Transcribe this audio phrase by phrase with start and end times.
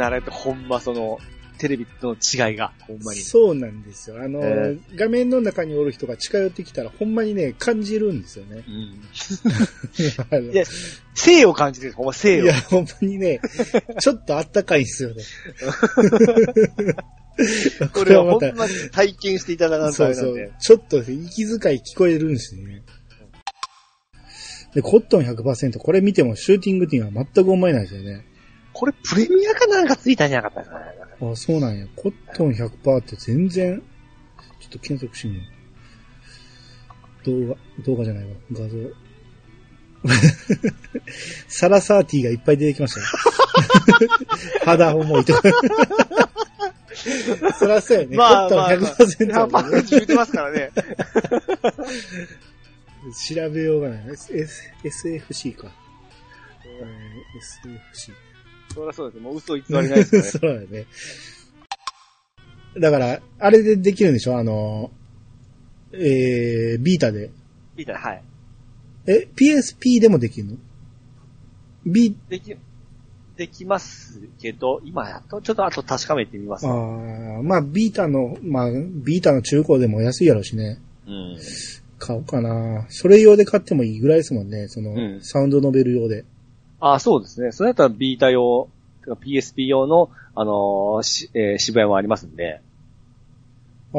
[0.00, 1.18] ね、あれってほんまその、
[1.58, 3.20] テレビとの違いが、ほんまに。
[3.20, 4.16] そうなんですよ。
[4.22, 8.64] あの、え画面の中におる人が近寄ってきたら、ほんまにね、感じるんですよね。
[8.66, 10.48] うん。
[10.52, 10.64] いや、
[11.14, 12.44] 性を感じてる、ほんま性を。
[12.44, 13.42] いや、ほんまにね、
[14.00, 15.22] ちょっとあったかいんですよね。
[17.92, 20.44] これはほんまに体験していただかないとそうそあれなんで。
[20.44, 20.52] う。
[20.60, 22.82] ちょっと息遣い聞こえるんですね。
[24.74, 28.24] で、コットン100%、これ見てもシューティングティンは全く思えないですよね。
[28.80, 30.78] これプレミアかなんかついたんじゃなかったか
[31.20, 31.32] な。
[31.32, 31.86] あ、そうなんや。
[31.94, 35.42] コットン100%って全然、ちょっと検索してみよ
[37.26, 37.46] う。
[37.46, 38.30] 動画、動画じゃないわ。
[38.52, 38.78] 画像。
[41.46, 43.06] サラサーティがいっぱい出てきましたよ。
[44.64, 45.42] 肌重いとか。
[47.58, 48.16] そらそうやね。
[48.16, 50.70] まあコットンまあまあ100%まあ、言ってますからね。
[53.28, 54.08] 調べようがない。
[54.10, 55.70] S、S、SFC か。
[56.64, 57.70] えー
[58.08, 58.29] SFC。
[58.74, 59.22] そりゃそうです。
[59.22, 60.28] もう嘘偽りないですよね。
[60.30, 60.86] そうだね。
[62.78, 64.38] だから、あれでできるんでしょ？
[64.38, 64.90] あの、
[65.92, 67.30] えー、ビータで。
[67.76, 68.22] みたいな、はい。
[69.06, 70.56] え、PSP でもできるの
[71.84, 72.54] ?B、でき、
[73.36, 76.66] できますけど、今やっと、ちょっとあと確かめてみます。
[76.66, 80.78] あーまあ、ビータの、まあ、ビータの中古でも安いやろしね。
[81.06, 81.38] うん。
[81.98, 82.86] 買おうかな。
[82.88, 84.68] それ用で買ってもいいぐらいですもんね。
[84.68, 86.24] その、うんサウンドノベル用で。
[86.80, 87.52] あ、そうですね。
[87.52, 88.68] それだったらビータ用、
[89.06, 92.60] PSP 用の、あのーし、えー渋谷もありますんで、
[93.92, 93.98] あ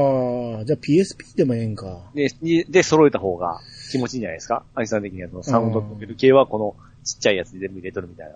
[0.61, 1.99] あ、じゃあ PSP でもええんか。
[2.15, 3.59] で、にで、揃えた方が
[3.91, 4.63] 気持ちいいんじゃないですか？
[4.73, 8.35] アニさん的にはそのサウンドノベル系はこのちっちゃいやつで全部入れとるみたいな。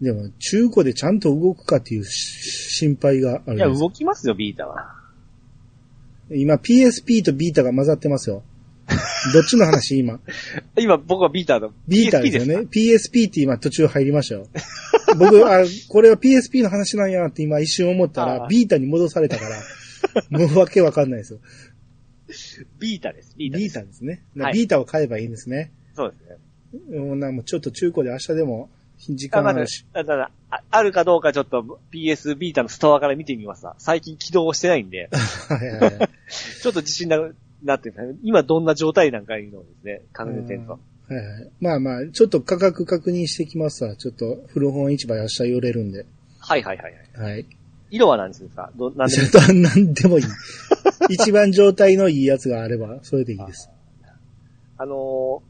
[0.00, 4.94] でも、中古でちゃんと動くかっていうし心配があるいや、動きますよ、ビータは。
[6.30, 8.42] 今 PSP とビータが混ざってますよ。
[9.32, 10.20] どっちの話今？
[10.78, 12.66] 今、僕はビータの、ビータですよね。
[12.70, 14.46] PSP って今途中入りましたよ。
[15.18, 19.58] 僕、あ、これは PSP の話なんやって今一瞬思ったら、ビータに戻されたから、
[20.30, 21.40] もうわけわかんないですよ。
[22.78, 23.34] ビータです。
[23.36, 23.78] ビータビです。
[23.78, 24.22] ータですね。
[24.36, 25.72] はいビータを買えばいいんですね。
[25.94, 26.36] そうですね。
[26.90, 29.86] うんなもうちょっと中古で明日でも時間あるし。
[29.92, 33.74] だからああるかどうかちょっと PS ビータのストアから見てみますわ。
[33.78, 35.08] 最近起動してないんで、
[35.48, 36.08] はいはいはい。
[36.62, 37.34] ちょっと自信なく
[37.64, 40.72] なってる今どんな状態なんかいうのをですね、確認してると。
[40.72, 40.78] は
[41.12, 41.50] いはい。
[41.60, 43.96] まあまあ、ちょっと価格確認してきますわ。
[43.96, 46.06] ちょっと古本市場明日寄れるんで。
[46.38, 47.32] はいはいはいはい。
[47.32, 47.46] はい。
[47.90, 48.70] 色は何ですか？
[48.76, 50.24] ど、なんでちょっと何でもいい。
[51.10, 53.68] 一番状態のいいやつがあれば、それでいいです。
[54.78, 55.42] あの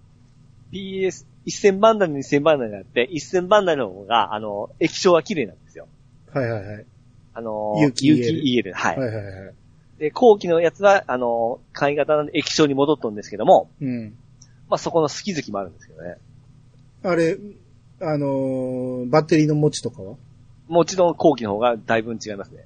[0.72, 5.87] ー、PS、1000番台の2000番台があって、1000番台の方が、あのー液晶が綺麗なんですよ。
[6.32, 6.87] はいはいはい。
[7.34, 8.72] あのー、有機 EL EL。
[8.72, 8.98] はい。
[8.98, 9.54] はいはいはい。
[10.00, 14.15] で、後期のやつは、あのー、簡易型なんで液晶に戻っとるんですけども、うん。
[14.69, 16.16] まあそこの好き好きもあるんですけどね。
[17.03, 17.37] あれ、
[18.00, 20.16] あのーバッテリーの持ちとかは？
[20.69, 22.65] もちろん後期の方がだいぶ違いますね。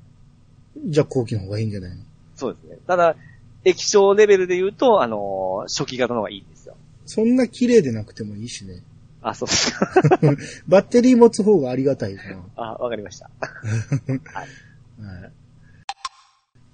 [0.87, 2.05] じゃあ後期の方がいいんじゃないの？
[2.37, 2.79] そうですね。
[2.87, 3.17] ただ、
[3.65, 6.77] 液晶レベルで言うと、あのー初期型の方がいいんですよ。
[7.07, 8.83] そんな綺麗でなくてもいいしね。
[9.23, 9.91] あ、そうですか。
[10.69, 12.45] バッテリー持つ方がありがたいかな。
[12.57, 13.29] あ、わかりました。
[13.41, 15.23] はい。
[15.23, 15.33] はい。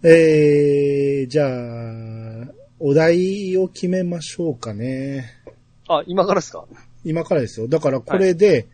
[0.02, 5.26] えー、じゃあ、お題を決めましょうかね。
[5.88, 6.64] あ、今からですか？
[7.04, 7.68] 今からですよ。
[7.68, 8.68] だからこれで、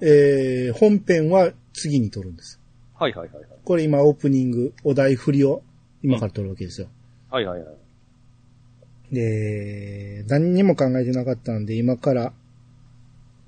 [0.00, 2.60] えー、本編は次に撮るんです。
[2.94, 3.48] はいはいはいはい。
[3.64, 5.62] これ今オープニング、お題振りを
[6.02, 6.88] 今から撮るわけですよ。
[7.30, 7.76] はいはいはい。
[9.12, 12.32] で、何にも考えてなかったんで、今から、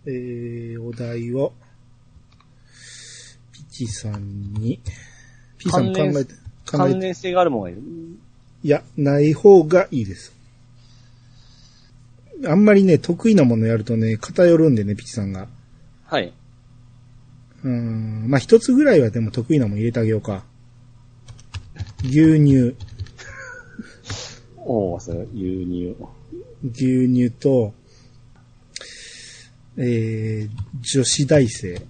[0.06, 1.52] えー、お題を、
[3.52, 4.80] ピチさんに、
[5.58, 6.34] ピチさん考えて、
[6.76, 7.82] 関連性があるものがいる。
[8.62, 10.32] いや、ない方がいいです。
[12.46, 15.48] あんまりね、得意なものやるとね、偏るんでね、ピチさんが。
[16.04, 16.32] はい。
[17.64, 20.44] うーん、まあ、一つぐらいはでも得意なもの入れてあげようか。
[22.04, 22.76] 牛乳、
[24.58, 25.96] おー、それ、輸入。
[26.72, 27.74] 牛乳と、
[29.76, 30.50] えー、
[30.80, 31.80] 女子大生。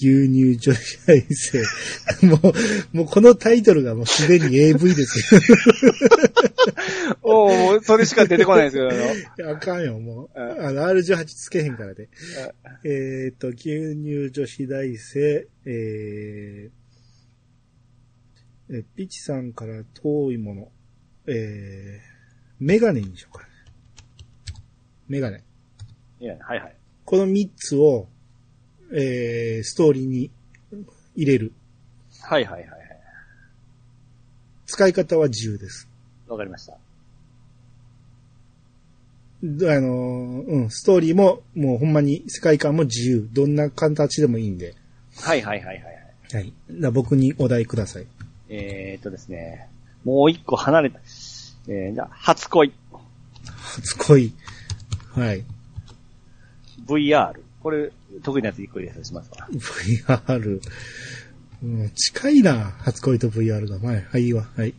[0.00, 1.62] 牛乳女子大生。
[2.26, 2.36] も
[2.92, 5.40] う、もうこのタイトルがもうすでに AV ですよ。
[7.22, 10.40] おうそれしか出てこないですけど、あかんよ、もう。
[10.40, 12.08] うんあの、R18 つけへんからで。
[12.84, 20.72] えっ、と、牛乳女子大生、えー、え、ピチさんから遠いもの、
[21.26, 23.48] えー、メガネにしようか。
[25.08, 25.42] メガネ。
[26.20, 26.76] いや、はいはい。
[27.04, 28.08] この3つを、
[28.92, 30.30] えー、ストーリーに
[31.14, 31.52] 入れる。
[32.22, 32.78] はいはいはいはい。
[34.66, 35.88] 使い方は自由です。
[36.28, 36.74] わかりました。
[36.74, 36.76] あ
[39.42, 39.90] の、
[40.46, 43.28] うん、ストーリーも、もうほんまに世界観も自由。
[43.32, 44.74] どんな形でもいいんで。
[45.16, 46.36] はいはいはいはいはい。
[46.36, 46.52] はい。
[46.70, 48.06] だから僕にお題ください。
[48.48, 49.68] えーっとですね。
[50.04, 50.98] もう一個離れた。
[51.68, 52.72] えー、じゃあ初恋。
[53.44, 54.32] 初恋。
[55.14, 55.44] はい。
[56.86, 57.47] VR。
[57.62, 57.90] これ、
[58.22, 59.48] 得意なやつ一個入れさせますわ。
[59.50, 60.60] VR。
[61.60, 63.78] うん、近いな、初恋と VR が。
[63.78, 64.46] はい、はい、いいわ。
[64.56, 64.74] はい。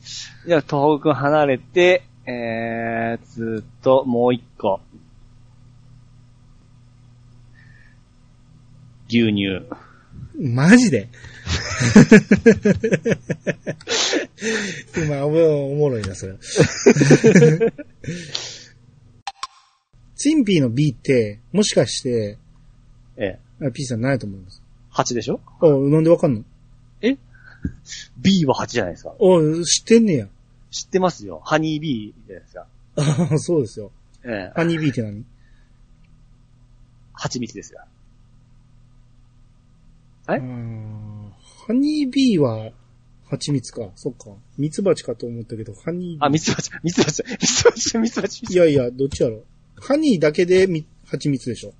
[0.48, 4.80] じゃあ、東北離れて、えー、ずっともう一個。
[9.10, 9.66] 牛乳。
[10.40, 11.10] マジで？
[14.96, 16.36] 今、おもおもろいな、それ。
[20.16, 22.38] チンピーの B って、もしかして、
[23.20, 24.62] ええ、あ P さん何やと思います
[24.94, 25.40] 8でしょ？
[25.62, 26.44] あ、なんでわかんの
[28.18, 29.12] ?B は8じゃないですか。
[29.12, 29.16] あ、
[29.66, 30.28] 知ってんねや。
[30.72, 31.42] 知ってますよ。
[31.44, 32.68] ハニー B じゃないですか。
[33.32, 33.92] あそうですよ。
[34.24, 35.24] ええ、ハニー B って何？
[37.14, 37.82] 蜂蜜ですよ。
[40.26, 41.30] あえー
[41.68, 42.72] ハニー B は、
[43.28, 43.90] 蜂蜜か。
[43.96, 44.32] そっか。
[44.58, 46.26] 蜜蜂かと思ったけど、ハニー。
[46.26, 48.46] あ、蜜蜂、蜜蜂、蜜蜂、蜜蜂。
[48.54, 49.44] いやいや、どっちやろ。
[49.76, 51.74] ハニーだけでみ蜂蜜でしょ。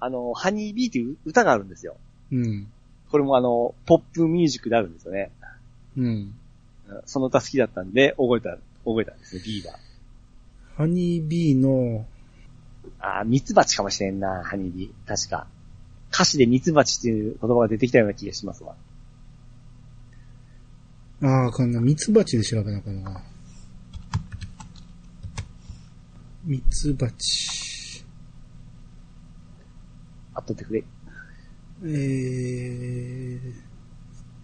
[0.00, 1.96] あの、ハニー B っていう歌があるんですよ。
[2.32, 2.68] うん。
[3.10, 5.30] これもあの、ポップミュージックであるんですよね。
[5.96, 6.04] うん。
[6.04, 6.34] うん
[7.04, 9.78] その歌好きだったんで、覚えた、覚えたんですね、B は。
[10.76, 12.06] ハニー B の、
[12.98, 14.94] あー、ミツバチかもしれんな、ハニー B。
[15.06, 15.46] 確か。
[16.10, 18.74] 歌詞でミツバチっていう言葉が出てきたような気がしますわ。
[21.22, 23.22] ああ、こんな、ミツバチで調べなあかんな。
[26.44, 27.67] ミツバチ。
[30.38, 30.84] あっとってくれ。
[31.82, 33.40] えー、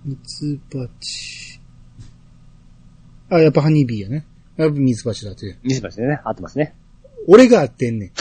[0.04, 1.60] ミツバチ。
[3.30, 4.26] あ、やっぱハニービーやね。
[4.56, 5.56] やっぱミツバチだって。
[5.62, 6.74] ミツバチでね、合ってますね。
[7.28, 8.12] 俺が合ってんねん。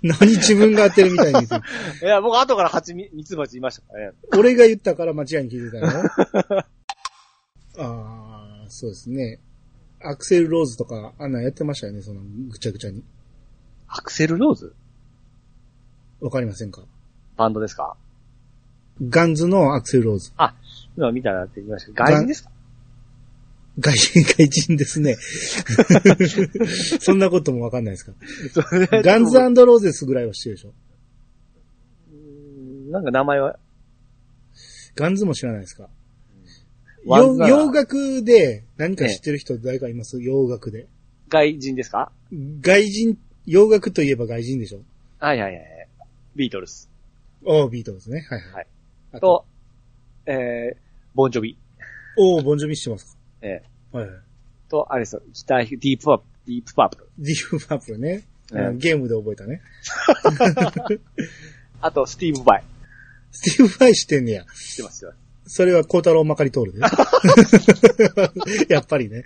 [0.02, 1.62] 何自分が合ってるみたいに言ってる
[2.02, 4.16] いや、僕後から蜂蜜、ミツバチ言いましたからね。
[4.34, 6.64] 俺が言ったから間違いに聞いてたよ。
[7.76, 9.40] ああ、そうですね。
[10.00, 13.04] アクセルローズとか、あんなんやってましたよね、その、ぐちゃぐちゃに。
[13.86, 14.74] アクセルローズ？
[16.22, 16.82] わかりませんか？
[17.36, 17.96] バンドですか？
[19.08, 20.32] ガンズのアクセルローズ。
[20.96, 22.50] 今見たらって言いました外人ですか？
[23.78, 25.16] 外人、外人ですね。
[27.00, 28.12] そんなこともわかんないですか？
[29.02, 30.72] ガンズローゼスぐらいは知ってるでしょ？
[32.92, 33.58] なんか名前は、
[34.94, 35.88] ガンズも知らないですか？
[37.06, 40.20] 洋楽で何か知ってる人誰かいます？
[40.22, 40.86] 洋楽で。
[41.30, 42.12] 外人ですか？
[42.60, 43.16] 外人、
[43.46, 44.80] 洋楽といえば外人でしょ？
[45.18, 45.62] はいはいはい。
[46.34, 46.88] ビートルズ。
[47.44, 48.26] おー、ビートルズね。
[48.28, 48.52] はいはい。
[48.52, 48.66] はい
[49.14, 49.44] あと、
[50.24, 50.76] えー、
[51.14, 51.58] ボンジョビ。
[52.16, 53.62] おー、ボンジョビ知ってますえ
[53.92, 54.16] かはいはい。
[54.16, 54.20] ー、
[54.70, 57.10] と、あれですよ、ギター、ディープパープ、ディープパープル。
[57.18, 58.22] ディープパープルね。
[58.54, 59.60] えあのゲームで覚えたね。
[61.80, 62.64] あと、スティーブ・バイ。
[63.30, 64.44] スティーブ・バイ知ってんねや。
[64.44, 65.12] 知ってますよ。
[65.44, 66.80] それはコータローまかりとおるで。
[68.72, 69.24] やっぱりね。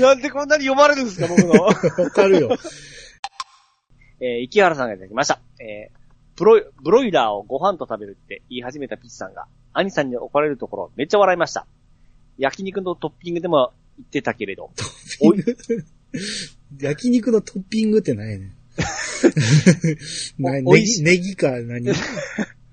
[0.00, 1.62] なんでこんなに読まれるんですか、僕の。
[1.62, 1.74] わ
[2.10, 2.56] かるよ。
[4.20, 5.40] えー、池原さんがいただきました。
[5.60, 5.98] えー、
[6.36, 11.66] ブロイ、ブロイラーをご飯と食べるって言い始めたピッチさんが、兄さんに怒られるところ、めっちゃ笑いました。
[12.38, 14.70] 焼肉のトッピングでも言ってたけれど、
[16.80, 18.52] 焼肉のトッピングって何やねん。
[20.38, 21.92] なネギ、ネギか何？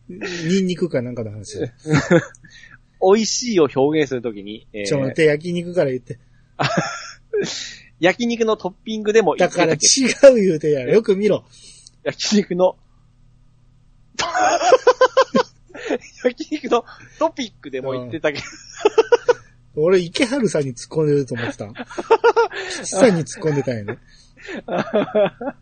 [0.08, 1.68] ニンニクかなんかの話だ。
[3.02, 6.20] 美味しいを表現するときに、えーちょ、待って、焼肉から言って。
[8.00, 10.00] 焼肉のトッピングでも言だからってたけ
[10.30, 10.82] 違う言うてや。
[10.82, 11.46] よく見ろ。
[12.04, 12.76] 焼肉の、
[16.24, 16.86] 焼肉の
[17.20, 18.46] トピックでも言ってたけど、
[19.84, 21.68] 俺、池春さんに突っ込んでると思ってた。
[22.70, 23.98] 吉さんに突っ込んでたんやね。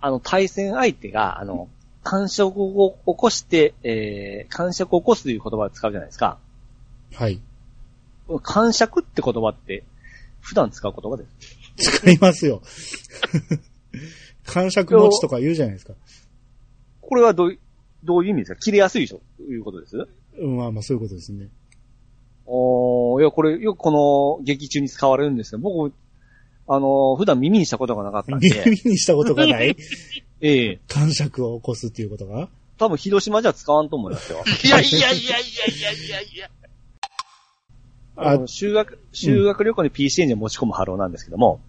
[0.00, 1.68] あの、対戦相手が、あの、
[2.02, 6.38] 感触を起こして、えー、感触を起こすという言葉を使うじゃないですか。
[7.14, 7.40] はい。
[8.42, 9.84] 感触って言葉って、
[10.46, 11.24] 普段使う言葉で
[11.76, 11.98] す。
[12.00, 12.62] 使いますよ。
[14.44, 15.94] 感触持ちとか言うじゃないですか。
[17.00, 17.58] これはどうい、
[18.04, 18.56] どういう意味ですか？
[18.60, 19.20] 切れやすいでしょ？
[19.36, 19.96] ということです？
[20.38, 21.48] うん、まあまあそういうことですね。
[22.46, 25.92] おー、いや、これ、よくこの劇中に使われるんですけど、僕、
[26.68, 29.76] あの、普段耳にしたことがなかったんで、耳にしたことがない？
[30.42, 32.48] ええ癇癪を起こすっていうことが？
[32.78, 34.44] 多分広島じゃ使わんと思いますよ。
[34.64, 36.50] いやいやいやいやいやいやいや。
[38.16, 41.60] あの修学、修学旅行に PC エンジン持ち込むハローなんですけども、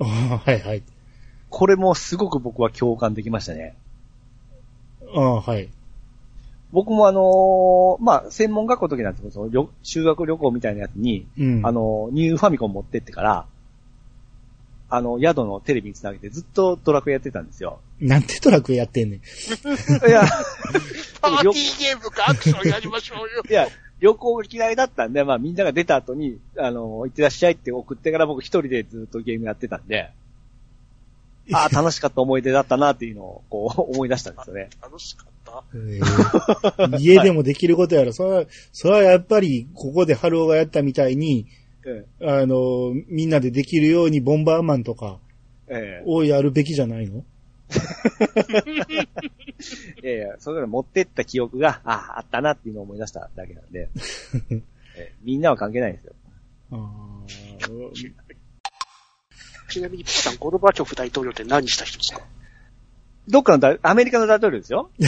[0.00, 0.82] ああ、はいはい。
[1.50, 3.76] これもすごく僕は共感できましたね。
[5.14, 5.68] ああ、はい。
[6.72, 11.60] 僕もあのーまあ、専門学校の時なんですけど、その旅修学旅行みたいなやつに、うん。
[11.66, 13.46] あ、の、ニューファミコン持ってってから、
[14.88, 17.80] あの、宿のテレビにつなげてずっとドラクエやってたんですよ。
[18.00, 19.18] なんてトラックやってんねん。
[19.20, 20.22] いや、
[21.20, 23.42] パーティーゲームかアクションやりましょうよ。
[23.48, 23.68] いや、
[24.02, 30.10] 旅行が嫌いだったんで、まあみんなが出た後に、あの、行ってらっしゃいって送ってから僕一人でずっとゲームやってたんで、
[31.52, 34.68] ああ、楽しかった思い出だったなっていうのを、こう、 思い出したんですよね。
[34.82, 35.64] 楽しかった？
[35.74, 38.12] えー家でもできることやろ。
[38.12, 41.46] それは、それはやっぱり、ここで春尾がやったみたいに、
[41.84, 45.18] えあの、みんなでできるようにボンバーマンとか
[45.68, 47.18] え、えをやるべきじゃないの？
[47.18, 47.22] え、
[50.02, 53.88] いやいや、それぞれ持ってった記憶が、ああ、あったなっていうのを思い出しただけなんで、
[54.52, 54.62] え
[54.96, 56.12] えみんなは関係ないんですよ。
[59.70, 62.20] ちなみにピチさん、ゴルバチョフ大統領って何した人ですか？
[63.28, 64.90] どっかの大、アメリカの大統領ですよ。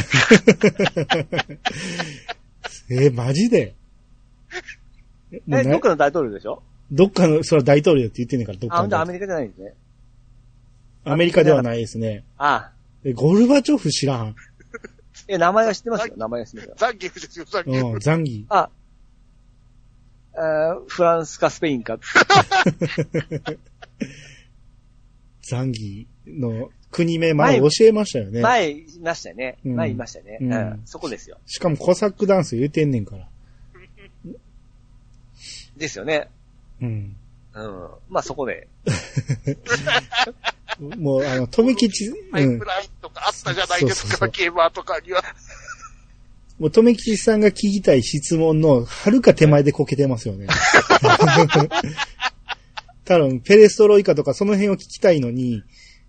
[2.91, 3.75] えーマジで？
[5.47, 6.63] もうえ、などっかの大統領でしょ？
[6.93, 8.87] どっかの、それは大統領って言ってんねんから、どっあ、かの。
[8.87, 9.75] んとアメリカじゃないんですね。
[11.05, 12.25] アメリカではないですね。
[12.39, 12.73] ああ。
[13.05, 14.35] え、ゴルバチョフ知らん。
[15.29, 16.15] え、名前は知ってますよ。
[16.17, 16.75] 名前は知ってますよ。
[16.79, 17.87] ザンギエフですよ、ザンギエフ。
[17.89, 18.47] うん、ザンギ。
[18.49, 18.71] あ、
[20.37, 21.99] あーフランスかスペインか。
[25.43, 28.41] ザンギの国名前教えましたよね。
[28.41, 29.59] 前言いましたよね。
[29.65, 30.39] うん前言いましたよね。
[30.41, 30.83] ううんん。
[30.87, 31.39] そこですよ。
[31.47, 33.29] しかもコサックダンス言うてんねんから。
[35.77, 36.29] ですよね。
[36.81, 37.17] うん。
[37.55, 37.89] うん。
[38.09, 38.69] まあそこで。
[40.81, 42.65] もう、あの、富吉、うんパイプ。
[42.65, 45.23] ラインとかあったじゃないですか、ゲーマーとかには。
[46.59, 50.47] もう、富吉さんが聞きたい質問の、はるか手前でこけてますよね。
[53.05, 55.63] 多分、ペレストロイカとかその辺を聞きたいのに、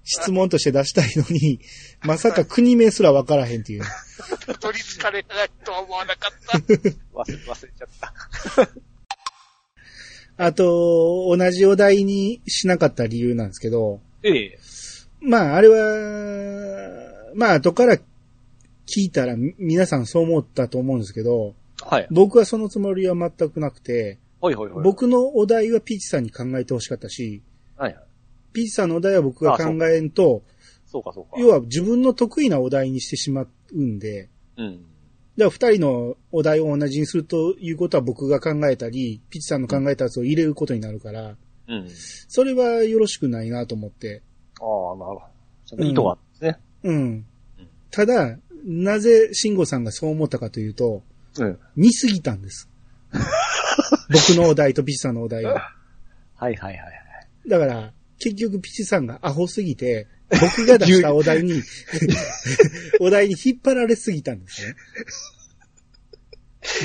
[0.03, 1.59] 質問として出したいのに、
[2.03, 3.83] まさか国名すらわからへんっていう。
[4.59, 6.57] 取り憑かれないとは思わなかった。
[6.59, 8.13] 忘れ、忘れちゃった。
[10.37, 14.59] あと、同じお題にしなかった理由なんですけど、ええ。
[15.21, 17.97] まあ、あれは、まあ、後から
[18.87, 21.53] 聞いたらみ皆さんそう思ったと思うんですけど、
[21.83, 22.07] はい。
[22.09, 24.83] 僕はそのつもりは全くなくて、ほいほいほい。
[24.83, 27.43] 僕のお題はピーチさんに考えてほしかったし、
[27.77, 28.03] はいはい。
[28.53, 30.43] ピーチさんのお題は僕が考えんと、
[30.87, 31.39] そうかそうか。
[31.39, 34.77] 要は自分の得意なお題にしてしまうんで、うん。
[34.77, 34.85] だか
[35.37, 41.35] ら二人のお題を同じにするということは僕が考えたり、ピッチさんの考えたやつを入れることになるから、
[41.67, 41.89] うん。
[42.27, 44.21] それはよろしくないなと思って。
[44.59, 45.83] ああ、なるほど。
[45.83, 46.59] 意図があったんですね。
[46.83, 47.25] うん。
[47.91, 51.03] ただ、なぜ慎吾さんがそう思ったかというと、
[51.37, 51.59] うん。
[51.75, 52.69] 似すぎたんです。
[54.09, 55.71] 僕のお題とピッチさんのお題が。
[56.35, 57.49] はいはいはいはい。
[57.49, 61.61] だから、結局ピッチさんがアホすぎて、僕が出したお題に、
[62.99, 64.75] お題に引っ張られすぎたんですね。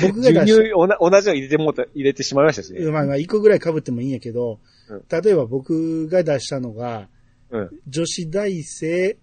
[0.01, 2.83] 僕が授出し乳おな、同じの入れてもうた、入れてしまいましたしね。
[2.83, 4.59] た、まあまあ、一個ぐらい被ってもいいんやけど、
[4.89, 7.07] うん例えば僕が出したのが、
[7.49, 7.69] うん。
[7.87, 9.17] 女子大生、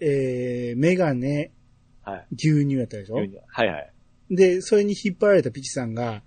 [0.00, 1.50] えー、メガネ、
[2.02, 2.26] はい。
[2.32, 3.16] 牛乳やったでしょ？
[3.20, 3.92] 牛乳はいはい。
[4.30, 6.22] で、それに引っ張られたピチさんが、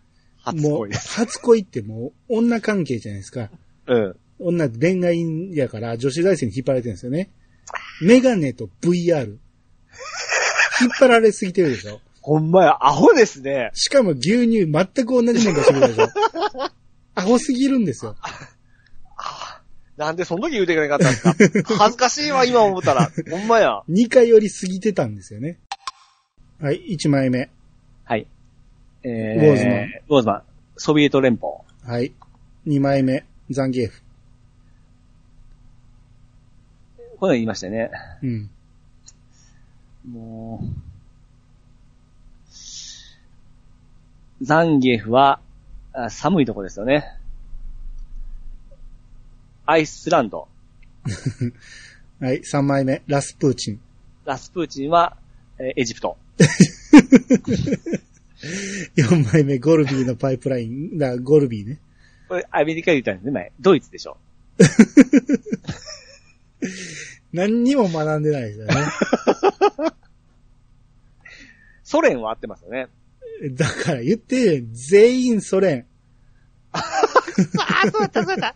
[0.46, 0.92] もう初恋。
[0.94, 3.50] 初恋ってもう女関係じゃないですか。
[3.88, 4.16] うん。
[4.40, 7.30] 女恋愛やから女子大生に引っ張られてるんですよね。
[8.02, 9.28] メガネと VR。
[10.82, 13.70] 引っ張られすぎてるでしょほんまや、アホですね。
[13.74, 16.08] しかも牛乳全く同じもん出してくるでしょ
[17.16, 18.16] アホすぎるんですよ。
[19.98, 21.76] なんでその時言うてくれなかったんですか？
[21.78, 23.12] 恥ずかしいわ、今思ったら。
[23.30, 23.82] ほんまや。
[23.90, 25.60] 2回より過ぎてたんですよね。
[26.60, 27.50] はい、1枚目。
[28.06, 28.26] はい。
[29.04, 29.76] えー、ウォーズマン。
[29.76, 30.44] ウォーズマン。
[30.78, 31.52] ソビエト連邦。
[31.86, 32.14] はい。
[32.66, 33.26] 2枚目。
[33.52, 34.02] ザンギエフ。
[37.20, 37.92] これ言いましたよね。
[38.24, 38.50] うん。
[40.10, 40.93] もう、
[44.44, 45.40] ザンギエフは、
[45.94, 47.06] あ寒いとこですよね。
[49.66, 50.50] アイスランド。
[52.20, 53.02] はい、3枚目。
[53.08, 53.80] ラスプーチン。
[54.26, 55.16] ラスプーチンは、
[55.60, 56.18] えーエジプト。
[58.98, 59.60] 4枚目。
[59.60, 60.98] ゴルビーのパイプライン。
[60.98, 61.80] だ、ゴルビーね。
[62.28, 63.54] これアメリカで言ったんですね、前。
[63.62, 64.18] ドイツでしょ。
[67.32, 68.74] 何にも学んでないですよね。
[71.86, 72.90] ソ連は合ってますよね。
[73.52, 75.86] だから言って、全員ソ連。
[76.72, 76.80] あ
[77.86, 78.56] あ、そうだった、そうだっ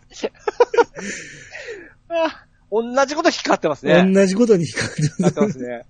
[2.24, 4.10] あ同じこと光ってますね。
[4.12, 5.46] 同じことに光って光ってま。
[5.46, 5.86] ますすね。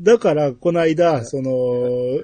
[0.00, 2.22] だから、この間、その、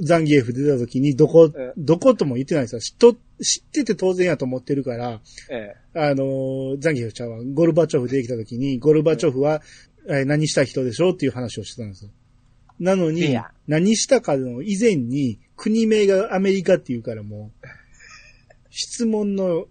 [0.00, 2.80] ザンギエフ出た時に、どこえ、どことも言ってないんですよ。
[2.80, 9.62] 知っと知ってて当然やと思ってるから、えあの、ザンギエフちゃんは、ゴルバチョフ出てきた時に、ゴルバチョフは、
[10.08, 12.10] えー何した人でしょうっていう話をしてたんですよ。
[12.78, 17.66] なのに何したかの以前に、国名がアメリカって言うからもう、
[18.70, 19.66] 質問の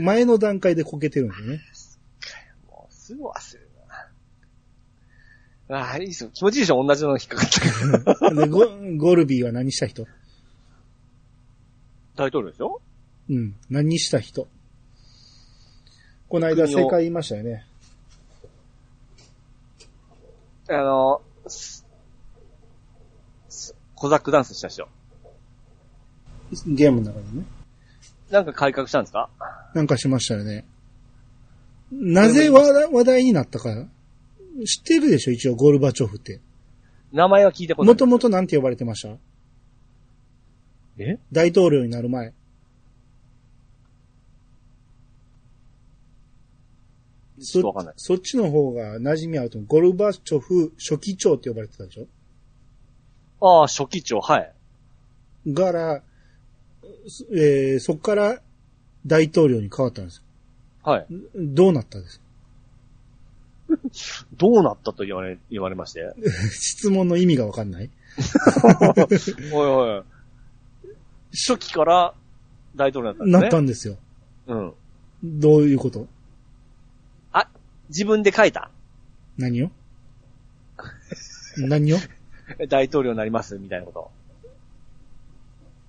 [0.00, 1.60] 前の段階でこけてるんですよね。
[2.68, 3.68] もう、すぐ忘れる
[5.68, 5.78] な。
[5.78, 6.30] ああ、いいっすよ。
[6.32, 8.42] 気持ちいいでしょ同じの引っかかったけど。
[8.42, 8.66] でゴ
[8.96, 10.06] ゴルビーは何した人？
[12.16, 12.80] 大統領でしょ？
[13.28, 13.54] うん。
[13.70, 14.48] 何した人？
[16.28, 17.64] この間国を正解言いましたよね。
[20.68, 21.22] あの、
[23.96, 24.86] コザックダンスした人。
[26.66, 27.44] ゲームの中でね。
[28.30, 29.30] なんか改革したんですか？
[29.74, 30.64] なんかしましたよね。
[31.90, 33.86] なぜ話題話題になったか、
[34.66, 35.32] 知ってるでしょ？
[35.32, 36.40] 一応ゴルバチョフって。
[37.12, 37.94] 名前は聞いたことない。
[37.94, 39.16] もともとなんて呼ばれてました？
[40.98, 41.18] え？
[41.32, 42.34] 大統領になる前。
[47.38, 49.68] そっちの方が馴染みあると思う。
[49.68, 52.06] ゴルバチョフ初期長って呼ばれてたでしょ？
[53.40, 55.54] ああ、初期長、はい。
[55.54, 56.02] から、
[57.08, 58.40] すえーそっから
[59.06, 60.22] 大統領に変わったんです
[60.82, 61.06] はい。
[61.12, 61.20] よ。
[61.36, 62.20] どうなったんです？
[62.20, 62.24] か
[64.36, 66.02] どうなったと言われ、言われまして？
[66.52, 67.90] 質問の意味がわかんない
[69.52, 70.02] おいおい。
[71.32, 72.14] 初期から
[72.74, 73.40] 大統領になったんですね？
[73.42, 73.96] なったんですよ。
[74.46, 74.74] うん。
[75.40, 76.06] どういうこと？
[77.32, 77.48] あ、
[77.88, 78.70] 自分で書いた？
[79.36, 79.70] 何を？
[81.58, 81.96] 何を？
[82.68, 84.10] 大統領になります、みたいなこと。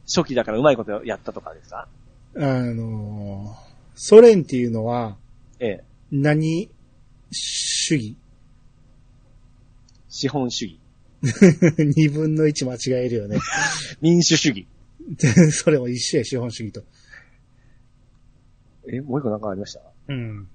[0.08, 1.88] 初期だからうまいことやったとかですか？
[2.36, 3.68] あのー
[4.00, 5.18] ソ連っていうのは
[5.60, 5.84] ええ。
[6.12, 6.70] 何
[7.32, 8.16] 主義？
[10.10, 10.80] 資本主義。
[11.98, 13.40] 二分の一間違えるよね。
[14.02, 14.68] 民主主義。
[15.52, 16.84] それも一緒や、資本主義と。
[18.92, 19.82] え、もう一個なんかありました？
[20.10, 20.48] うん。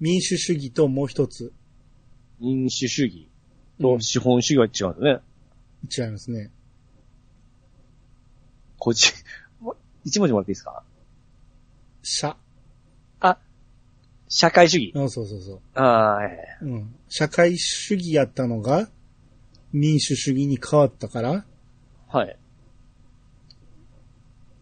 [0.00, 1.52] 民主主義ともう一つ
[2.40, 3.33] 民主主義うん
[3.80, 5.22] と資本主義は違うんで
[5.90, 6.04] すね。
[6.06, 6.50] 違いますね。
[8.78, 9.12] こっち、
[9.60, 10.82] も 一文字もらっていいですか？
[12.02, 12.36] 社。
[13.20, 13.38] あ、
[14.28, 14.92] 社会主義。
[14.94, 15.60] あそうそうそう。
[15.74, 16.94] ああ、ええうん。
[17.08, 18.90] 社会主義やったのが
[19.72, 21.44] 民主主義に変わったから、
[22.08, 22.36] はい。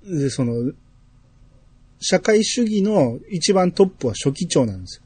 [0.04, 0.72] で、その、
[2.00, 5.02] 社会主義の一番トップは書記長なんですよ。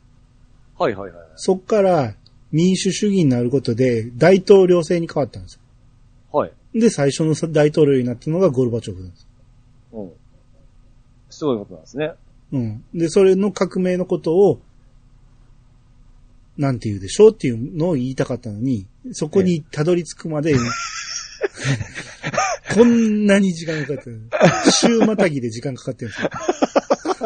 [0.78, 1.26] はいはいはい。
[1.36, 2.14] そっから
[2.52, 5.60] 民主主義になることで大統領制に変わったんですよ。
[6.38, 6.52] はい。
[6.74, 9.26] で、最初の大統領になったのがゴルバチョフなんです。
[9.92, 10.12] うん。
[11.30, 12.12] すごいことなんですね。
[12.52, 12.84] うん。
[12.94, 14.60] で、それの革命のことを、
[16.56, 20.54] なんて言うでしょうっていうのを言いたかったのに、そこにたどり着くまで、
[22.74, 24.20] こんなに時間かかってる。
[24.70, 26.30] 週またぎで時間かかってるんですよ。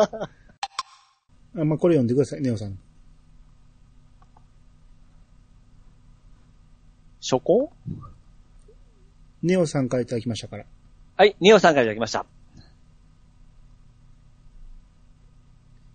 [1.57, 2.79] あまあ、これ読んでください、ネオさん。
[7.21, 7.73] 初行
[9.43, 10.65] ネオさんからいただきましたから。
[11.17, 12.27] はい、ネオさんからいただきました。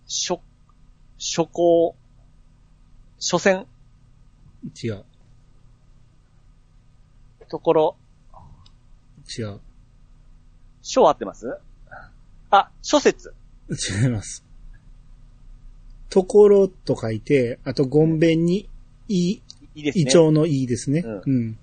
[0.08, 0.40] 初、
[1.18, 1.96] 初行、
[3.18, 3.66] 初戦、
[4.82, 5.04] 違う。
[7.48, 7.96] ところ、
[9.38, 9.60] 違う。
[10.82, 11.58] 書合ってます？
[12.50, 13.34] あ、諸説。
[13.68, 14.44] 違います。
[16.08, 18.68] ところと書いて、あと、ごんべんに、
[19.08, 19.40] い、
[19.76, 20.02] いいですね。
[20.02, 21.00] 胃腸のいですね。
[21.00, 21.58] うんうん。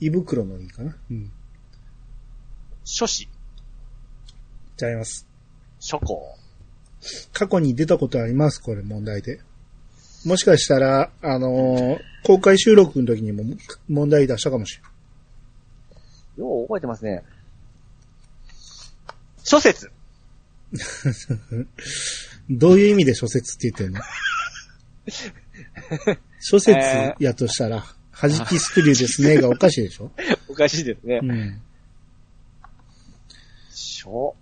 [0.00, 0.96] 胃袋のいかな。
[1.10, 1.30] うん。
[2.84, 3.28] 書士、
[4.76, 5.28] ちゃいます。
[5.78, 6.34] 書行。
[7.32, 9.40] 過去に出たことあります、これ問題で。
[10.24, 13.42] もしかしたら、あのー公開収録の時にも
[13.88, 14.78] 問題出したかもし
[16.36, 16.42] れん。
[16.46, 17.24] よう覚えてますね。
[19.42, 19.90] 諸説。
[22.48, 24.00] どういう意味で諸説って言ってんの？
[26.44, 26.76] 諸説
[27.20, 30.10] やとしたら、弾きスクリューですねがおかしいでしょ？
[30.48, 31.20] おかしいですね。
[31.22, 31.32] う。
[31.32, 31.62] ん。
[33.70, 34.34] 書。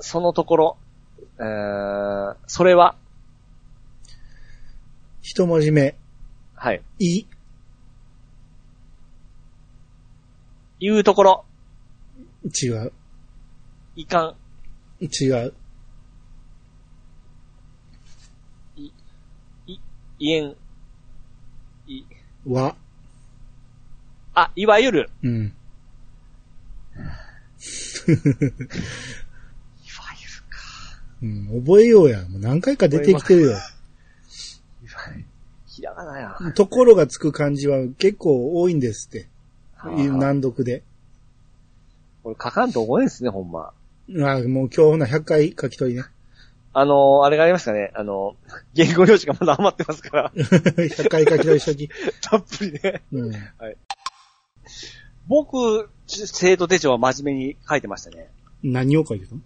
[0.00, 0.76] そのところ、
[1.38, 2.96] えー、それは、
[5.22, 5.94] 一文字目、
[6.54, 6.82] はい。
[6.98, 7.24] い、
[10.80, 11.44] いうところ、
[12.44, 12.92] 違う、
[13.94, 14.36] いかん、
[15.00, 15.54] 違う、
[20.18, 20.56] いえん、
[21.86, 22.04] い、
[22.46, 22.74] わ、
[24.34, 25.30] あ、いわゆる、うん。
[25.30, 25.52] いわ
[28.06, 28.42] ゆる
[30.48, 30.58] か。
[31.22, 32.22] うん、覚えようや。
[32.28, 33.50] もう何回か出てきてるよ。
[33.50, 33.60] いわ
[35.12, 35.24] ゆる。
[35.66, 36.36] ひらがなや。
[36.54, 39.28] ところがつく漢字は結構多いんですって。
[39.84, 40.82] 難読で。
[42.24, 43.72] これ書かんと覚えんすね、ほんま。
[44.20, 46.04] あもう今日な100回書き取りね。
[46.78, 51.88] あのーあれがありますかね、あのー言語用紙がまだ余ってますから、100回書き出しとき。
[52.22, 53.02] たっぷりね。
[53.12, 53.32] うん。
[55.26, 58.30] 僕、生徒手帳は真面目に書いてましたね。
[58.62, 59.40] 何を書いてたの？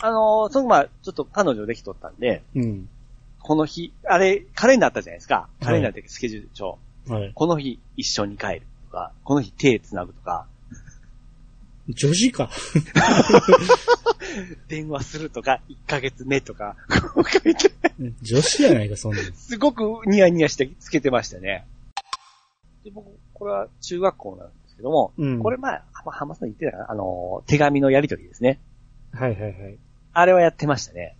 [0.00, 2.88] あのーそのまあ、ちょっと彼女できとったんで、うん。
[3.40, 5.48] この日、あれ、カレンダーあったじゃないですか。
[5.62, 6.78] カレンダーってスケジュール帳。
[7.08, 7.32] はい。
[7.34, 10.46] この日一緒に帰るとか、この日手繋ぐとか、
[11.88, 12.50] 女子か。
[14.68, 16.76] 電話するとか、1ヶ月目とか、
[17.14, 17.72] こう書いて、
[18.22, 19.32] 女子やないか、そんなん。
[19.32, 21.66] すごくニヤニヤしてつけてましたね。
[22.84, 28.60] で、僕、これは中学校なんですけども、うんこれ前、まあ、浜田さん言ってたかなあの、手紙のやり取りですね。
[29.12, 29.78] はいはいはい。
[30.12, 31.16] あれはやってましたね。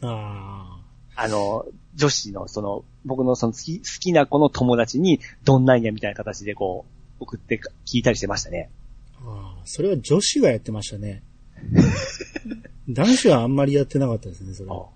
[0.00, 0.80] あ
[1.16, 1.66] あの、
[1.96, 6.86] 女子の、その、僕のその好き、好きな子の友達に、どんなんやみたいな形でこ
[7.20, 8.70] う、送って聞いたりしてましたね。
[9.24, 9.66] ーあー。
[9.66, 11.22] それは女子がやってましたね。
[12.88, 14.86] 男子はあんまりやってなかったですね、それは。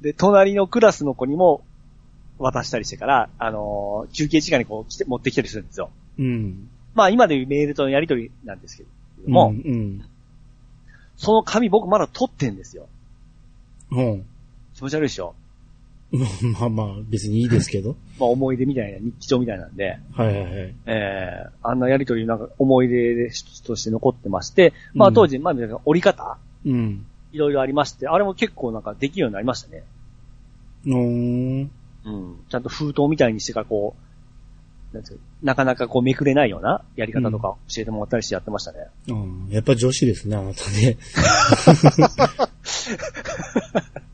[0.00, 1.62] で、隣のクラスの子にも
[2.38, 5.90] 渡したりしてから、あのー休憩時間にこう来て、持ってきたりするんですよ。
[6.18, 6.68] うん。
[6.94, 8.90] まあ今でいうメールとのやり取りなんですけど
[9.26, 10.04] も、うん。
[11.16, 12.88] その紙僕まだ取ってんですよ。
[13.92, 14.12] うん。
[14.12, 14.26] うん。
[14.74, 15.34] 気持ち悪いでしょ。
[16.58, 17.96] まあまあ、別にいいですけど。
[18.18, 20.74] まあ思い出みたいな、日記帳みたいなんで、はいはいはい。
[20.86, 23.30] えー、あんなやり取りなんか思い出
[23.64, 27.06] として残ってまして、まあ当時、まあ皆さん折り方、うん。
[27.32, 29.84] いろいろありまして、あれも結構なんかできるようになりましたね。
[30.84, 31.70] のーん。
[32.04, 32.36] うん。
[32.48, 33.94] ちゃんと封筒みたいにしてからこ
[34.92, 38.88] う、なんていうかなかなかこうめくれないようなやり方とか教えてもらったりしてやってましたね。
[39.08, 39.46] うん。
[39.50, 40.96] やっぱ女子ですね、あなたね。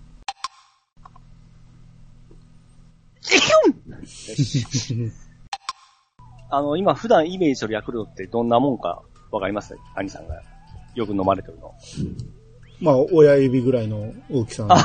[6.50, 9.76] あの、今普段イメージするヤクルトってどんなもんかわかります？
[9.94, 10.42] 兄さんが
[10.94, 11.74] よく飲まれてるの。
[12.80, 14.76] まあ、親指ぐらいの大きさの。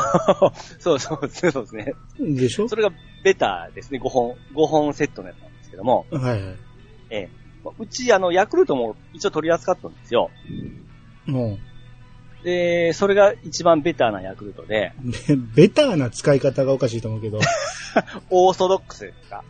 [0.79, 1.93] そうそうそうですね。
[2.19, 2.67] でしょ？
[2.67, 2.91] それが
[3.23, 6.55] ベターですね、5本、5本セットのやつなんですけども、はいはい。
[7.11, 7.29] ええ。
[7.63, 10.31] まあうち、あの、ヤクルトも一応取り扱ったんですよ。
[11.27, 11.59] も
[12.43, 15.11] で、それが一番ベターなヤクルトで、う、
[15.55, 17.39] ベベターな使い方がおかしいと思うけど、
[18.31, 19.43] オーソドックスですか？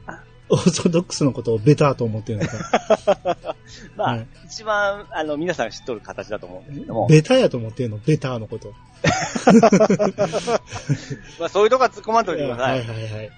[0.50, 3.56] オーソドックスのことをベターと思ってるのか。
[3.96, 7.98] まあ、はい一番、あの、皆さんが知っとる形だと思うんですけども、ベタやと思ってんの？
[8.00, 8.74] ベターのこと。
[11.40, 12.64] まあ、そういうとこは突っ込まんといてくださ。
[12.64, 13.32] はいいはいはい。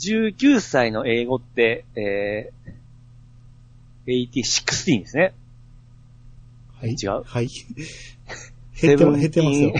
[0.00, 5.34] 19歳の英語って、えー、80、16ですね。
[6.82, 6.96] はい。
[7.00, 7.22] 違う？
[7.24, 7.48] はい。
[8.80, 9.72] 減ってま、減ってますよ。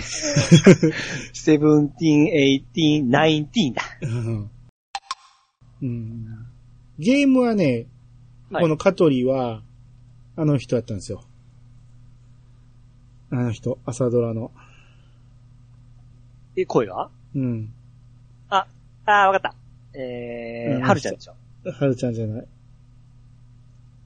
[1.33, 3.81] 17、18、19だ。
[4.01, 4.49] うん
[5.81, 6.25] うん
[6.97, 7.87] ゲームはね、
[8.49, 9.63] はいこのカトリは、
[10.37, 11.25] あの人やったんですよ。
[13.31, 14.51] あの人、朝ドラの。
[16.55, 17.09] え、声が？
[17.35, 17.73] うん。
[18.47, 18.67] あ、
[19.05, 19.55] あー、わかった。
[19.99, 21.35] えー、うんはるちゃんでしょ？
[21.69, 22.47] はるちゃんじゃない。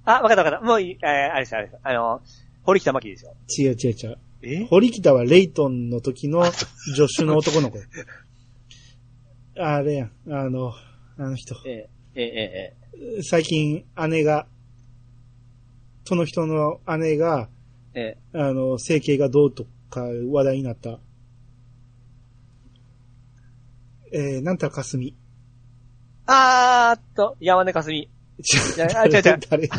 [0.05, 0.65] あ、わかったわかった。
[0.65, 1.77] もういい、えー、あれです、あれです。
[1.83, 2.21] あの、
[2.67, 3.35] 堀北真希ですよ。
[3.57, 4.17] 違う違う違う。
[4.41, 4.65] え？
[4.65, 7.79] 堀北はレイトンの時の助手の男の子。
[9.57, 10.11] あれやん。
[10.29, 10.73] あの、
[11.17, 11.55] あの人。
[11.65, 14.47] えー、えー、えー、最近姉が、
[16.03, 17.47] その人の姉が、
[17.93, 20.99] えー、えあの、整形がどうとか話題になった。
[24.11, 25.11] えー、なんたらかすみ。
[25.11, 25.13] ー、
[26.25, 28.09] あーっと、山根かすみ。
[28.39, 29.69] 違やあ違う違う誰や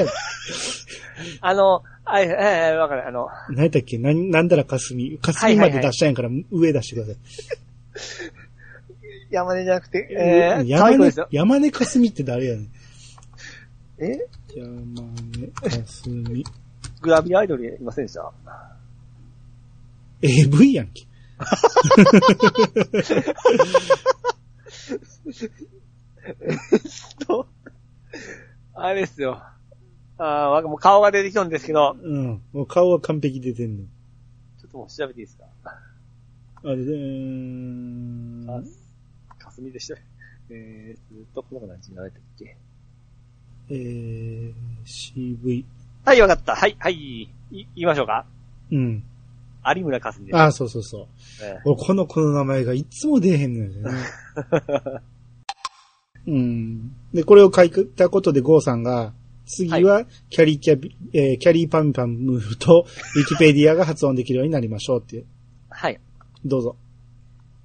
[1.40, 3.07] あの、あ、えー、えー、わかる。
[3.07, 3.98] あの、何やったっけ？
[3.98, 5.18] なん、なんだらかすみ。
[5.18, 7.16] かすみまで出したんやから、上出してください。
[9.31, 11.12] 山根じゃなくて、えー、可山根。
[11.31, 12.70] 山根かすみって誰やねん？
[13.98, 14.26] え？
[14.54, 14.68] 山
[15.38, 16.44] 根かすみ。
[17.02, 18.33] グラビアアイドルいませんでした
[20.22, 21.07] ？AV やんけ。
[27.26, 27.46] と、
[28.74, 29.40] あれですよ。
[30.18, 32.42] あーわかもう顔が出てきたんですけど、うん。
[32.52, 33.85] もう顔は完璧出てんの。
[34.61, 35.44] ちょっともう調べていいですか？
[36.64, 38.46] あれで、うーん。
[39.28, 39.94] あかすみでした。
[40.50, 42.57] えー、ずっとこの子何時になれたっけ？
[43.70, 44.52] えー、
[44.85, 45.64] CV。
[46.04, 46.57] はい、わかった。
[46.57, 46.94] はい、はい。
[46.94, 48.26] い言いましょうか？
[48.72, 49.04] うん。
[49.76, 50.37] 有村かすみです。
[50.37, 51.07] ああ、そうそうそう。
[51.42, 54.00] え俺この子の名前がいつも出えへんのよね。
[56.26, 56.92] うん。
[57.12, 59.12] で、これを書いたことでゴーさんが、
[59.49, 65.27] 次は、キャリーキャビ、えーキャリーパンパムと、 ウィキペディアが発音できるようになりましょうっていう。
[65.71, 65.99] はい。
[66.45, 66.77] どうぞ。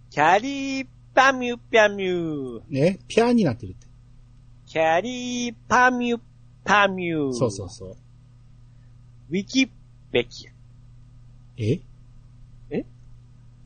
[0.10, 2.62] キャリーパミュピャミュー。
[2.70, 3.88] ね、ピャーになってるって。
[4.66, 6.20] キャリーパミュ
[6.64, 7.34] パミュー。
[7.34, 7.96] そうそうそう。
[9.30, 9.68] ウィキ
[10.12, 10.48] ペキ。
[11.58, 11.80] え？
[12.70, 12.86] え？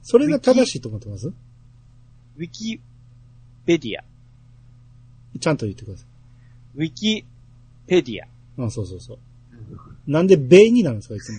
[0.02, 1.28] それが正しいと思ってます？
[1.28, 2.80] ウィキ
[3.66, 4.04] ペディア。
[5.40, 6.06] ちゃんと言ってくださ
[6.76, 7.26] ウィキ
[7.88, 8.26] ペディア。
[8.26, 8.30] い
[8.64, 8.68] い。
[8.68, 9.20] あ、そうそうそう。
[10.08, 11.38] なんで米になるんですか、いつも。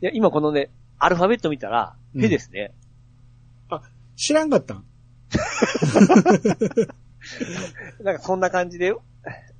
[0.00, 2.72] や、今このね、アルファベット見たら、うんペですね。
[4.16, 4.84] 知らんかったん？
[8.04, 8.92] なんかそんな感じで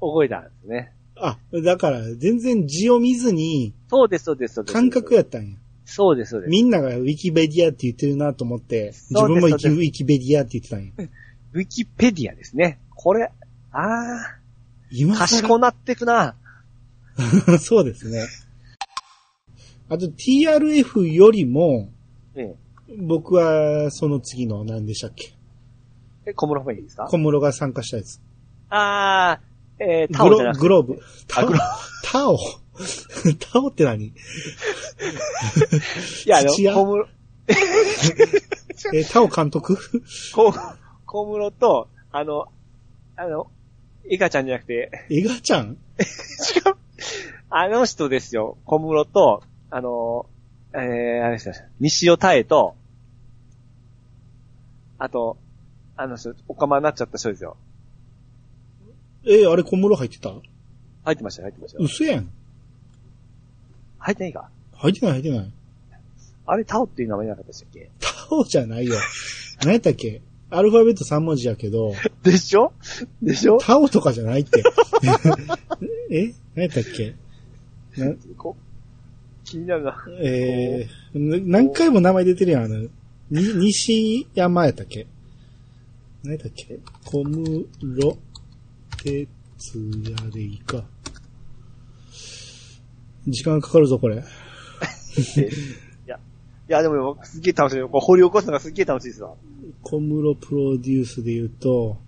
[0.00, 0.92] 覚えたんですね。
[1.16, 4.72] あ、だから、全然字を見ずに、そうです、そうです、そうです。
[4.72, 5.56] 感覚やったんや。
[5.84, 6.50] そうです、そうです。
[6.50, 10.92] みんながウィキペディアって言ってるなと思って、自分もウィキそうウィキペディアって言ってたんや。
[11.52, 12.78] ウィキペディアですね。
[12.94, 13.30] これ、
[13.70, 14.43] あー、
[14.90, 15.26] 今更？
[15.26, 16.34] 賢なってくな。
[17.60, 18.26] そうですね。
[19.88, 21.90] あと TRF よりも、
[22.34, 22.54] え
[22.98, 25.34] 僕はその次の何でしたっけ？
[26.26, 26.30] え。
[26.30, 27.06] え、小室フェイですか？
[27.08, 28.20] 小室が参加したやつ。
[28.70, 31.00] あー、えー、タグロオじゃなくてグローブ。
[31.28, 31.50] タオ
[32.04, 32.38] タオ。
[33.52, 34.06] タオって何？
[34.06, 34.12] い
[36.26, 37.08] や、でも小室、
[38.94, 39.76] えータオ監督？
[40.34, 40.52] 小
[41.06, 42.46] 小室と、あの、
[43.16, 43.50] あの、
[44.08, 45.70] イカちゃんじゃなくて、エガちゃん？
[45.70, 45.76] 違う。
[47.50, 48.58] あの人ですよ。
[48.64, 50.26] 小室と、あの、
[50.72, 51.54] えー、あれですよ。
[51.80, 52.74] 西尾太江と、
[54.98, 55.38] あと、
[55.96, 57.56] あの人、おかまになっちゃった人ですよ。
[59.24, 60.30] えーあれ小室入ってた？
[61.04, 61.84] 入ってましたよ、入ってましたよ。
[61.84, 62.30] 嘘やん。
[63.98, 64.50] 入ってないか？
[64.74, 65.52] 入ってない入ってない。
[66.46, 67.90] あれ、タオっていう名前なかったでしたっけ？
[68.00, 68.96] タオじゃないよ。
[69.62, 70.20] 何やったっけ？
[70.56, 72.72] アルファベット3文字やけど、 でしょ？
[73.22, 73.58] でしょ？
[73.58, 74.62] タオとかじゃないって。
[76.10, 76.32] え？
[76.54, 77.14] 何やったっけ？
[77.96, 78.56] なこ
[79.44, 80.04] 気になるな。
[80.20, 82.88] えー、な何回も名前出てるやん、あの、に、
[83.30, 85.06] 西山やったっけ？
[86.22, 86.78] 何やったっけ？
[87.04, 87.66] 小室
[89.02, 89.28] 哲
[89.76, 90.84] 也でいいか。
[93.26, 94.22] 時間かかるぞ、これ。
[96.68, 97.88] いや、でも、すっげえ楽しいよ。
[97.88, 99.34] こう掘り起こすのがすっげえ楽しいですわ。
[99.82, 101.98] 小室プロデュースで言うと、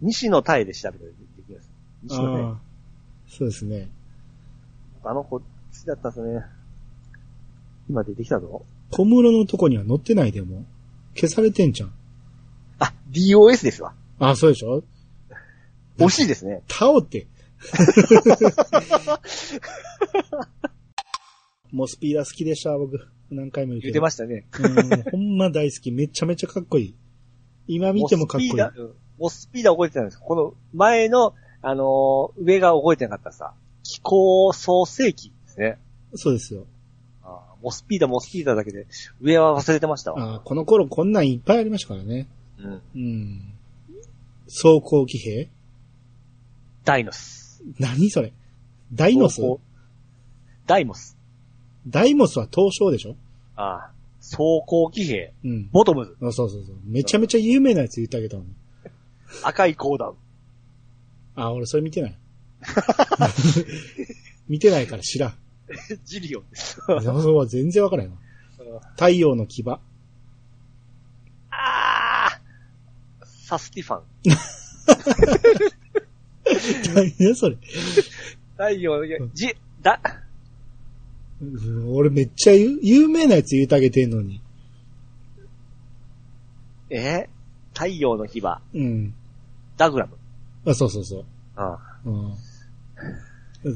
[0.00, 1.70] 西野太で調べたらできます。
[2.02, 2.60] 西野
[3.28, 3.88] そうですね。
[5.04, 6.44] あの子、好きだったんですね。
[7.88, 8.64] 今出てきたぞ。
[8.90, 10.64] 小室のとこには載ってないでも。
[11.14, 11.92] 消されてんじゃん。
[12.78, 13.92] あ、DOS ですわ。
[14.18, 14.82] あ、そうでしょ？
[15.98, 16.62] 惜しいですね。
[16.68, 17.26] タオって。
[21.72, 23.08] モスピーダー好きでした、僕。
[23.30, 23.92] 何回も言うけど。
[23.92, 24.46] 言ってましたね。
[24.58, 25.90] うん、ほんま大好き。
[25.90, 26.94] めちゃめちゃかっこいい。
[27.66, 28.52] 今見てもかっこいい。
[28.52, 35.78] モスピーダー、うスピーダー覚えてたんですこの前の、あのー上が覚えてなかったさ、気候創世記ですね。
[36.14, 36.66] そうですよ。
[37.22, 38.86] あーモスピーダー、モスピーダーだけで、
[39.20, 40.34] 上は忘れてましたわ。
[40.36, 42.28] あこの頃こんなんいっぱいありましたからね。
[42.58, 42.82] うん。
[42.94, 43.54] うん。
[44.48, 45.48] 装甲騎兵？
[46.84, 47.41] ダイノス。
[47.78, 48.32] 何それ？
[48.92, 49.40] ダイノス？
[50.66, 51.16] ダイモス。
[51.86, 53.16] ダイモスは東証でしょ？
[53.56, 53.90] ああ。
[54.20, 55.32] 装甲騎兵。
[55.44, 55.68] うん。
[55.72, 56.16] ボトムズ。
[56.22, 56.76] あそうそうそう。
[56.84, 58.50] めちゃめちゃ有名なやつ言ってあげたのに。
[59.42, 60.16] 赤いコーダウン。
[61.34, 62.18] あ、俺それ見てない。
[64.48, 65.34] 見てないから知らん。
[66.04, 66.80] ジリオンです。
[66.86, 68.12] そうは全然わからんよ。
[68.92, 69.64] 太陽の牙。
[69.68, 69.80] あ
[71.50, 72.40] あ
[73.24, 74.02] サスティファン。
[76.94, 77.56] 何やそれ。
[78.56, 80.00] 太陽の、じ、だ、
[81.40, 84.40] うん俺めっちゃ有有名なやつ言うてあげてんのに。
[86.90, 87.28] え？
[87.74, 89.14] 太陽の火は、うん。
[89.76, 90.16] ダグラム。
[90.66, 91.24] あ、そうそうそう。
[91.56, 92.36] ああうん。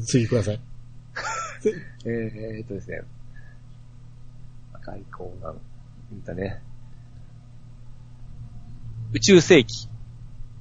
[0.06, 0.60] 次ください。
[2.04, 3.00] えー、えーっとですね。
[4.74, 5.54] 赤いコーナー。
[6.12, 6.62] 見たね。
[9.12, 9.88] 宇宙世紀。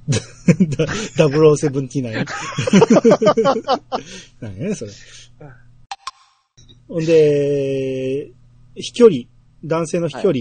[0.06, 2.24] ダ0079。
[4.40, 4.92] 何やねんそれ。
[6.88, 8.30] ほんで、
[8.76, 9.24] 飛距離、
[9.64, 10.38] 男性の飛距離、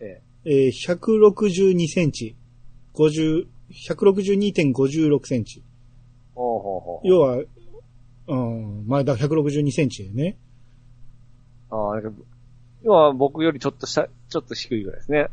[0.00, 2.34] ええー162センチ、
[2.94, 3.46] 50、
[3.88, 5.62] 162.56センチ。
[7.04, 7.42] 要は、
[8.28, 10.36] うん、まあだ162センチでね。
[11.70, 12.10] ああ、なんか、
[12.82, 15.28] 今僕よりちょっと下、ちょっと低いぐらいですね。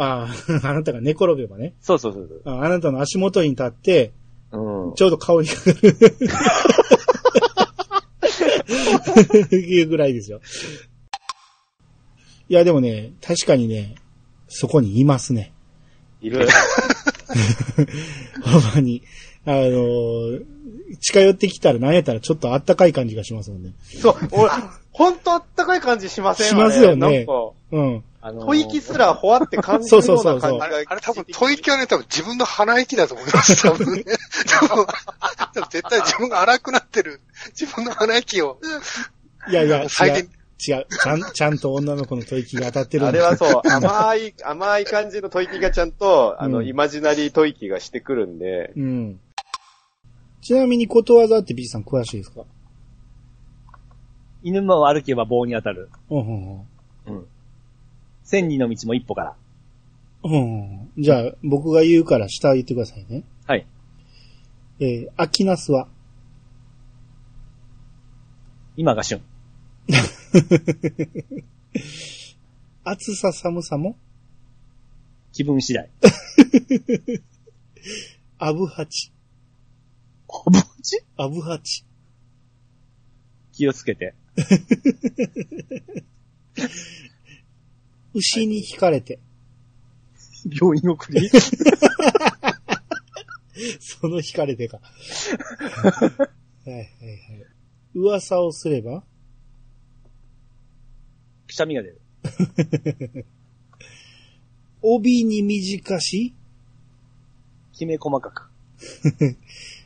[0.00, 1.74] ああ、 あなたが寝転べばね。
[1.80, 4.12] そうそうそうああなたの足元に立って、
[4.52, 4.88] そう。
[4.88, 4.94] うん。
[4.94, 5.70] ちょうど顔にかか
[9.50, 9.56] る。
[9.58, 10.40] いうぐらいですよ。
[12.48, 13.96] いや、でもね、確かにね、
[14.48, 15.52] そこにいますね。
[16.22, 16.48] いる。
[18.42, 19.02] ほんまに。
[19.44, 20.44] あのー
[21.00, 23.72] 近寄ってきたら何やったらちょっとあったかい感じがしますもんね。
[24.00, 24.50] そう、俺、
[24.90, 26.48] ほんとあったかい感じしません？
[26.48, 27.32] しますよねあれなんか、
[27.72, 28.04] うん。
[28.28, 30.64] あのー吐息すらほわって感じるような感じが。
[30.64, 34.04] あれ、あれ多分、吐息はね、多分自分の鼻息だと思います、多分ね。
[34.68, 37.20] 多分多分絶対自分が荒くなってる。
[37.58, 38.58] 自分の鼻息を。
[39.48, 39.88] いやいや、違う。
[39.88, 40.30] 再現
[40.66, 40.86] 違う。
[40.90, 49.20] ちゃん、 ちゃんと女の子の吐息が当たってるんあだれはそう、甘い、甘い感じの吐息がちゃんと、あの、うんイマジナリー吐息がしてくるんで、うん。
[50.42, 52.42] ちなみにことわざってビーチさん詳しいですか？
[54.42, 55.90] 犬も歩けば棒に当たる。
[56.10, 56.68] うんうんうん。
[58.28, 59.34] 千里の道も一歩から。
[60.22, 60.32] うん。
[60.32, 60.36] う
[60.98, 61.02] ん。
[61.02, 63.24] じゃあ、僕が言うから下言ってくださいね。
[63.46, 63.66] はい。
[64.80, 65.88] えー、秋ナスは、
[68.76, 69.22] 今が旬。
[72.84, 73.96] 暑さ寒さも、
[75.32, 75.88] 気分次第。
[78.38, 79.10] アブハチ。
[80.28, 81.82] おぼちアブハチ。
[83.52, 84.14] 気をつけて。
[88.18, 89.20] 牛に引かれて、
[90.44, 91.30] 病院送り？
[93.80, 94.78] その引かれてか。
[94.78, 94.82] は
[96.66, 96.88] いはいはい。
[97.94, 99.04] 噂をすれば、
[101.46, 102.00] くしゃみが出る。
[104.82, 106.34] 帯に短し、
[107.72, 108.50] きめ細かく。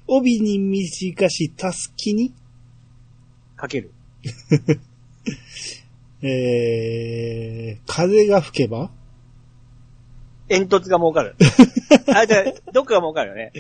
[0.07, 2.35] 帯に短し、たすきに、
[3.57, 3.93] かける。
[6.23, 8.91] えー、風が吹けば、
[10.49, 11.37] 煙突が儲かる。
[12.15, 13.53] あ、じゃあ、どっかが儲かるよね。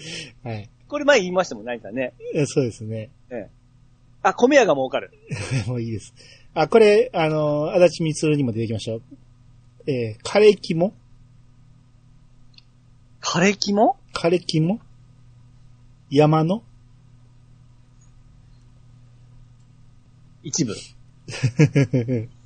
[0.43, 0.71] はい。
[0.89, 2.13] これ前言いましたもん、何かね。
[2.35, 3.11] えそうですね。
[4.23, 5.11] あ、米屋が儲かる。
[5.67, 6.15] もういいです。
[6.55, 9.01] あ、これ、あの、足立みつるにも出てきましたよ。
[9.87, 10.95] えー、枯れ木も？
[13.21, 13.97] 枯れ木も？
[14.13, 14.81] 枯れ木も？
[16.11, 16.63] 山の？
[20.45, 20.75] 一部。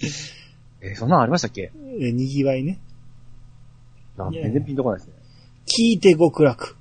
[0.80, 1.72] えーそんなんありましたっけ？
[1.74, 2.78] えーにぎわいね。
[4.18, 5.14] あ全然ピンとこないですね。
[5.66, 6.76] 聞いて極楽。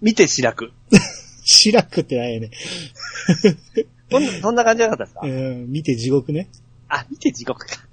[0.00, 0.72] 見て白く。
[1.44, 2.50] 白くってないよね。
[4.10, 6.48] そんな、そんな感じじゃなかったですか、うん、見て地獄ね。
[6.88, 7.86] あ、見て地獄か。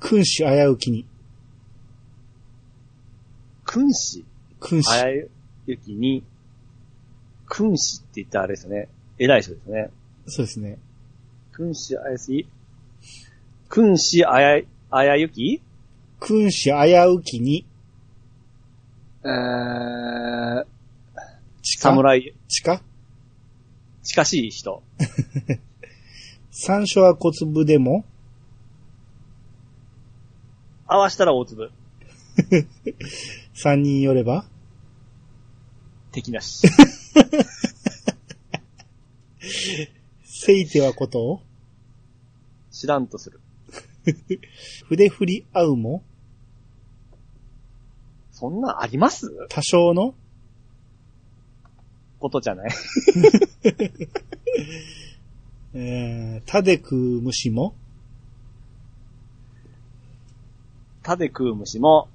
[0.00, 1.06] 君主危うきに。
[3.64, 4.24] 君子
[4.60, 4.90] 君主。
[4.90, 5.24] あや
[5.66, 6.24] ゆきに、
[7.48, 8.88] 君子って言ったらあれですよね。
[9.18, 9.90] 偉い人ですね。
[10.26, 10.78] そうですね。
[11.52, 12.46] 君子あやすい
[13.68, 15.60] 君子あや、あやゆき？
[16.20, 17.66] 君主危うきに。
[19.24, 20.64] えー、
[21.62, 22.82] 近侍、近
[24.02, 24.82] 近しい人。
[26.50, 28.06] 山椒は小粒でも、
[30.86, 31.70] 合わしたら大粒。
[33.52, 34.46] 三人よれば、
[36.10, 36.66] 敵なし。
[40.24, 41.20] せいてはこと？
[41.22, 41.42] を、
[42.70, 43.40] 知らんとする。
[44.88, 46.02] 筆振り合うも、
[48.32, 49.30] そんなんあります？
[49.48, 50.14] 多少の、
[52.18, 52.70] ことじゃない。
[55.74, 57.74] えー、たで食う虫も、
[61.02, 62.08] 歯で食う虫も、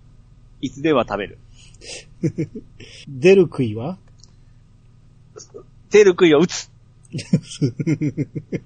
[0.62, 1.38] いつでは食べる。
[3.08, 3.98] 出る杭は、
[5.90, 6.70] 出る杭は打つ。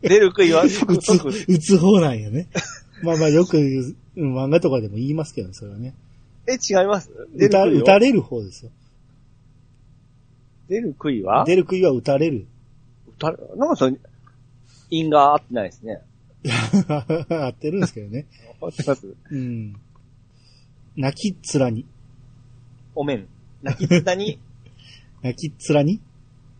[0.02, 2.48] 出る杭は即打つ即、打つ方なんよね。
[3.04, 5.94] まあまあよくうん漫画とかでも言いますけどね、それはね。
[6.48, 7.10] え、違います？
[7.36, 7.82] 出打たる杭は？
[7.82, 8.72] 打たれる方ですよ。
[10.70, 11.46] 出る杭は？
[11.46, 12.48] 出る杭は打たれる。
[13.20, 13.98] 打たれなんかそれ、
[14.90, 16.02] 因が合ってないですね。
[16.48, 18.26] 合ってるんですけどね。
[18.62, 19.16] 合ってます？
[19.32, 19.76] うん。
[20.96, 21.86] 泣きっ面に、
[22.96, 23.28] お面。
[23.62, 24.40] 泣きつに、
[25.22, 26.02] 泣きっ面に、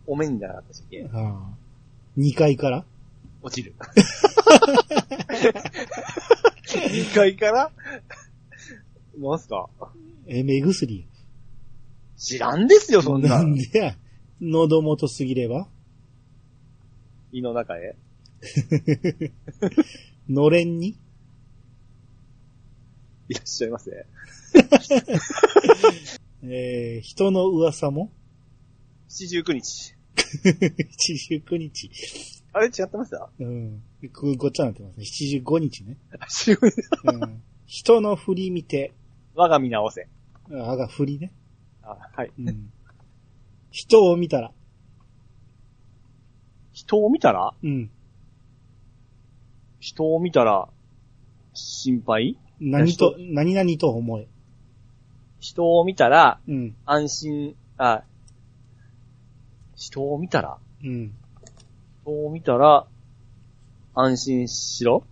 [0.06, 1.08] お面じゃなかったっけ？
[1.12, 1.56] ああ
[2.18, 2.84] 2階から？
[3.42, 3.74] 落ちる。
[6.66, 7.70] 2階から？
[9.18, 9.68] なんすか？
[10.26, 11.06] え、目薬。
[12.16, 13.54] 知らんですよ、そんななん。
[13.54, 13.96] でや？
[14.40, 15.68] 喉元すぎれば？
[17.32, 17.96] 胃の中へ？
[20.28, 20.96] のれんに？
[23.28, 23.90] いらっしゃいませ。
[26.42, 28.10] えー、人の噂も？
[29.08, 29.94] 七十九日。
[30.96, 31.90] 七十九日。
[32.58, 33.30] あれ違ってました？
[33.38, 33.82] うん。
[34.12, 35.04] ごごっちゃになってますね。
[35.04, 35.96] 七十五日ね。
[36.28, 36.74] 七十九日。
[37.04, 37.42] うん。
[37.66, 38.94] 人の振り見て、
[39.34, 40.08] 我が身直せ。
[40.50, 41.32] あが振りね。
[41.82, 42.32] あ、はい。
[42.38, 42.72] うん。
[43.70, 44.52] 人を見たら、
[46.72, 47.52] 人を見たら？
[47.62, 47.90] うん。
[49.78, 50.68] 人を見たら、
[51.52, 52.38] 心配？
[52.60, 54.26] 何と、何々と思え。
[55.38, 56.76] 人を見たら、うん。
[56.84, 58.02] 安心、あ、
[59.76, 60.58] 人を見たら？
[60.82, 61.14] うん。
[62.08, 62.86] 人を見たら、
[63.94, 65.04] 安心しろ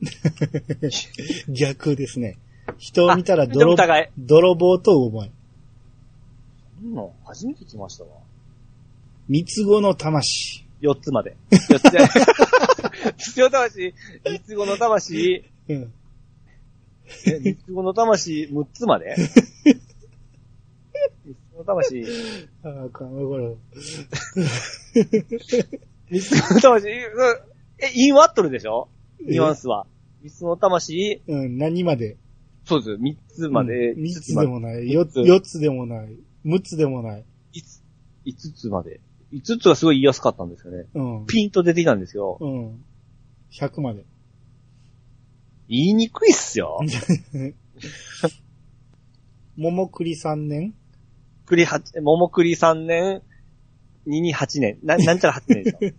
[1.48, 2.38] 逆ですね。
[2.78, 3.74] 人を見たら泥
[4.18, 5.30] 泥棒と思え。
[6.80, 8.10] そんなん初めて来ましたわ。
[9.28, 10.64] 三つ子の魂。
[10.80, 11.36] 四つまで。
[11.50, 11.98] 四つで。
[11.98, 13.94] 三つ子の魂、
[14.24, 15.92] 三つ子の魂、うん。
[17.26, 19.16] え三つ子の魂、六つまで？
[21.24, 22.04] 三つ子の魂、
[22.64, 23.54] ああ、かん、これ。
[26.12, 26.94] 三つ子の魂、うん
[27.78, 28.88] え、インワットルでしょ？
[29.26, 29.86] ニュアンスは。
[30.22, 32.18] 三つ子の魂、うん、何まで？
[32.66, 32.98] そうです。
[32.98, 34.92] 三つまで、うん三つででもない。
[34.92, 36.14] 四つ、四つでもない。
[36.44, 37.24] 六つでもない。
[37.54, 37.82] 五つ、
[38.24, 39.00] 五つまで。
[39.32, 40.84] 五つがすごい言いやすかったんですよね。
[40.94, 41.26] うん。
[41.26, 42.36] ピンと出てきたんですよ。
[42.40, 42.84] うん。
[43.50, 44.04] 100まで。
[45.68, 46.78] 言いにくいっすよ。
[49.56, 50.74] 桃栗三年？
[51.46, 53.22] 栗八、桃栗三年、
[54.06, 54.78] 二に八年。
[54.82, 55.94] な、なんちゃら八年でしょ。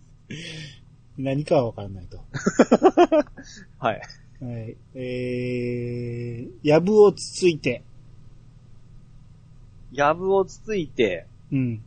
[1.22, 2.18] 何かはわからないと。
[3.78, 4.00] はい。
[4.40, 4.76] はい。
[4.94, 7.82] えー、やぶをつついて。
[9.92, 11.84] やぶをつついて、うん。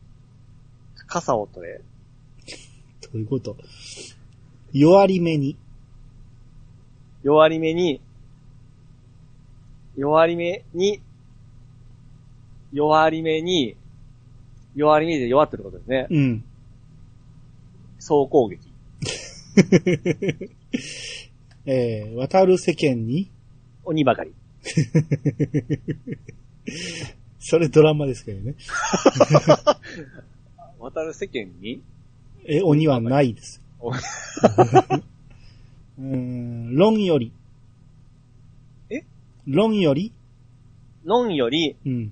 [1.07, 1.81] 傘を取れ。
[3.01, 3.57] どういうこと？
[4.71, 5.57] 弱り目に。
[7.23, 7.99] 弱り目に、
[9.97, 11.01] 弱り目に、
[12.71, 13.75] 弱り目に、
[14.77, 16.05] 弱り目で弱ってることですね。
[16.11, 16.43] うん。
[17.97, 18.59] 総攻撃。
[21.65, 23.31] えー、渡る世間に？
[23.83, 24.31] 鬼ばかり。
[27.39, 28.53] それドラマですけどね。
[30.79, 31.81] 渡る世間に、
[32.45, 33.63] え、鬼はないです。
[33.79, 37.31] おうーん、論より。
[38.91, 39.03] え？
[39.47, 40.13] 論より？
[41.03, 42.11] のんより、うん。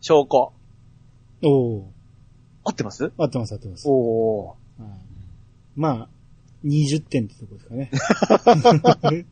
[0.00, 0.52] 証拠。
[1.42, 1.84] おー。
[2.64, 3.12] 合ってます？
[3.16, 3.86] 合ってます合ってます。
[3.88, 4.82] おー。
[4.82, 4.90] はい
[5.76, 6.08] まあ、
[6.64, 7.90] 20点ってとこですかね。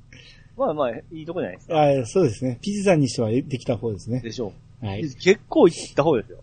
[0.56, 1.80] まあまあ、いいとこじゃないですか。
[1.80, 2.58] あーそうですね。
[2.62, 4.20] ピチさんにしてはできた方ですね。
[4.20, 4.52] でしょ
[4.82, 4.86] う。
[4.86, 5.02] はい。
[5.02, 6.38] 結構いった方ですよ。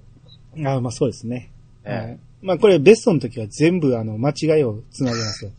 [0.57, 1.49] あーまあそうですね。
[1.85, 2.19] ええはい。
[2.41, 5.51] まあこれベストの時は全部あの間違いをつなげますよ。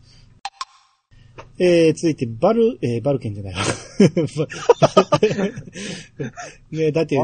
[1.58, 3.60] えー、続いてバル、えー、バルケンじゃないわ。
[6.70, 7.18] ねだって、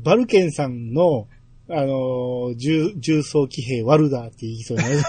[0.00, 1.28] バルケンさんの、
[1.70, 4.96] あのー重、重装騎兵ワルダーって言いそうになる。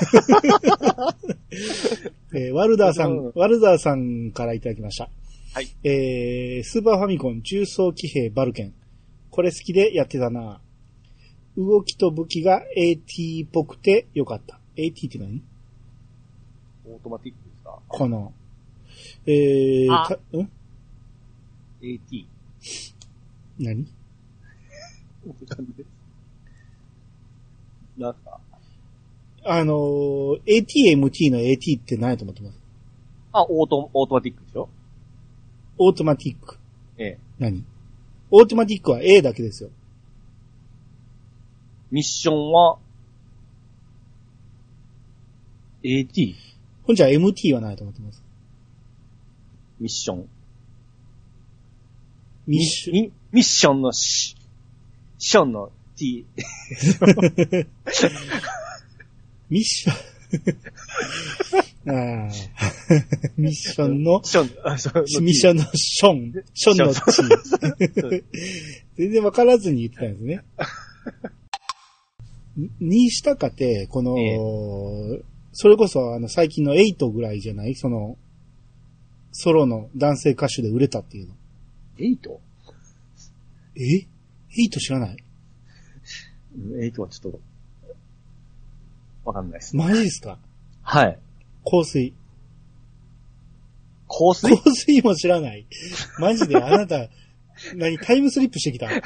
[2.36, 5.10] えーワルダーさん、ワルダーさんからいただきました。
[5.53, 5.68] はい。
[5.84, 8.74] えー、スーパーファミコン重装騎兵バルケン。
[9.32, 10.62] これ好きでやってたな。
[11.57, 14.60] 動きと武器が AT っぽくてよかった。
[14.76, 15.41] AT って何？
[16.86, 17.80] オートマティックですか？
[17.88, 18.34] この、
[19.26, 20.49] えー、あたん
[21.82, 22.28] ?AT。
[23.60, 23.86] 何？
[25.26, 25.34] な
[28.12, 28.39] んか、
[29.45, 32.60] あのー、ATMT の AT って何やと思ってます？
[33.32, 34.70] あ、オート、オートマティックでしょ？
[35.78, 36.58] オートマティック。
[36.97, 37.20] ええ。
[37.38, 37.64] 何？
[38.32, 39.70] オートマティックは A だけですよ。
[41.91, 42.78] ミッションは、
[45.84, 46.36] AT?
[46.84, 48.24] ほんじゃ MT はないと思ってます。
[49.80, 50.30] ミッション。
[52.47, 54.36] ミッション、ミミッションのシ、
[55.18, 56.26] ションの T。
[59.50, 59.95] ミッション
[61.88, 62.30] あー
[63.36, 64.22] ミッションの、
[65.22, 67.02] ミッションのション、ションのチ。
[68.95, 70.41] 全然わからずに言ってたんですね。
[72.56, 74.38] ににしたかて、この、え
[75.52, 77.76] それこそあの最近の8ぐらいじゃない？
[77.76, 78.18] その、
[79.32, 81.36] ソロの男性歌手で売れたっていうの。
[81.97, 82.39] 8?
[83.76, 84.08] え
[84.70, 85.10] ?8 知らない？
[85.12, 85.29] うん
[86.60, 87.39] 8はちょっと、
[89.26, 89.76] わかんないです。
[89.76, 90.38] マジですか？
[90.82, 91.20] はい。
[91.66, 92.14] 香水。
[94.07, 94.57] 香水？
[94.57, 95.68] 香水も知らない。
[96.20, 97.07] マジであなた、
[97.76, 98.91] 何タイムスリップしてきた？
[98.91, 99.01] い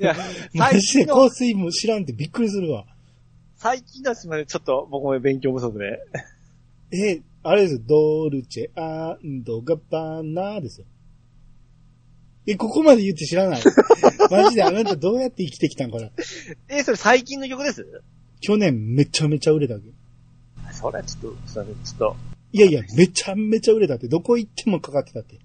[0.00, 0.14] や、
[0.54, 2.86] マ最ジで近の、香水も知らんってびっくりするわ。
[3.56, 5.98] 最近のすみません、ちょっと僕も勉強不足で。
[6.92, 10.86] え、あれですよ、ドルチェ、アンドガバナですよ。
[12.46, 13.62] え、ここまで言って知らない？
[14.30, 16.10] マジであなたどうやって生きてきたんかな。
[16.68, 18.02] え、それ最近の曲です？
[18.40, 19.86] 去年めちゃめちゃ売れたわけ。
[20.72, 22.16] それはちょっと、すいません、ちょっと、
[22.52, 25.38] いやいや、めちゃめちゃ売れたって、どこ行ってもかかってたって。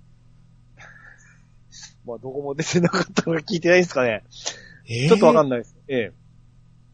[2.05, 4.23] まあ、どこも出てなかったのが聞いてないんですかね。
[4.87, 5.09] えー？
[5.09, 5.75] ちょっとわかんないです。
[5.87, 6.11] ええ。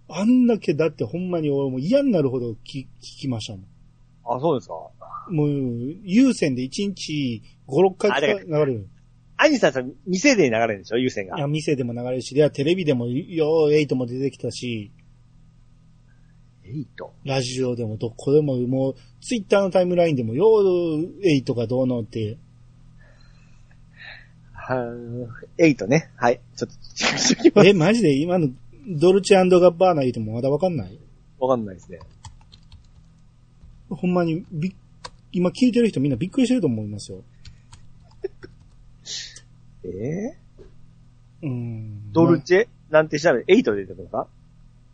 [0.09, 3.65] あんだけだってほんまに俺もう嫌になるほど聞聞きましたもん。
[4.25, 4.73] あ、そうですか。
[5.29, 5.49] もう、
[6.03, 8.87] 有線で1日5、6回流れる。
[9.43, 10.99] アニさん店で流れるんでしょ？
[10.99, 11.39] 優先がい。
[11.41, 14.91] や、店でも流れるし、いや、テレビでも、よう、エイトも出てきたし、
[16.63, 17.11] エイト？
[17.25, 22.37] ラジオでもどこでも、もう、ツイッターのタイムラインでも、よう、エイトがどうのって、
[24.53, 25.27] はー
[25.57, 26.11] エイトね。
[26.17, 26.39] はい。
[26.55, 27.67] ちょっと、チェックしておきます。
[27.67, 28.49] え、マジで今の、
[28.87, 30.99] ドルチェガッバーナ言うてもまだわかんない
[31.39, 31.97] わかんないですね。
[33.89, 34.73] ほんまに、びっ、
[35.31, 37.23] 今聞いてる人みんなびっくりしてると思いますよ。
[39.83, 40.37] ええ
[41.43, 42.11] うん。
[42.11, 44.27] ドルチェ、なんて調べて、エイトで出てるのか？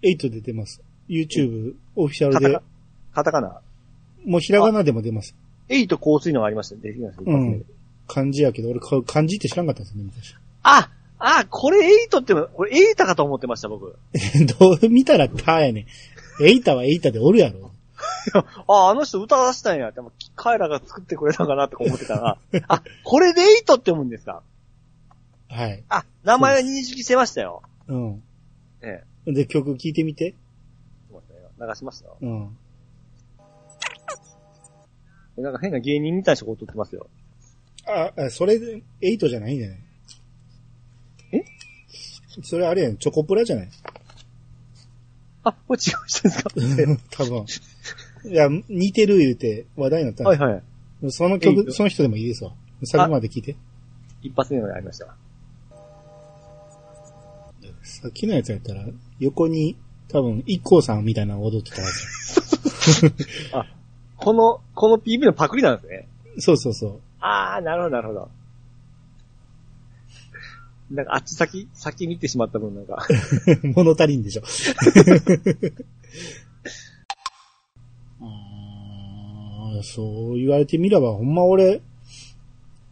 [0.01, 0.81] エイトで出ます。
[1.09, 2.59] YouTube、オフィシャルで
[3.13, 3.61] カタカ、ナ？
[4.25, 5.35] もうひらがなでも出ます。
[5.69, 6.81] エイト香水のがありましたね。
[6.83, 7.65] 出てきました、一発目で
[8.07, 10.35] 漢字やけど、俺か漢字って知らんかったんですよね、昔。
[10.63, 13.97] ああ、これエイトって、これエイタかと思ってました、僕。
[14.59, 15.81] どう見たらタやね
[16.39, 16.43] ん。
[16.45, 17.71] エイタはエイタでおるやろ。
[18.67, 19.91] あ、あの人歌出したんや。
[19.91, 24.43] でも、彼らが作ってくれたかなって思ってたら、あ、これでエイトって読むんですか？
[25.49, 25.83] はい。
[25.89, 27.63] あ、名前は認識してましたよ。
[27.87, 28.23] うん。
[28.81, 30.35] えで、曲聴いてみて。
[31.11, 31.15] え。
[31.59, 32.17] 流しましたよ。
[32.21, 32.57] うん。
[35.37, 37.07] えなんか変な芸人みたいな人が撮ってますよ。
[37.87, 39.79] あ、あそれで、エイトじゃないんじゃない
[41.31, 41.43] え？
[42.43, 43.69] それあれやん、チョコプラじゃない？
[45.43, 46.49] あ、これ違う人ですか
[47.11, 47.45] 多分。
[48.25, 50.63] いや、似てる言うて話題になったはいはい。
[51.11, 51.71] その曲、ト？
[51.71, 52.53] その人でもいいですわ。
[52.83, 53.55] 先まで聞いて。
[54.21, 55.15] 一発目のがありました。
[58.01, 58.85] さっきのやつやったら、
[59.19, 59.75] 横に、
[60.09, 63.11] 多分、一光さんみたいなの踊ってたはず。
[64.17, 66.07] この、この PV のパクリなんですね。
[66.37, 66.99] そうそうそう。
[67.19, 68.29] あー、なるほど、なるほど。
[70.91, 73.03] なんか、あっち先、先見てしまった分なんか。
[73.75, 74.43] 物足りんでしょ。
[78.21, 81.81] あーそう言われてみれば、ほんま俺、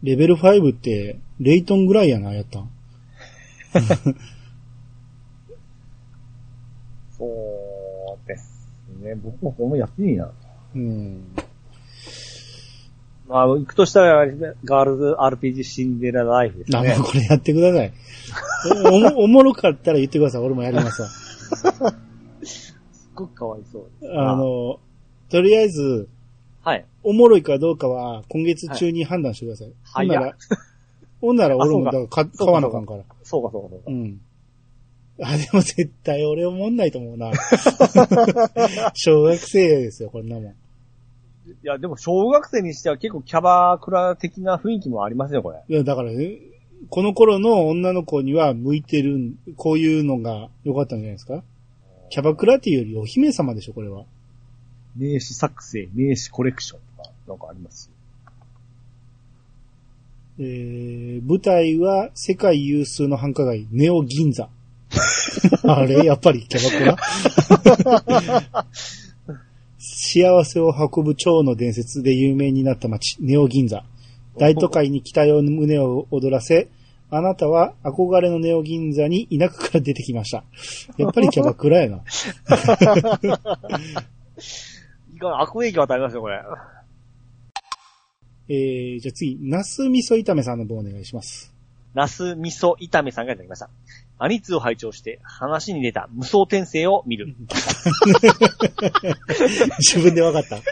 [0.02, 2.70] レベル5って、レイトンぐらいやな、やったん。
[7.18, 8.68] そうです
[9.00, 9.14] ね。
[9.16, 10.30] 僕もほんまやっていいな。
[10.74, 11.22] うん。
[13.28, 14.26] まあ、行くとしたら、
[14.64, 16.96] ガールズ RPG シンデレラライフですね。
[17.02, 17.92] これやってください。
[18.84, 20.42] おもおもろかったら言ってください。
[20.42, 21.08] 俺もやりますわ。
[21.08, 22.74] すっ
[23.14, 24.12] ごくかわいそうです。
[24.12, 24.78] あの、
[25.28, 26.08] とりあえず、
[26.62, 26.84] はい。
[27.02, 29.72] おもろいかどうかは、今月中に判断してください。
[29.84, 30.36] ほんなら、
[31.20, 33.04] ほんなら俺もだからか買わなあかんから。
[33.22, 33.84] そうか、そうか、そうか。
[33.86, 34.20] うん。
[35.22, 37.32] あ、でも絶対俺思んないと思うな。
[38.94, 40.44] 小学生ですよ、こんなもん。
[40.44, 40.54] い
[41.62, 45.62] や、でも小学生にしては結構キャバクラ的な雰囲気もありますよ、これ。
[45.68, 46.36] いや、だからね、
[46.90, 51.42] この頃の女の子には向いてる、こういうのが良かったんじゃないですか？
[52.10, 54.04] キャバクラっていうよりお姫様でしょ、これは。
[54.96, 57.90] 名刺作成、名刺コレクションとか、なんかあります？
[60.38, 64.50] えー、舞台は世界有数の繁華街、ネオ銀座。
[65.64, 68.66] あれやっぱりキャバクラ？
[69.78, 73.84] 幸せを運ぶ蝶の伝説で有名になった街、ネオ銀座。
[74.38, 76.68] 大都会に期待を胸を躍らせ、
[77.08, 80.44] あなたは憧れのネオ銀座に田舎から出てきました。
[80.98, 82.02] やっぱりキャバクラやな。
[85.14, 86.42] いかん、悪影響与えますよ、これ。
[88.48, 91.54] えー、じゃあ次、ナス味噌炒めさんの分お願いします。
[91.94, 93.70] ナス味噌炒めさんがいただきました。
[94.18, 97.34] アニツを拝聴して話に出た無双転生を見る。
[99.78, 100.56] 自分で分かった。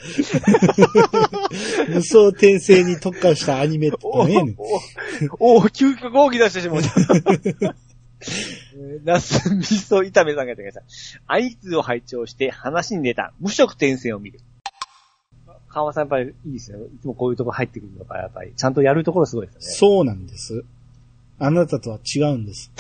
[1.89, 4.57] 無双転生に特化したアニメってねん。
[5.39, 6.81] おお究極奥義出してしまう。
[8.77, 11.23] えーナス味噌炒めさんがいただきました。
[11.27, 14.41] アニツを拝聴して話に出た無色転生を見る。
[15.69, 16.79] 川さんやっぱりいいですよ。
[16.79, 19.67] いつもこういうとこ入ってくるのがやっぱり、ちゃんとやるところすごいですよね。
[19.67, 20.65] そうなんです。
[21.39, 22.73] あなたとは違うんです。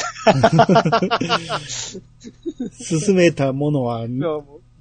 [2.72, 4.06] 進めたものは、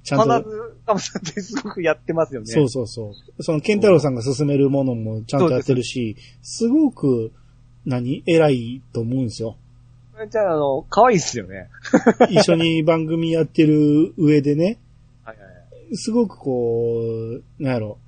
[0.02, 2.46] ちゃんと、必ず、川さんってすごくやってますよね。
[2.46, 3.42] そうそうそう。
[3.42, 7.32] その、ケンタロウさんが進めるものもちゃんとやってるし、すごく、
[7.86, 9.56] 何偉いと思うんですよ。
[10.30, 11.68] じゃあ、あの、可愛いっすよね。
[12.30, 14.78] 一緒に番組やってる上でね、
[15.24, 15.52] はいはいは
[15.90, 15.96] い。
[15.96, 17.02] すごくこ
[17.58, 17.98] う、なんやろ、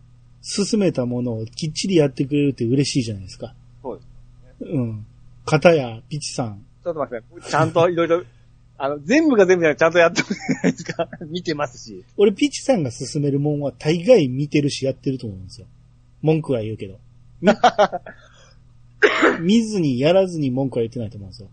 [0.42, 3.54] 進めたものをきっちりやってくれるって嬉しいじゃないですか。
[3.82, 4.02] そうで
[4.66, 4.72] す。
[4.72, 5.06] うん。
[5.44, 6.65] 片や、ピチさん。
[6.86, 7.50] ちょっと待ってください。
[7.50, 8.22] ちゃんといろいろ、
[8.78, 11.08] あの、全部が全部じゃなくてちゃんとやってるじゃないですか？
[11.26, 12.04] 見てますし。
[12.16, 15.66] 俺、ピチさんが進めるもんは大概見てるしやってると思うんですよ。
[16.22, 16.98] 文句は言うけど。
[17.40, 17.50] み
[19.58, 21.48] 見ずにやらずに文句は言ってないと思うんですよ。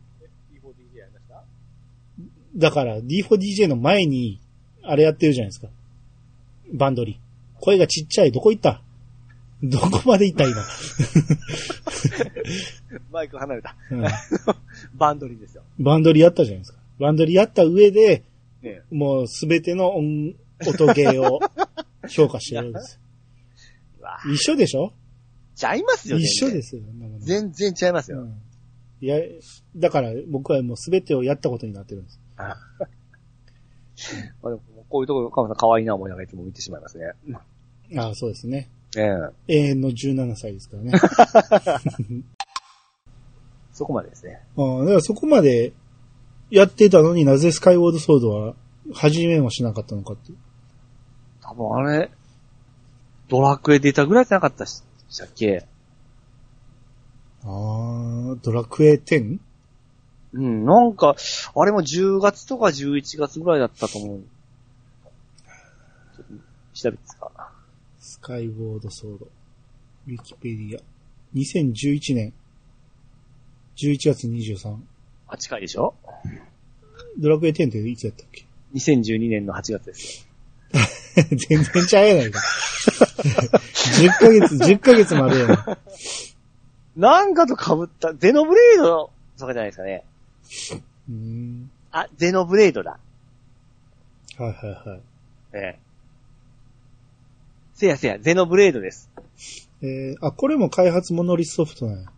[0.54, 1.44] D4DJ やりました？
[2.60, 4.40] だから D4DJ の前に、
[4.84, 5.68] あれやってるじゃないですか。
[6.74, 7.20] バンドリ。
[7.60, 8.32] 声がちっちゃい。
[8.32, 8.82] どこ行った？
[9.64, 10.62] どこまで行った今。
[13.12, 13.76] マイク離れた。
[13.92, 14.04] うん
[14.98, 15.64] バンドリーですよ。
[15.80, 16.80] バンドリやったじゃないですか。
[17.00, 18.24] バンドリやった上で、
[18.62, 20.36] ねもうすべての音
[20.68, 21.40] 音ゲーを
[22.10, 23.00] 評価してるんです。
[24.00, 24.94] うわ一緒でしょ？
[25.56, 26.24] ちゃいますよね。。
[26.24, 26.84] 一緒ですすよ。
[27.20, 28.22] 全然ちゃいますよ。
[28.22, 28.42] うん
[29.02, 29.18] いや、
[29.76, 32.22] だから僕はもう全てをやったことになってるんです。
[34.90, 37.12] こういうところ、カマさん可愛いな思いながらいつも見てしまいますね。
[37.98, 38.70] ああ、そうですね。
[38.98, 39.02] え
[39.48, 40.92] え永遠の17歳ですからね。
[43.74, 44.40] そこまでですね。
[44.58, 45.74] ああだからそこまで
[46.52, 48.56] やってたのになぜスカイウォードソードは
[48.94, 50.38] 始めはしなかったのかっていう。
[51.42, 52.12] 多分あれ、
[53.30, 55.66] ドラクエ出たぐらいじゃなかったししたっけ？
[57.44, 59.40] ああ、ドラクエ 10?
[60.36, 61.16] うん、なんか、
[61.56, 64.24] あれも10月とか11月ぐらいだったと思う。
[66.74, 67.32] 調べてですか？
[68.24, 69.28] スカイウォードソード。
[70.08, 70.82] ウィキペディア。
[71.36, 72.32] 2011年。
[73.76, 74.78] 11月23。
[75.28, 75.94] あ、近いでしょ？
[77.20, 78.46] ドラクエ10っていつやったっけ
[78.76, 80.26] ?2012 年の8月です
[81.50, 82.40] 全然ちゃうやないか。
[82.40, 85.50] 10ヶ月、10ヶ月もあるやん。
[85.50, 85.78] よ。
[86.96, 90.06] なんかと被った、ゼノブレードとかじゃないですかね。
[91.10, 91.70] うーん。
[91.92, 92.98] あ、ゼノブレードだ。
[94.38, 95.02] はいはいはい。
[95.56, 95.80] ええ。
[97.84, 99.12] せやせや、ゼノブレードです。
[99.82, 102.12] えー、あ、これも開発モノリスソフトなんや。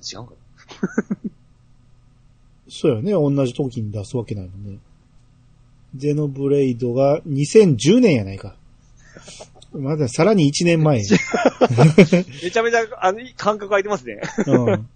[0.00, 0.34] じゃあ違うんか
[2.70, 3.12] そうやね。
[3.12, 4.78] 同じ時に出すわけないもんね。
[5.94, 8.56] ゼノブレイドが2010年やないか。
[9.72, 11.04] まださらに1年前や。
[12.42, 14.22] めちゃめちゃ、あの、感覚空いてますね。
[14.46, 14.88] うん。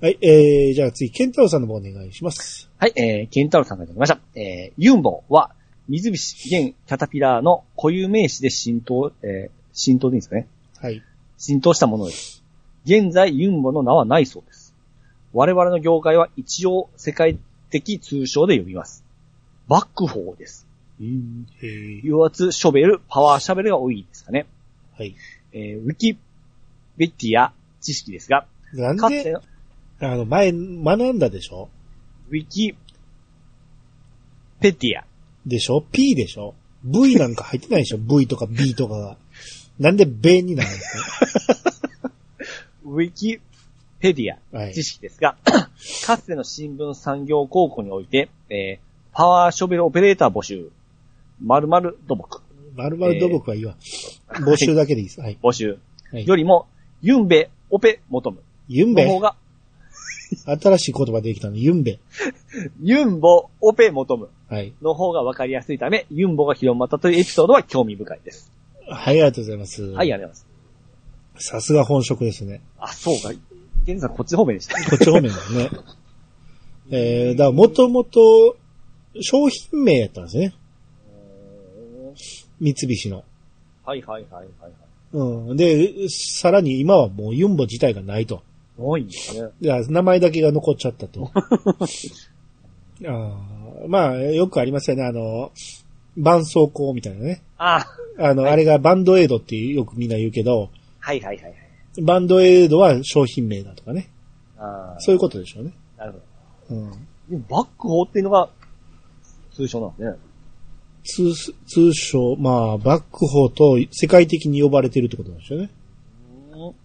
[0.00, 2.70] はい、えー、じゃあ次、ケンタロウさんの方お願いします。
[2.78, 4.20] はい、えー、ケンタロウさんがいただきました。
[4.38, 5.56] えー、ユンボは、
[5.88, 11.02] 水菱現キャタピラーの固有名詞で浸透、えー、浸透でいいんですかねはい。
[11.38, 12.42] 浸透したものです。
[12.84, 14.74] 現在、ユンボの名はないそうです。
[15.32, 17.38] 我々の業界は一応世界
[17.70, 19.04] 的通称で呼びます。
[19.68, 20.66] バックホーです。
[21.00, 24.46] うん、えー、油圧ショベル、パワーシャベルが多いですかね。
[24.96, 25.14] はい。
[25.52, 26.16] えー、ウィキ
[26.96, 29.36] ベティア知識ですが、なんで、
[30.00, 31.68] あの、前、学んだでしょ？
[32.30, 32.76] ウィキ
[34.60, 35.04] ペティア。
[35.46, 39.16] でしょ ?P でしょ ?V なんか入ってないでしょ ?V とか B とかが。
[39.78, 41.82] なんでベになるんです
[42.84, 43.40] ウィキ
[44.00, 44.74] ペディアかはい。
[44.74, 45.36] 知識ですが、
[46.06, 50.70] かつての新聞産業高校において、えー、パワーショベルオペレーター募集、
[51.40, 52.42] 〇〇土木
[52.74, 53.76] まるまる土木はいいわ。
[54.28, 55.20] 募集だけでいいです。
[55.20, 55.38] はい。
[55.42, 55.78] 募集
[56.12, 56.26] はい。
[56.26, 56.66] よりも、
[57.02, 59.06] ユンベオペ求むユンベ？
[59.06, 59.36] の方が、
[60.60, 61.56] 新しい言葉できたの。
[61.56, 61.98] ユンベ。
[62.82, 64.72] ユンボオペ求むはい。
[64.82, 68.52] の方がわかりやすいため、ユンボが広まったというエピソードは興味深いです。
[68.88, 69.82] はい、ありがとうございます。
[69.82, 70.44] はい、ありがとうござい
[71.34, 71.48] ます。
[71.48, 72.60] さすが本職ですね。
[72.78, 73.32] あ、そうか。
[73.84, 74.74] ケンさんこっち方面でした。
[74.90, 75.70] こっち方面だよね。
[76.90, 78.56] えー、だからもともと
[79.20, 80.54] 商品名やったんですね。
[82.60, 83.24] 三菱の。
[83.84, 84.72] はいはいはいはいはい。
[85.12, 85.56] うん。
[85.56, 88.42] で、さらに今はもうユンボ自体がないと。
[88.78, 89.48] 多いんですね。
[89.60, 91.30] いや名前だけが残っちゃったと。
[93.04, 95.04] あーまあ、よくありますよね。
[95.04, 95.52] あの、
[96.16, 97.42] 絆創膏みたいなね。
[97.58, 97.84] あ
[98.18, 102.02] あの、あれがバンドエイドってよくみんな言うけど、はいはいはいはい。
[102.02, 104.08] バンドエイドは商品名だとかね。
[104.58, 105.72] あそういうことでしょうね。
[105.98, 106.12] なる
[106.68, 106.80] ほど。
[106.80, 106.90] うん。
[107.28, 108.48] でもバックホーっていうのが、
[109.52, 109.96] 通称なんで
[111.06, 111.34] すね。
[111.34, 115.70] 通、通称、まあ、バックホーと世界的に呼ばれてるってことなんですよね。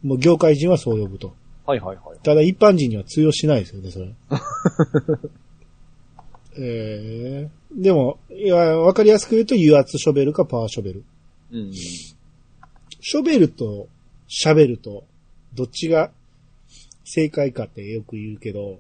[0.04, 1.34] もう業界人はそう呼ぶと。
[1.66, 2.20] はいはいはい。
[2.24, 4.14] ただ一般人には通用しないですよね、それ。
[6.58, 11.04] えー、でも、いや、わかりやすく言うと油圧ショベルかパワーショベル。
[11.52, 11.74] うん。
[11.74, 13.88] ショベルと
[14.28, 15.06] シャベルと、
[15.54, 16.12] どっちが
[17.04, 18.80] 正解かってよく言うけど、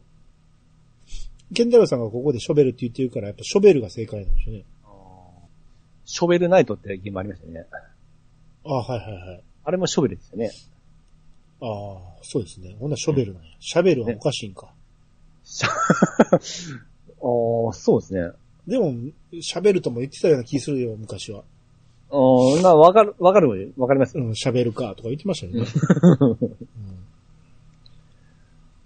[1.54, 4.64] ケンタロウさんがここでショベルって言ってるから、やっぱショベルが正解なんですよね。
[6.06, 7.66] ショベルナイトってゲームありましたよね。
[8.64, 9.44] あはいはいはい。
[9.64, 10.52] あれもショベルですよね。
[11.62, 12.76] ああ、そうですね。
[12.80, 13.50] ほんならショベルなんや。
[13.60, 14.74] シャベルはおかしいんか。
[15.64, 18.32] ああ、そうですね。
[18.68, 18.94] でも、
[19.40, 21.44] シャベルとも言ってたような気するよ、昔は。
[22.12, 24.18] うん、な、わかる、わかる、わかります。
[24.18, 25.66] うん、シャベルかとか言ってましたよね。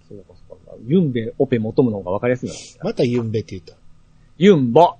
[0.08, 0.74] そうかそうか。
[0.86, 2.54] ユンベ、オペ、求むの方がわかりやすいな。
[2.84, 3.74] またユンベって言った。
[4.38, 4.96] ユンボ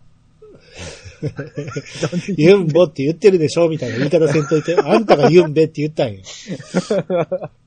[2.37, 4.77] ユンボって言ってるでしょみたいな言い方せんといて。
[4.77, 6.23] あんたがユンベって言ったんや。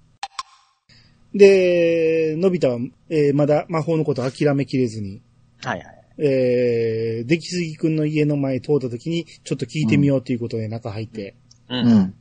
[1.34, 5.22] で、のび太は、えーまだ魔法のこと諦めきれずに、
[5.64, 6.06] はいはい。
[6.18, 11.36] えー、出来すぎくんの家の前通った時に、ちょっと聞いてみようということで中入って、
[11.70, 11.76] う。
[11.76, 12.14] うんん。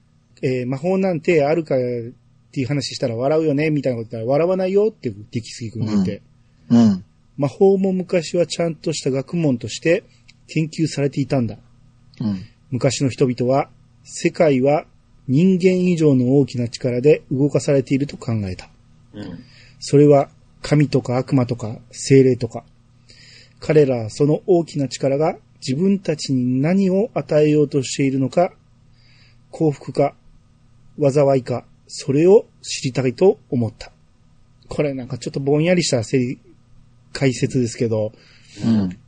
[0.43, 1.79] えー魔法なんてあるかっ
[2.51, 6.23] ていう話したら笑うよねみたいなこと言ったら笑わないよって出来すぎくんが言って、
[6.71, 7.05] うん。
[7.37, 10.05] 魔法も昔はちゃんとした学問として
[10.49, 11.57] 研究されていたんだ。
[12.21, 12.45] うん。
[12.71, 13.71] 昔の人々は、
[14.03, 14.85] 世界は
[15.29, 18.69] 人間以上の大きな力で動かされていると考えた。
[19.15, 19.45] うん。
[19.81, 20.29] それは
[20.63, 22.65] 神とか悪魔とか精霊とか。
[23.61, 28.53] 彼らはその大きな力が自分たちに何を与えようとしているのか、
[29.51, 30.15] 幸福か、
[31.01, 33.91] 災いか、それを知りたいと思った。
[34.69, 36.03] これなんかちょっとぼんやりした
[37.13, 38.13] 解説ですけど、
[38.65, 38.99] うん。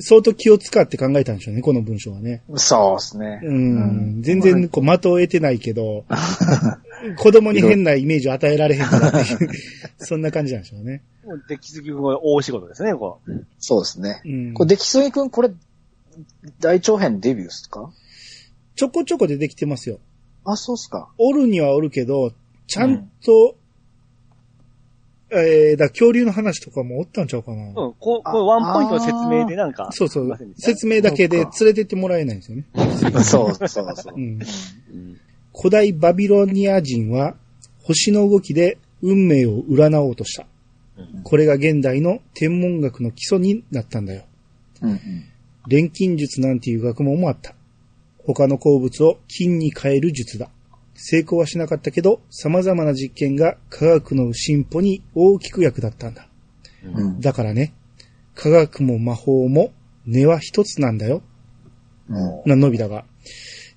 [0.00, 2.42] 相当気を使って考えたんでしょうね、この文章はね。
[2.56, 3.40] そうですね。
[3.42, 6.04] うん、全然こう的を得てないけど、
[7.16, 9.50] 子供に変なイメージを与えられへんからっていう、
[9.98, 11.02] そんな感じなんでしょうね。
[11.24, 13.46] もう出来すぎ君は大仕事ですね、こう。
[13.58, 14.22] そうですね。
[14.24, 15.50] うん、これ、出来すぎくん、これ、
[16.60, 17.90] 大長編デビューっすか？
[18.74, 19.98] ちょこちょこ出てきてますよ。
[20.44, 21.08] あ、そうっすか。
[21.18, 22.32] おるにはおるけど、
[22.66, 23.56] ちゃんと、
[25.30, 27.66] えー、だ恐竜の話とかもおったんちゃうかな。
[27.66, 29.88] うん、ここれワンポイントの説明でなんか。
[29.92, 32.64] そうそう説明だけで連れてってもらえないんですよね。
[33.24, 34.18] そうそうそうう。
[34.18, 34.22] ん、う
[34.96, 35.20] ん
[35.56, 37.34] 古代バビロニア人は
[37.82, 40.42] 星の動きで運命を占おうとした。
[40.98, 44.24] うんこれが現代の天文学の基礎になったんだよ。
[44.80, 45.24] うんうん。
[45.68, 47.54] 錬金術なんていう学問もあった。
[48.18, 50.48] 他の鉱物を金に変える術だ。
[50.94, 56.28] 成功はしなかったけど、様々な実験が科学の進歩に大きく役立ったんだ。
[56.82, 57.20] うん。
[57.20, 57.74] だからね、
[58.34, 59.72] 科学も魔法も
[60.06, 61.22] 根は一つなんだよ。
[62.08, 62.42] うん。
[62.46, 63.04] な、のび太が。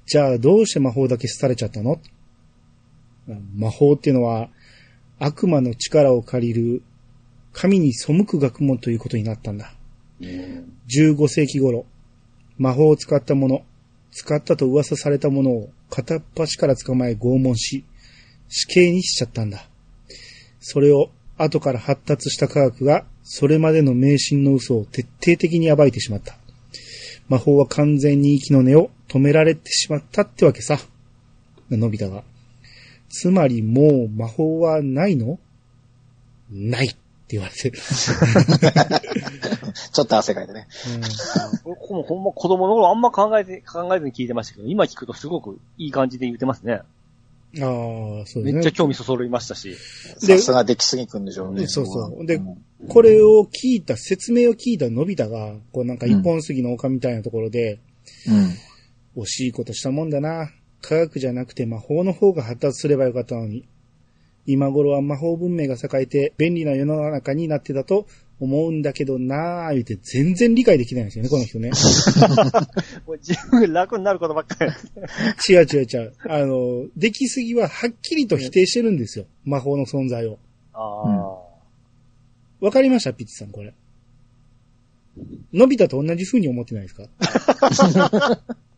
[0.09, 2.01] じゃあどうして魔法だけ廃れちゃったの？
[3.55, 4.49] 魔法っていうのは
[5.19, 6.81] 悪魔の力を借りる
[7.53, 9.71] 神に背く学問ということになったんだ。
[10.19, 11.85] 15世紀頃、
[12.57, 13.63] 魔法を使ったもの、
[14.11, 17.85] 使ったと噂されたものを片っ端から捕まえ拷問し、
[18.47, 19.67] 死刑にしちゃったんだ。
[20.59, 26.35] それを後から発達した科学がそれまでの迷信の嘘を徹底的に暴いてしまった。
[27.27, 30.79] 魔法は完全に息の根を止められてしまったってわけさ。
[31.69, 32.23] のび太が。
[33.09, 35.39] つまりもう魔法はないの？
[36.51, 36.97] ないって
[37.29, 37.77] 言われてる。
[39.91, 40.67] ちょっと汗かいてね。
[41.63, 46.81] ここもほんま子供の頃あんま考えて、考えずに聞いてましたけど、今聞くとすごくいい感じで言ってますね。
[47.55, 48.53] うん、ああ、そうですね。
[48.53, 49.75] めっちゃ興味そそりましたし。
[50.25, 51.67] でさすが出来すぎくんでしょうね。
[51.67, 52.57] そうそうでん
[52.87, 57.79] これを聞いた、説明を聞いたのび太が、こうなんか一本杉の丘みたいなところで、
[58.27, 58.53] うん。
[59.15, 60.51] 惜しいことしたもんだな。
[60.81, 63.67] 科学じゃなくて魔法の方が発達すればよかったのに。
[64.45, 68.07] 今頃は魔法文明が栄えて便利な世の中になってたと
[68.39, 71.69] 思うんだけどなぁ、言って全然理解できないんですよね、この人ね。
[73.05, 74.71] もう自分が楽になることばっかり。
[75.53, 76.13] 違う違う違う。
[76.27, 79.25] あの、出来すぎははっきりと否定してるんですよ。
[79.43, 80.39] 魔法の存在を。
[80.73, 82.65] ああ。
[82.65, 83.73] わかりましたピッチさん、これ。
[85.53, 87.03] のび太と同じ風に思ってないですか？
[87.03, 88.68] はい。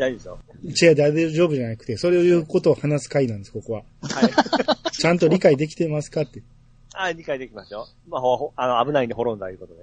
[0.00, 0.90] 大丈夫ですよ。
[0.90, 3.82] 違う、大丈夫じゃなくて、そういうことを話す回なんです、ここは。
[4.02, 4.92] はい。
[4.92, 6.42] ちゃんと理解できてますかって。
[6.92, 7.86] あ理解できますよ。
[8.08, 9.82] まあ、ほ、ほあの、危ないんで滅んだいうことで。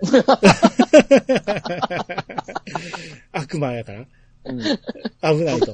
[3.31, 4.05] 悪魔やから
[4.45, 4.59] うん。
[4.59, 5.73] 危ないと。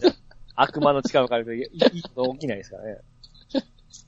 [0.56, 2.98] 悪魔の力を借りると、いいこと起きないですからね。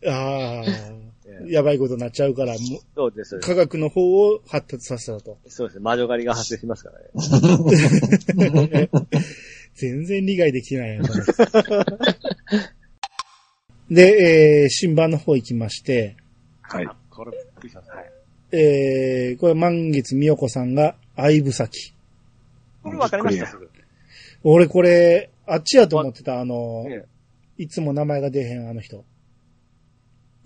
[0.07, 2.57] ああ、ええやばいことになっちゃうから、も
[2.95, 3.49] そうです、そううです。
[3.49, 5.37] 科学の方を発達させたと。
[5.47, 5.79] そうです。
[5.79, 8.89] 魔女狩りが発生しますからね。
[9.75, 11.33] 全然理解できてないやんこの人
[13.89, 16.15] で、えー、新版の方行きまして、
[16.61, 16.85] はい。
[16.85, 17.89] あこれ、びっくりします。
[17.91, 18.11] はい。
[18.51, 21.93] えー、これ満月美代子さんが相武咲。
[22.83, 23.69] これわかりました、すぐ。
[24.43, 27.05] 俺これ、あっちやと思ってた、あの、え
[27.57, 29.03] いつも名前が出へんあの人。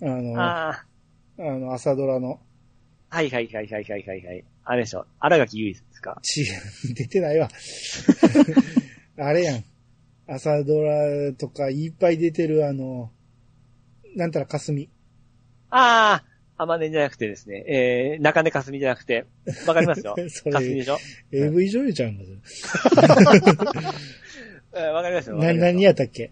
[0.02, 0.84] あえの、ああ
[1.38, 1.42] あ。
[1.42, 2.40] の、朝ドラの、
[3.08, 4.44] はいはいはいはいはいはいはい。
[4.64, 5.06] あれでしょ。
[5.18, 6.18] 荒垣結衣ですか？
[6.22, 6.46] ち、
[6.94, 7.48] 出てないわ。
[9.22, 9.64] あれやん。
[10.26, 13.10] 朝ドラとかいっぱい出てるあの、
[14.16, 14.88] なんたらかすみ。
[15.70, 16.22] あ
[16.56, 19.26] あ、あまねじゃなくてですね、えー、中根かすみじゃなくて、
[19.66, 20.14] わかりますよ。
[20.30, 20.98] それかすみでしょ
[21.32, 22.24] ？AV 女優ちゃうんか
[24.74, 25.36] えー わかりますよ。
[25.36, 26.30] な、何やったっけ？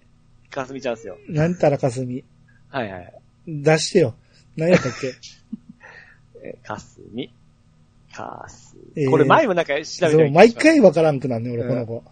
[0.51, 1.19] かすみちゃんですよ。
[1.29, 2.25] なんたらかすみ。
[2.69, 3.15] はいはい。
[3.47, 4.15] 出してよ。
[4.57, 5.13] 何やったっけ？
[6.43, 7.33] えー、かすみ。
[8.15, 12.03] かすえーこれ前もなんか調べてそう、み毎回わからんくなんね、俺、この子。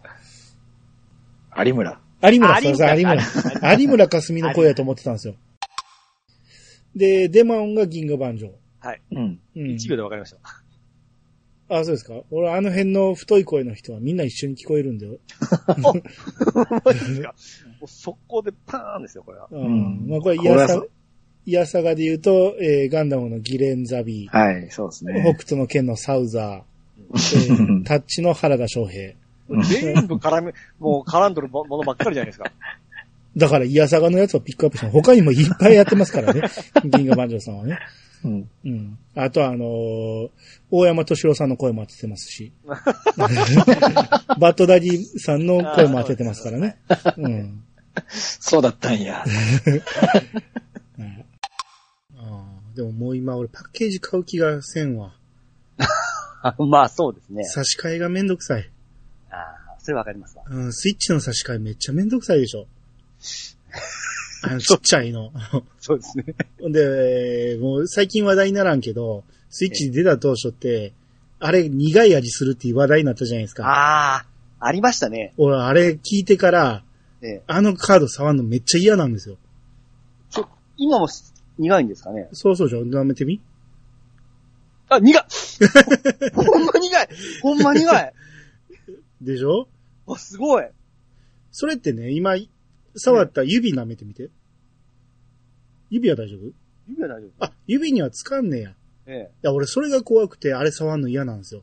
[1.65, 2.01] 有村。
[2.23, 3.17] 有村、あそうそう、有有村
[3.61, 3.73] 村。
[3.79, 5.35] 有村かすみの声やと思ってたんですよ。
[6.95, 8.53] で、デマオンが銀河万丈。
[8.81, 9.03] はい。
[9.13, 9.41] うん。
[9.57, 9.63] うん。
[9.75, 10.39] 1秒でわかりました。
[11.69, 12.15] あ、そうですか？
[12.31, 15.19] 俺、あの辺の太い声の人はみんな一緒に聞こえるんだよ。
[16.85, 17.35] マジですか
[17.81, 19.49] もう速攻でパーンですよ、これは。
[19.51, 20.07] うん。
[20.09, 20.87] まあ、これ、イヤサそ、
[21.45, 25.33] イヤサガで言うと、えーガンダムのギレンザビー、はい、そうです北ね。
[25.33, 26.63] 斗の剣のサウザー、
[27.11, 29.15] えータッチの原田翔平。
[29.49, 32.51] 全部絡め、もう絡んどるものばっかりじゃないですか。
[33.37, 36.43] だから、イヤサガのやつをピックアップして、他にもいっぱいやってますからね。
[36.85, 37.79] 銀河万丈さんはね。
[38.25, 38.49] うん。
[38.65, 38.99] うん。
[39.15, 40.31] あとは、あのー
[40.71, 42.53] 大山敏郎さんの声も当ててますし。
[42.67, 46.79] バッドダディさんの声も当ててますからね。
[47.19, 47.63] うん。
[48.09, 49.25] そうだったんや。
[52.77, 55.15] でももう今俺パッケージ買う気がせんわ。
[56.59, 57.45] まあそうですね。
[57.45, 58.71] 差し替えがめんどくさい。
[59.37, 60.45] ああ、それわかりますわ。
[60.49, 62.67] うん、スイッチの差し替えめっちゃめんどくさいでしょ。
[64.43, 65.33] あの、ちっちゃいの。
[65.81, 66.25] そうですね。
[66.61, 70.93] ほんで、もう最近話題にならんけど、スイッチ出た当初って、
[71.39, 73.65] あれ苦い味するっていう話題になったじゃないですか。
[73.67, 74.27] ああ、
[74.61, 75.33] ありましたね。
[75.37, 76.83] 俺、あれ聞いてから、
[77.23, 79.39] ええあのカード触るのめっちゃ嫌なんですよ。
[80.77, 81.09] 今も
[81.59, 82.29] 苦いんですかね？
[82.33, 83.41] そうそうじゃん、舐めてみ
[84.89, 85.23] あ、苦い
[86.35, 87.09] ほんま苦い
[87.43, 88.13] ほんま苦い
[89.21, 89.69] でしょ？
[90.07, 90.65] あ、すごい
[91.51, 92.35] それってね、今、
[92.97, 94.31] 触った指舐めてみて。
[95.91, 96.53] 指は大丈夫？
[96.89, 98.71] 指は大丈夫あ、指にはつかんねや。
[98.71, 98.75] い
[99.07, 99.31] ええ。
[99.43, 101.63] や、俺それが怖くて、あれ触るの嫌なんですよ。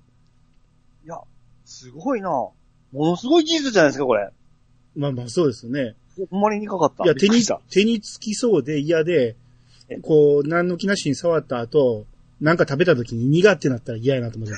[1.05, 1.17] いや、
[1.65, 2.53] すごいなも
[2.93, 4.29] のすごい技術じゃないですか、これ。
[4.95, 5.95] まあまあそうですよね。
[6.29, 7.03] ほんまに苦かった。
[7.03, 9.35] いや、手に手につきそうで嫌で
[9.89, 12.05] え、こう、何の気なしに触った後、
[12.39, 14.55] なんか食べた時に苦ってなったら嫌やなと思って。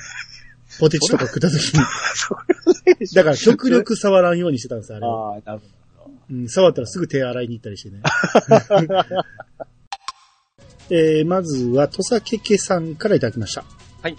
[0.78, 1.80] ポテチとか食った時に。
[3.14, 5.34] だから極力触らんようにしてたんです、あれを。
[5.34, 5.66] ああ、なるほ
[6.28, 8.02] うん、触ったらすぐ手洗いに行ったりしてね。
[10.90, 13.64] えー、まずは、土佐けけさんからいただきました。
[14.02, 14.16] はい。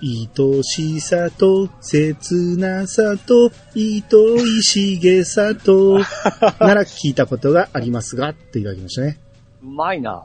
[0.00, 0.28] 愛
[0.62, 5.98] しさと、切なさと、糸いしげさと、
[6.60, 9.18] なら聞いたことがありますが、っていただきましたね。
[9.62, 9.68] ど。
[9.70, 10.24] うまいな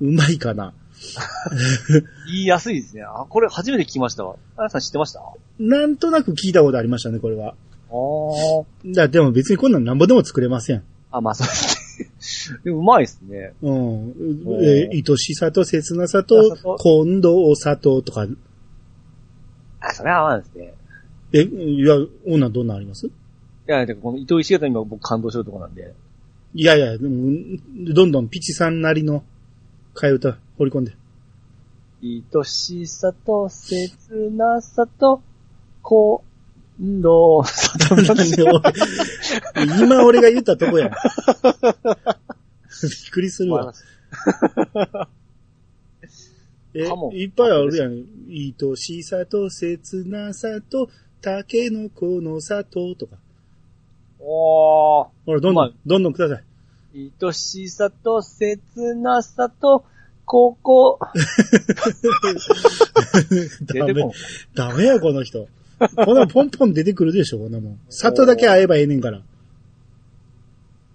[0.00, 0.72] うまいかな。
[2.26, 3.02] 言いやすいですね。
[3.02, 4.36] あ、これ初めて聞きましたわ。
[4.56, 5.20] あやさん知ってました？
[5.20, 5.22] あ
[5.58, 7.54] なんとなく聞いたことありましたね、これは。
[7.90, 7.94] あ。
[8.86, 10.82] だでも別にこんなんなんぼでも作れません。
[11.10, 12.58] あ、まあそうですね。
[12.64, 13.54] でもうまいですね。
[13.62, 13.72] うん。
[14.46, 18.26] おえー愛しさと切なさ切となさと、今度お砂糖とか、
[19.80, 20.74] あ、それは合わんですね。
[21.32, 21.94] え、いや、
[22.26, 23.06] 女どんなんあります？
[23.06, 23.10] い
[23.66, 25.94] や、てかこの糸井重太に今僕感動してるとこなんで。
[26.54, 27.58] いやいや、でも
[27.94, 29.24] どんどんピチさんなりの
[29.94, 30.92] 替え歌放り込んで。
[32.02, 35.22] 愛しさと切なさと、
[35.82, 36.22] 今
[36.80, 37.44] 度、
[38.06, 38.52] なんで俺
[39.84, 40.90] 今俺が言ったとこやん。
[40.90, 40.96] びっ
[43.10, 43.74] くりするわ。
[46.74, 48.04] えいっぱいあるやん。
[48.28, 50.88] 愛しさと切なさと、
[51.20, 53.16] タケノコの砂糖とか。
[54.18, 55.08] おー。
[55.26, 56.44] ほら、どんどまん、どんどんください。
[57.22, 59.84] 愛しさと切なさと、
[60.24, 60.98] ここ、
[63.66, 64.04] 出 ダメ。
[64.54, 65.48] ダメや、この人。
[66.04, 67.80] こんなポンポン出てくるでしょ、こんなもん。
[67.88, 69.20] 砂糖だけ会えばええねんから。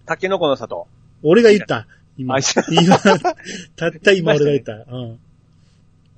[0.05, 0.88] タケノコの里。
[1.23, 1.88] 俺が言った。
[2.17, 2.38] 今あ。
[2.71, 2.97] 今、
[3.75, 4.73] たった今俺が言った。
[4.91, 5.19] うん。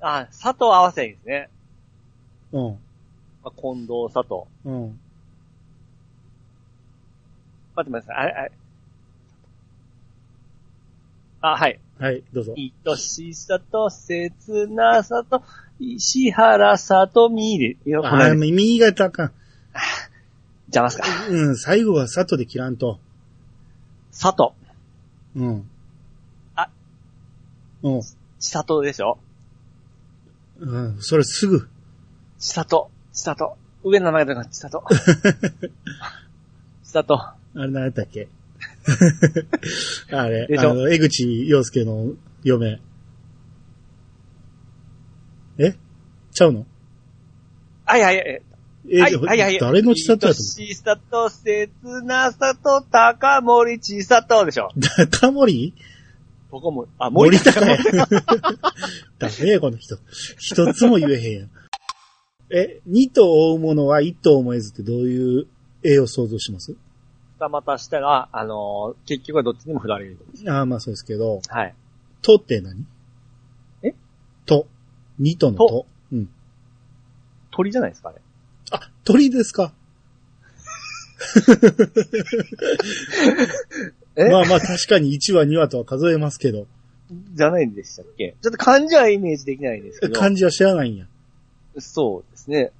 [0.00, 1.48] あ、佐藤合わせいいですね。
[2.52, 2.78] うん。
[3.42, 4.42] まあ、近藤佐藤。
[4.64, 5.00] うん。
[7.74, 8.16] 待ってください。
[8.16, 8.52] あれ、あれ。
[11.42, 11.80] あ、はい。
[11.98, 12.54] はい、どうぞ。
[12.56, 15.42] 愛しさと切なさと、
[15.80, 19.32] 石原さとみで、いや、こあー、れ、もう右があかん。
[20.66, 21.04] 邪魔っすか。
[21.28, 23.00] うん、最後は砂糖で切らんと。
[24.12, 24.50] 佐藤。
[25.36, 25.68] うん。
[26.54, 26.68] あ。
[27.82, 28.02] うん。
[28.02, 29.18] 千里でしょ
[30.60, 31.66] うん、それすぐ。
[32.38, 32.90] 千里。
[33.12, 33.56] 千里。
[33.82, 34.84] 上の名前だから千里。
[36.84, 37.14] 千里。
[37.18, 38.28] あれ何やったっけ？
[40.12, 42.12] あれ、でしょあの、江口洋介の
[42.44, 42.80] 嫁。
[45.60, 45.74] え？
[46.32, 46.66] ちゃうの？
[47.84, 48.42] はいはいはい。
[48.88, 49.58] え、はいはいはい。
[49.58, 51.70] 誰の千里やと愛しさと切
[52.04, 55.74] なさと高森千里でしょ思う 高森？
[56.50, 57.76] 高森、あ、森森高高や。
[59.18, 59.96] ダメや、この人。
[60.38, 61.50] 一つも言えへんやん。
[62.52, 65.46] え、二頭追うものは一頭思えずってどういう
[65.84, 66.74] 絵を想像します？
[67.38, 70.18] 二股したら、あのー結局はどっちにも振られる。
[70.48, 71.74] ああ、まあそうですけど、はい。
[72.22, 72.84] とって何？
[73.84, 73.94] え？
[74.46, 74.66] と。
[75.20, 75.68] 二頭のと？
[75.68, 75.86] と。
[76.12, 76.28] うん。
[77.52, 78.16] 鳥じゃないですかね。
[78.72, 79.72] あ、鳥ですか？
[84.16, 84.30] え？
[84.30, 86.66] まあまあ確かに1話2話とは数えますけど、
[87.34, 88.34] じゃないんでしたっけ？
[88.40, 90.18] ちょっと漢字はイメージできないんですけど。
[90.18, 91.06] 漢字は知らないんや。
[91.78, 92.72] そうですね。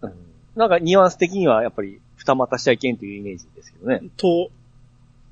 [0.00, 0.12] うん。
[0.54, 4.00] なんかニュアンス的にはやっぱり二股しちゃいけんというイメージですけどね。
[4.16, 4.50] と、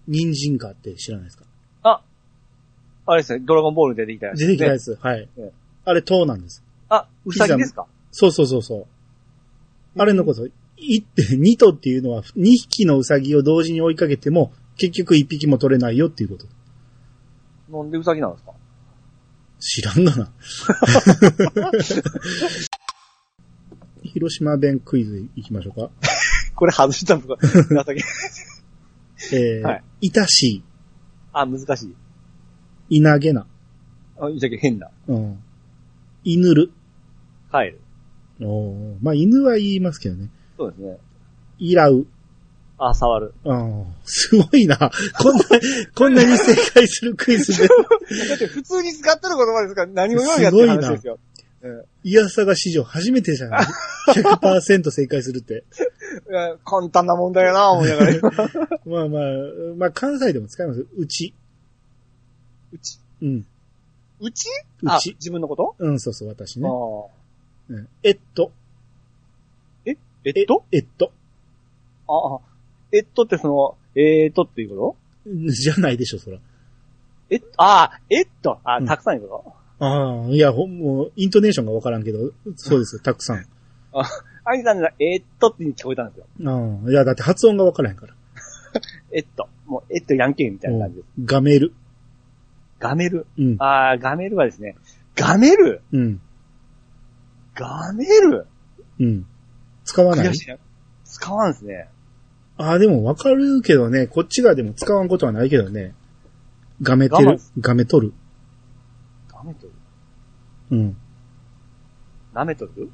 [0.08, 1.44] 人参かって知らないですか？
[3.06, 4.96] あれですね、ドラゴンボールに出てきたやつ、出てきたやつ。
[5.00, 5.50] はいね。
[5.90, 6.62] あれ、塔なんです。
[6.88, 7.86] あ、うさぎですか？
[8.12, 8.86] そうそうそうそう。
[10.00, 16.46] あれのこと、いって、2頭っていうのは、2匹のウサギを同時に追いかけても、結局1匹も取れないよっていうこと。
[17.76, 18.52] なんでうさぎなんですか？
[19.58, 20.32] 知らんがな。
[24.02, 25.90] 広島弁クイズいきましょうか。
[26.54, 27.36] これ外したのか？
[27.42, 28.02] 情け
[29.36, 30.62] えー、 はいいたし
[31.32, 31.94] あ、難しい。
[32.88, 33.46] い、いなげな、
[34.18, 34.88] あ、いいじゃけ変な。
[35.08, 35.38] うん。
[36.24, 36.72] いぬる。
[37.50, 37.80] 帰る。
[38.42, 40.28] おーまあ、犬は言いますけどね。
[40.56, 40.98] そうですね。
[41.58, 42.06] いらう。
[42.78, 43.34] あ、触る。
[43.44, 44.78] あーすごいな。
[45.18, 45.42] こんな、
[45.94, 47.68] こんなに正解するクイズで。
[47.68, 51.14] だって普通に使ってる言葉ですから何を言うんやっていう話ですよ。
[51.14, 51.30] うん
[52.02, 53.66] いやさが史上初めてじゃない
[54.16, 55.64] ?100% 正解するって。
[56.30, 58.12] いや簡単な問題やな、思いながら。
[58.86, 59.22] まあまあ、
[59.76, 60.86] まあ関西でも使います。
[60.96, 61.34] うち。
[62.72, 63.46] うちうん。
[64.20, 64.46] うち？
[64.82, 65.10] うち。
[65.10, 65.74] あ自分のこと？
[65.78, 66.68] うん、そうそう、私ね。
[66.68, 66.72] あ
[67.72, 68.52] うん、えっと。
[69.86, 70.64] ーえっと？
[70.72, 71.12] えっと。
[72.08, 72.38] ああ、
[72.92, 74.96] えっとってその、えーっとっていうこ
[75.48, 76.36] じゃないでしょ、そら。
[76.38, 76.42] と
[77.30, 78.58] えっああ、えっと？
[78.64, 83.44] あうんたくさんいうこああ、いや、ほん、もう、イントネーションがわからんけど、そうですよ、たくさん。
[83.44, 83.48] と
[84.44, 86.26] アニさんがえっとって聞こえたんですよ。
[86.50, 88.14] ああ、いや、だって発音がわからへんから。
[89.12, 89.48] えっと。
[89.66, 91.06] もう、えっとやんけみたいな感じです。
[91.24, 91.72] ガメル。
[92.80, 93.26] ガメル。
[93.38, 93.56] うん。
[93.60, 94.74] ああ、ガメルはですね、
[95.14, 95.82] ガメル？
[95.92, 96.20] うん。
[97.54, 98.46] ガメル？
[98.98, 99.26] うん。
[99.84, 100.26] 使わない？
[100.26, 100.56] いな。
[101.04, 101.88] 使わんですね。
[102.56, 105.94] ああ、でもわかるけどね、こっちがでも使わんことはないけどね。
[106.82, 107.38] ガメてる？
[107.60, 108.14] ガメ取る？
[109.28, 109.72] ガメとる？
[110.70, 110.96] うん。
[112.32, 112.90] 舐めとる？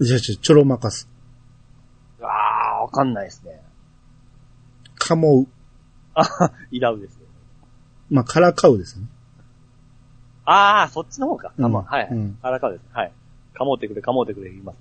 [0.00, 1.08] じゃあ、ちょ、ちょろまかす。
[2.20, 3.60] ああ、わかんないですね。
[4.94, 5.46] かもう。
[6.14, 6.24] あ
[6.70, 7.18] イラウです。
[8.14, 9.06] まあ、からかうですね。
[10.44, 11.52] ああ、そっちの方か。
[11.56, 12.08] うんかま、はい。
[12.10, 12.82] うんあらかです。
[12.92, 13.12] はい。
[13.54, 14.76] かもうてくれ、かもうてくれ言います。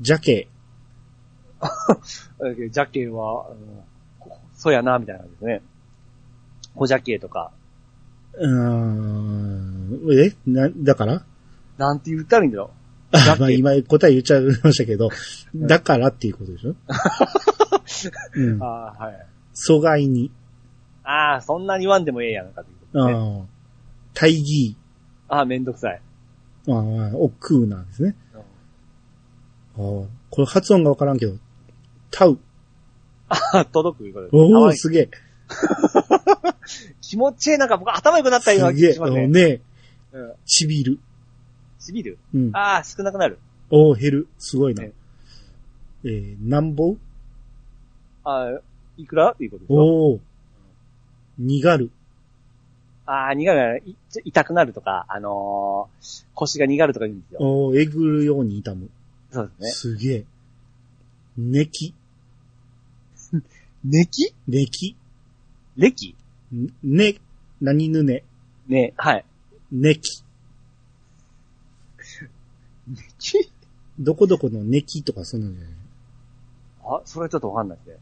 [0.00, 0.48] ジャケ。
[2.40, 5.62] えージャケは、あのそうやな、みたいな感じですね。
[6.74, 7.50] 小ジャケとか、
[8.34, 10.00] うーん。
[10.12, 10.34] え？
[10.46, 11.22] な、だから？
[11.76, 12.70] なんて言ったらいいんだろ
[13.12, 15.10] あジャケまあ今答え言っちゃいましたけど、
[15.54, 16.76] だからっていうことでしょ？
[18.34, 18.64] うんう。。
[18.64, 19.26] ああ、はい。
[19.54, 20.30] 阻害に。
[21.10, 23.14] ああ、そんなに言わんでもええやんかということね。
[23.14, 23.46] あ。
[24.12, 24.76] 大義。
[25.28, 26.00] ああ、めんどくさい。
[26.68, 28.14] ああ、億劫なんですね。
[28.34, 28.42] ああ。
[29.78, 30.06] こ
[30.36, 31.34] れ発音がわからんけど、
[32.10, 32.38] タウ。
[33.30, 34.06] あ届く？
[34.06, 34.36] いうことです。
[34.36, 35.10] おお、すげえ。
[37.00, 38.74] 気持ちいい、なんか僕頭良くなったような。
[38.74, 39.28] 気がしますね。
[39.28, 39.60] ねえ。
[40.12, 40.32] うん。
[40.44, 40.98] ちびる。
[41.78, 42.18] しびる？
[42.34, 42.50] うん。
[42.52, 43.38] ああ、少なくなる。
[43.70, 44.28] おー、減る。
[44.38, 44.82] すごいな。
[44.82, 44.92] ね
[46.04, 46.96] えー、なんぼ？
[48.24, 48.60] ああ、
[48.98, 49.32] いくら？
[49.32, 50.20] っていうことでしょおー。
[51.38, 51.90] にがる。
[53.06, 57.40] ああ、苦る、い痛くなるとか、あのー腰が苦るとか言うんですよ。
[57.40, 58.90] おー、えぐるように痛む。
[59.30, 59.96] そうですね。
[59.96, 60.24] すげえ。
[61.38, 61.94] ねき。
[63.84, 64.96] ネキねき。
[65.76, 66.16] レキ
[66.52, 67.14] んね、
[67.60, 68.24] 何ぬね。
[68.66, 69.24] ね、はい。
[69.70, 70.24] ねき。
[72.88, 73.50] ネキ
[73.98, 75.72] どこどこのねきとかそんなんじゃない？
[76.84, 77.96] あ、それはちょっとわかんないですね。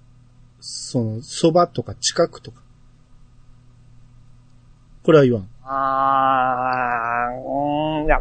[0.60, 2.62] その、そばとか近くとか。
[5.06, 5.48] これは言わん。
[5.62, 8.20] あー、うーん、いや。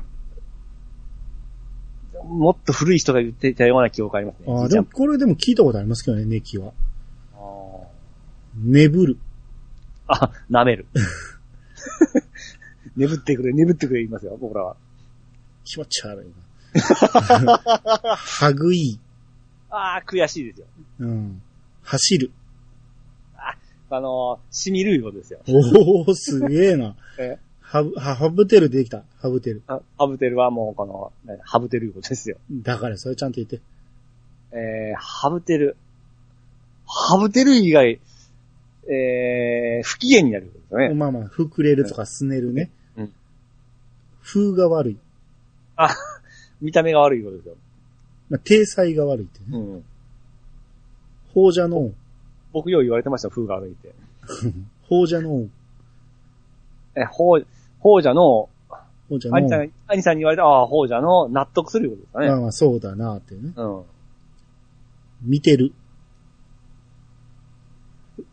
[2.24, 4.46] もっと古い人が言っていたような記憶がありますね。
[4.48, 6.74] ああ、でもこれでも聞いたことありますけどね、ねきは。
[7.34, 7.86] あー
[8.56, 9.18] 眠る。
[10.06, 10.86] あ、舐める。
[12.96, 14.76] 眠ってくれ、眠ってくれ言いますよ、僕らは。
[15.64, 17.58] 気持ち悪いな。
[18.16, 19.00] はぐい。
[19.72, 20.68] あー、悔しいですよ。
[21.00, 21.42] うん。
[21.82, 22.32] 走る。
[23.90, 25.40] あのー、しみるいうですよ。
[25.48, 26.96] おおすげえな。
[27.20, 27.38] え？
[27.62, 29.04] はぶ、は、ハブテルできた？
[29.20, 29.64] ハブテル。
[29.68, 32.38] あハブテルはもうこの、ねハブテルいうことですよ。
[32.52, 33.62] だからそれちゃんと言って。
[34.52, 35.78] えー、ハブテル。
[36.86, 38.00] ハブテル以外、
[38.88, 40.94] えー、不機嫌になることですよね。
[40.94, 42.70] まあまあ、膨れるとかすねるね。
[42.98, 43.12] うん
[44.26, 44.98] 風が悪い。
[45.76, 45.90] あ、
[46.60, 47.56] 見た目が悪いことですよ。
[48.30, 49.46] まあ、体裁が悪いってね。
[49.52, 49.84] うん。
[51.34, 51.94] ほうじゃのう。
[52.56, 53.94] 僕よう言われてました、風が悪いって。
[54.88, 55.50] ほうじゃのう。
[56.96, 57.46] え、ほう、
[57.80, 58.48] ほうじゃの、
[59.12, 59.42] じゃのう。
[59.42, 62.28] 兄さん、兄さんに言われた、ああ、ほうじゃの、納得することですかね。
[62.30, 63.52] まあまあ、そうだなってね。
[63.58, 63.84] うん。
[65.22, 65.74] 見てる。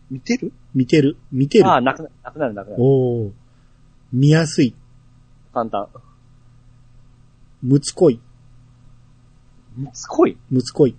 [0.09, 0.53] 見てる？
[0.73, 1.17] 見てる。
[1.33, 1.67] 見てる。
[1.67, 2.83] ああ、なくな、なくなる、なくなる。
[2.83, 3.33] おお
[4.13, 4.77] 見やすい。
[5.53, 5.89] 簡単。
[7.61, 8.21] むつこい。
[9.75, 10.37] むつこい？
[10.49, 10.95] むつこい。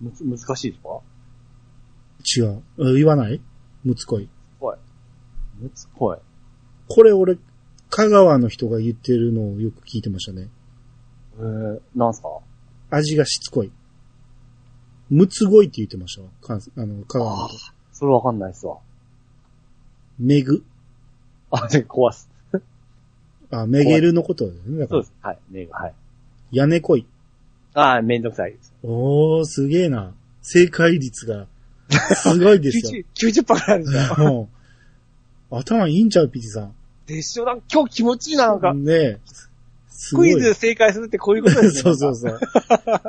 [0.00, 1.00] むつ、難しいですか？
[2.36, 2.62] 違う。
[2.90, 3.40] あ言わない？
[3.84, 4.28] むつこい。
[4.60, 4.76] おい。
[5.60, 6.18] むつこい。
[6.88, 7.38] これ俺、
[7.90, 10.48] 香川の人が言ってるのをよく聞いてましたね。
[11.38, 12.28] えー、なんすか？
[12.90, 13.70] 味がしつこい。
[15.08, 16.28] むつごいって言ってましたわ。
[16.40, 17.58] 関あの、香川の人。
[17.92, 18.78] それわかんないっすわ。
[20.18, 20.64] めぐ。
[21.50, 22.28] あ、で、壊す。
[23.50, 24.78] あ、めげるのことだよね。
[24.78, 25.26] だからそうで、す。
[25.26, 25.38] はい。
[25.50, 25.94] ねはい。
[26.52, 27.06] 屋根こい。
[27.74, 28.69] あーめんどくさいです。
[28.82, 30.14] おー、すげえな。
[30.42, 31.46] 正解率が、
[32.14, 33.02] すごいですよ。
[33.14, 34.28] 90、90%ぐらいあるんですよ。
[34.28, 34.48] も
[35.50, 36.74] う、頭いいんちゃう、ピチさん。
[37.06, 37.44] でしょ？
[37.44, 38.72] な今日気持ちいいな、なんか。
[38.74, 39.18] ねえ。
[40.14, 41.80] クイズ正解するってこういうことですね。
[41.82, 42.16] そうそうう。
[42.16, 42.40] そう。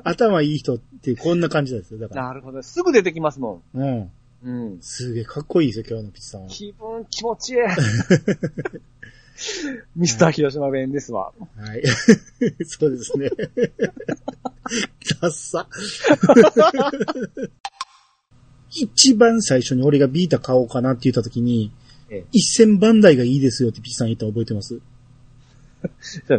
[0.03, 1.99] 頭いい人ってこんな感じですよ。
[1.99, 2.27] だから。
[2.27, 2.61] なるほど。
[2.63, 3.99] すぐ出てきますもうん。
[4.01, 4.11] ん。
[4.43, 4.77] うん。
[4.81, 6.49] すげえかっこいいですよ、今日のピチさんは。
[6.49, 7.57] 気分気持ちいい。
[9.95, 11.31] ミスター広島弁ですわ。
[11.57, 11.81] はい。
[12.65, 13.29] そうですね。
[15.21, 15.67] ダッサ。
[18.71, 21.71] 一番最初に俺がビータ買おうかなって言った時に、
[22.09, 24.79] ええ一千番台がいいですよってピチさん言ったの覚えてます？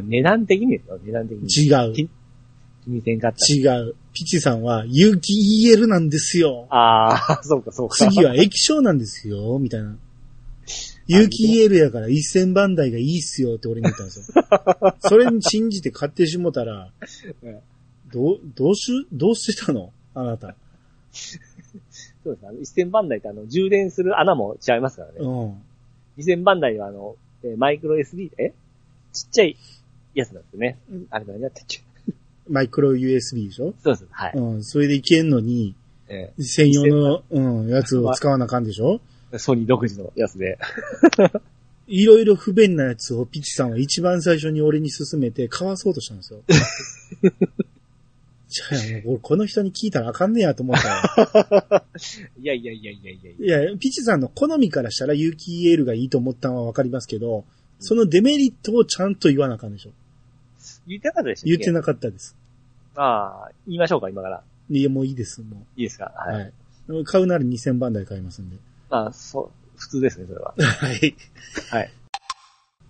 [0.03, 1.45] 値段的にですよ、値段的に。
[1.45, 1.95] 違う。
[1.95, 3.53] 気にせんかった。
[3.53, 3.95] 違う。
[4.12, 6.66] ピチさんは、有機 EL なんですよ。
[6.70, 7.97] ああ、そうか、そうか。
[7.97, 9.97] 次は液晶なんですよ、みたいな。
[11.07, 14.45] 有機 EL やから一千番台がいいっすよって俺に言ったんですよ。
[15.01, 16.91] それに信じて買ってしもたら
[17.43, 17.61] ええ、
[18.13, 19.93] どう、どうし、どうしてたの？
[20.15, 20.55] あなた。
[21.13, 22.47] そうです。
[22.47, 25.15] あの、1000番台ってあの、充電する穴も違いますからね。
[25.21, 25.55] うん。
[26.19, 28.53] 2000番台はあの、えーマイクロ SD、え？
[29.13, 29.57] ちっちゃい
[30.15, 31.07] やつなんですよねうん。
[31.11, 31.83] あれ何やったっけ？
[32.49, 33.75] マイクロ USB でしょ？
[33.83, 34.07] そうです。
[34.11, 34.33] はい。
[34.35, 34.65] うん。
[34.65, 35.75] それでいけんのに、
[36.09, 39.01] え専用の、うん、やつを使わなあかんでしょ？
[39.33, 40.59] ーソニー独自のやつで。
[41.89, 46.41] いろいろ不便なやつをピチさんは一番最初に俺に勧めて買わそうとしたんですよ。
[48.53, 48.65] じゃ
[49.01, 51.85] あ、もう俺この人に聞いたらあかんねやと思ったよ。
[52.41, 53.63] いやいやいやいやいやいや。
[53.63, 57.45] いや、ピチさんの好みからしたら有機 EL がいいと思ったのはわかりますけど、
[57.81, 59.91] そのデメリットをちゃんと言わなあかんでしょ。
[60.87, 61.51] 言ってなかったでしたっけ？
[61.51, 62.37] 言ってなかったです。
[62.95, 64.43] ああ、言いましょうか、今から。
[64.71, 66.13] いや、もういいです、もいいですか？
[66.29, 66.31] う。
[66.31, 66.37] は。
[66.37, 66.53] はい
[67.01, 67.05] い。
[67.05, 68.57] 買うなら2000番台買いますんで。
[68.91, 70.55] まあ、そう、普通ですね、それは。
[70.61, 71.15] はい。
[71.71, 71.91] はい。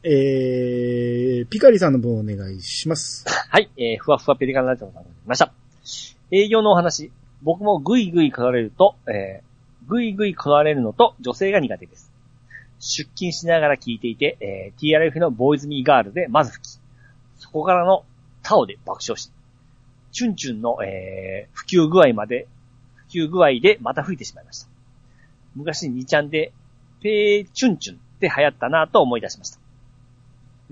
[0.05, 3.25] えー、ピカリさんの分お願いします。
[3.51, 5.53] はい、えー、ふわふわペリカンラジオさんが来ました。
[6.33, 7.13] 営業のお話。
[7.43, 12.13] 僕もぐいぐい買われると、えー、ぐいぐい買われるのと女性が苦手です。
[12.81, 16.81] 出勤しながら聞いていて、えー、TRF のボーイズミーガールでまず吹き、
[17.39, 18.05] そこからの
[18.43, 19.31] タオで爆笑し、
[20.11, 22.49] チュンチュンの、えー、普及具合まで、
[23.09, 24.69] 普及具合でまた吹いてしまいました。
[25.55, 26.53] 昔2ちゃんで、
[27.01, 29.62] ペーチュンチュンって流行ったなと思い出しました。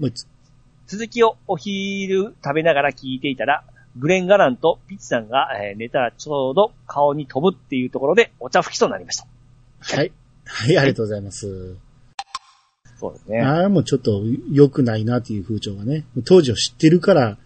[0.01, 0.27] もう一つ。
[0.89, 3.65] 続きをお昼食べながら聞いていたら、
[3.97, 9.27] グレン・ガランとピッチさんが、えー寝たらちょうど顔に飛ぶっていうところでお茶吹きとなりました。
[9.81, 10.13] はい。
[10.47, 11.77] はい、ありがとうございます。
[12.99, 13.41] そうですね。
[13.41, 16.05] ああ、もうちょっと良くないなっていう風潮がね。
[16.25, 17.39] 当時を知ってるから、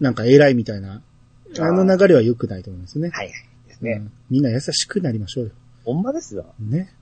[0.00, 1.02] なんか偉いみたいな、
[1.58, 3.10] あの流れは良くないと思いますね。
[3.10, 3.34] はいはい。
[3.68, 3.92] ですね。
[3.92, 5.50] うんみんな優しくなりましょうよ。
[5.84, 6.54] ほんまですよ。
[6.58, 6.94] ね。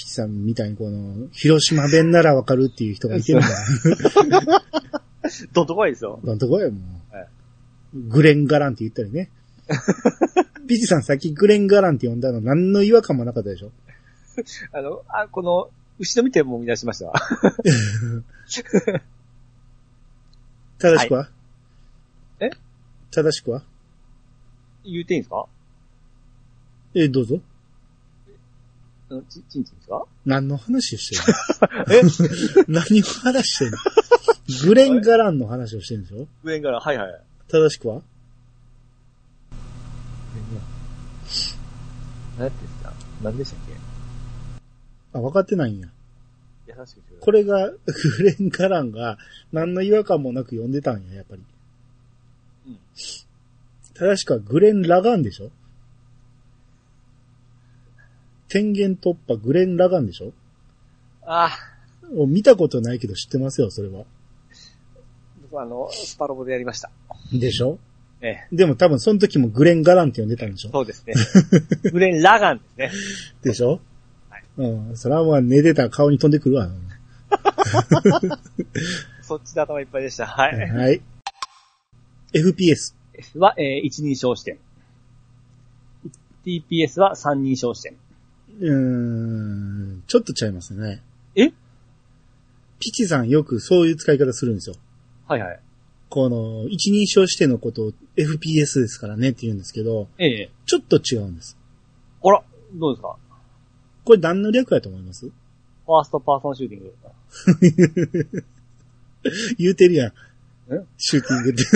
[0.00, 3.48] ピチさんみたいにこの、広島弁ならわかるっていう人がいてるんだ。
[5.52, 6.18] どんとこいですよ。
[6.24, 6.78] どんとこや、も
[7.12, 7.14] う。
[7.14, 7.28] はい
[8.08, 9.30] グレン・ガランって言ったりね。
[10.68, 13.72] ピチさんさっきグレン・ガランって呼んだの何の違和感もなかったでしょ？
[14.72, 17.14] あの、あ、この、後ろ見ても思い出しましたわ。
[20.78, 21.28] 正しくは、
[22.38, 22.50] え？
[23.10, 23.62] 正しくは？
[24.84, 25.46] 言うていいんですか？
[26.94, 27.38] え、どうぞ。
[29.10, 30.04] うんち、ちんちんですか？
[30.24, 31.22] 何の話をしてる
[32.68, 32.74] の？
[32.80, 33.78] 何を話してんの？
[34.66, 36.26] グレン・ガランの話をしてるんでしょ？
[36.44, 37.22] 上から、はいはい。
[37.48, 38.02] 正しくは？
[42.38, 42.92] 何やってんですか？
[43.22, 43.60] 何でしたっ
[45.12, 45.88] あ、分かってないんや。
[46.66, 47.76] け優しくこれが、グ
[48.22, 49.18] レン・ガランが
[49.52, 51.42] 何の違和感もなく読んでたんや、やっぱり。
[52.68, 52.78] うん。
[53.94, 55.50] 正しくはグレン・ラガンでしょ？
[58.50, 60.32] 天元突破グレン・ラガンでしょ？
[61.24, 61.50] あ
[62.14, 64.04] もう見たことないけど知ってますよ、それは。
[65.42, 66.90] 僕あの、スパロボでやりました。
[67.32, 67.78] でしょ？
[68.20, 68.48] ええ。
[68.52, 70.70] でも多分その時もグレン・ガランって呼んでたんでしょ？
[70.72, 71.14] そうですね。
[71.92, 72.90] グレン・ラガンですね。
[73.42, 73.80] でしょ？
[74.28, 74.96] はいうん。
[74.96, 76.68] それはもう寝てたら顔に飛んでくるわ。
[79.22, 80.26] そっちで頭いっぱいでした。
[80.26, 80.68] はい。
[80.68, 81.00] はい。
[82.34, 82.94] FPS。
[83.36, 84.58] は、えー、一人称視点。
[86.44, 87.96] TPS は三人称視点。
[88.60, 88.70] うー
[89.98, 91.02] ん、ちょっとちゃいますね。
[91.34, 91.50] え？
[92.78, 94.76] ピチさんよくそういう使い方するんですよ。
[95.26, 95.60] はいはい。
[96.08, 101.56] この、一人称視点のことを FPS ですからねって言うんですけど、ええちょっと違うんです。
[102.22, 102.42] あら、
[102.74, 103.16] どうですか？
[104.04, 105.26] これ何の略やと思います？
[105.26, 108.44] First Person Shooting。
[109.58, 110.12] 言うてるやん
[110.72, 110.84] え？
[110.98, 111.62] シューティングって。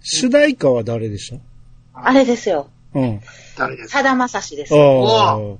[0.00, 1.38] 主題歌は誰でし
[1.92, 2.70] あれですよ。
[2.92, 3.20] たうん。
[3.56, 4.74] 誰ですさだまさしです。
[4.74, 5.36] ああ。
[5.36, 5.58] そ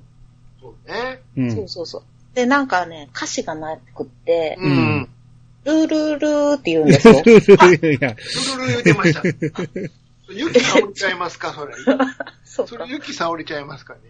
[0.63, 1.21] うね。
[1.37, 1.55] うん。
[1.55, 2.03] そうそうそう。
[2.35, 5.09] で、なんかね、歌詞がなくって、うんん。
[5.65, 7.15] ルールールーって言うんですよ。
[7.25, 9.23] ルールルルル言ってました。
[10.31, 11.75] ゆきさおりちゃいますか、それ。
[12.45, 12.87] そうかそれ。
[12.87, 14.01] ゆきさおりちゃいますかね？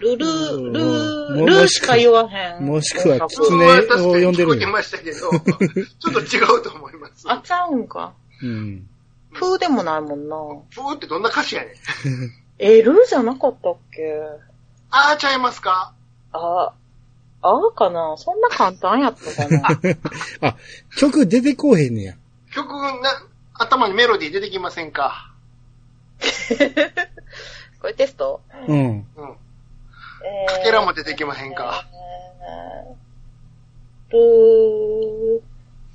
[0.00, 2.64] ルルー、ルルーしか言わへん。
[2.64, 7.24] もしくはあキそツネを呼んでるましたけど、ちょっと違うと思います。
[7.26, 8.14] あ、ちゃうんか。
[8.42, 8.88] うん。
[9.34, 10.36] プーでもないもんな。
[10.70, 11.74] ふーってどんな歌詞やねん。
[12.62, 14.20] え、ルーじゃなかったっけ？
[14.90, 15.94] あーちゃいますか？
[16.32, 16.72] あ、
[17.42, 18.16] あかな？
[18.18, 19.68] そんな簡単やったかな？
[20.50, 20.56] あ、
[20.98, 22.14] 曲出てこうへんねや。
[22.52, 23.22] 曲な、
[23.54, 25.32] 頭にメロディー出てきませんか？
[27.80, 28.42] これテスト？
[28.68, 28.76] うん。
[28.76, 29.06] うん。
[30.22, 31.86] えかけらも出てきまへんか？
[34.12, 35.40] えー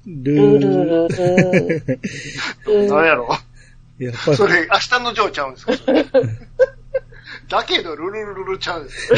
[0.07, 1.99] ルー、ルールルー。
[2.89, 3.27] 何やろ？
[3.99, 5.73] やっぱりそれ、明日のジョーちゃうんですか？
[5.77, 6.03] そ れ
[7.49, 9.11] だけど、ルルルルルちゃうんです。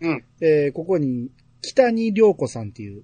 [0.00, 0.24] うん。
[0.40, 1.30] えーここに、
[1.62, 3.02] 北に良子さんっていう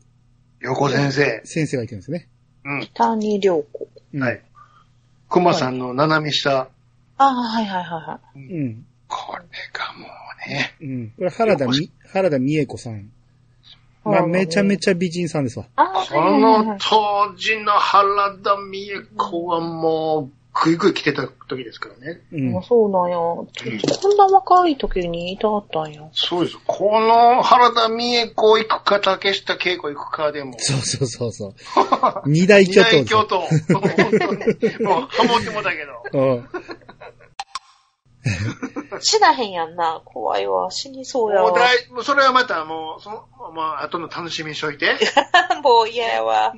[0.61, 1.41] 横先生。
[1.45, 2.29] 先生がいてるんですね。
[2.65, 2.89] うん。
[2.95, 3.89] 谷良子。
[4.13, 4.43] うんはい。
[5.29, 6.63] 熊さんの斜め下。
[6.63, 6.69] あ
[7.19, 8.85] あ、はいはいはいはうん。
[9.09, 10.07] これがも
[10.47, 10.75] うね。
[10.81, 11.11] うん。
[11.17, 13.11] これ原田み、原田美恵子さん。
[14.11, 15.67] まあ、めちゃめちちゃ美人さんですわ。
[15.77, 15.85] こ
[16.39, 22.21] の当時の原田美恵子はもう、ぐいぐい来てた時ですからね。
[22.33, 22.63] うんあ。
[22.63, 23.17] そうなんや。
[23.17, 26.03] ちょこんな若い時にいたかったんや。
[26.13, 26.59] そうです。
[26.67, 30.55] この原田美恵子行くか、竹下恵子行くかでも。
[30.59, 31.55] そうそうそうそう。
[32.27, 33.41] 二大巨頭二大ですよ京都。
[33.41, 33.49] 本
[34.59, 36.03] 当にもう、ハモってもだけど。
[36.19, 36.49] うん。
[39.01, 40.03] 死なへんやんな。
[40.05, 40.71] 怖いわ。
[40.71, 41.51] 死にそうやわ。
[41.51, 44.99] もう大、もうそれはまたもう、その、まあ、後の楽しみにしといて。
[45.63, 46.55] もう嫌やわ。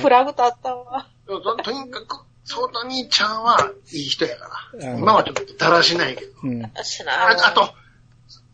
[0.00, 1.06] フラグ立ったわ。
[1.26, 4.98] ととにかく、ソータ兄ちゃんはいい人やから。
[4.98, 6.32] 今はちょっとだらしないけど。
[6.42, 6.72] うん。
[6.82, 7.74] 死なああと、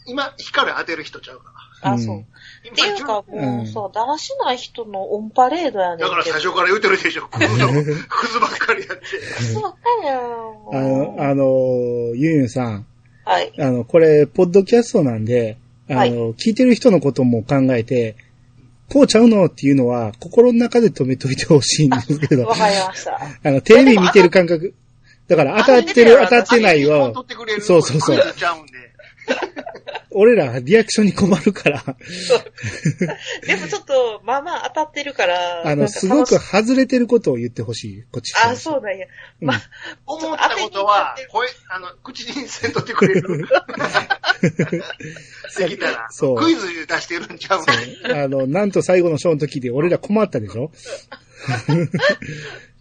[0.07, 1.54] 今、光当てる人ちゃうから。
[1.85, 2.17] あ、そう。
[2.17, 2.27] うん
[2.67, 6.09] っていうか、もうさ、だらしない人のオンパレードやねんけど。
[6.09, 7.29] だから最初から言うてるでしょ。
[7.29, 9.05] クズの、クズばっかりやって。
[9.53, 10.71] そうかよ。
[10.73, 12.87] あの、あの、ゆんゆんさん。
[13.25, 13.53] はい。
[13.59, 15.59] あの、これ、ポッドキャストなんで、
[15.89, 18.17] あの、はい聞いてる人のことも考えて、
[18.91, 23.21] こうちゃうのっていうのは、心の中で止めといてほしいんですけどわ、かりました。
[23.45, 24.75] あの、テレビ見てる感覚。
[25.29, 28.73] だから、当たってる、当たってないは、取ってくれるそうそうそうクイズちゃうんで。
[30.15, 31.83] 俺らリアクションに困るから、
[33.47, 35.63] でもちょっと、まあまあ当たってるから。
[35.67, 39.07] あの、すごく外れてることを言ってほしい、こっちからあ、そうなんや。
[39.43, 39.63] うんまあ、
[40.07, 43.47] 思ったことは、声、あの、口にせんとってくれる？
[45.59, 47.65] できたら、そうクイズ出してるんちゃう。
[48.15, 50.71] あの、なんと最後のショーの時で俺ら困ったでしょ？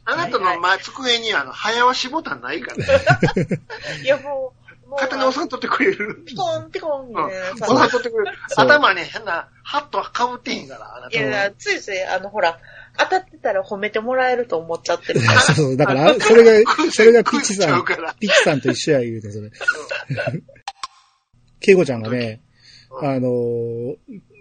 [0.06, 2.86] あなたの、ま、机にあの、早押しボタンないから。
[4.04, 4.63] いやもう、
[4.94, 6.24] 勝手に押さんとってくれる。
[6.26, 7.62] ピコンピコンねうん。。
[7.62, 8.38] 押さんとってくれる。
[8.56, 12.60] 頭ね、変な、ハットは被ってへんから、あなたいや、ついつい、あの、ほら、
[12.98, 15.42] 当たってたら褒めてもらえると思っちゃってるから。
[15.42, 19.52] そう そう、だから、それが、 それがピッチさんピッチさんと一緒や言うて、それ。
[21.60, 22.42] ケイコちゃんがね、
[23.02, 23.96] あのー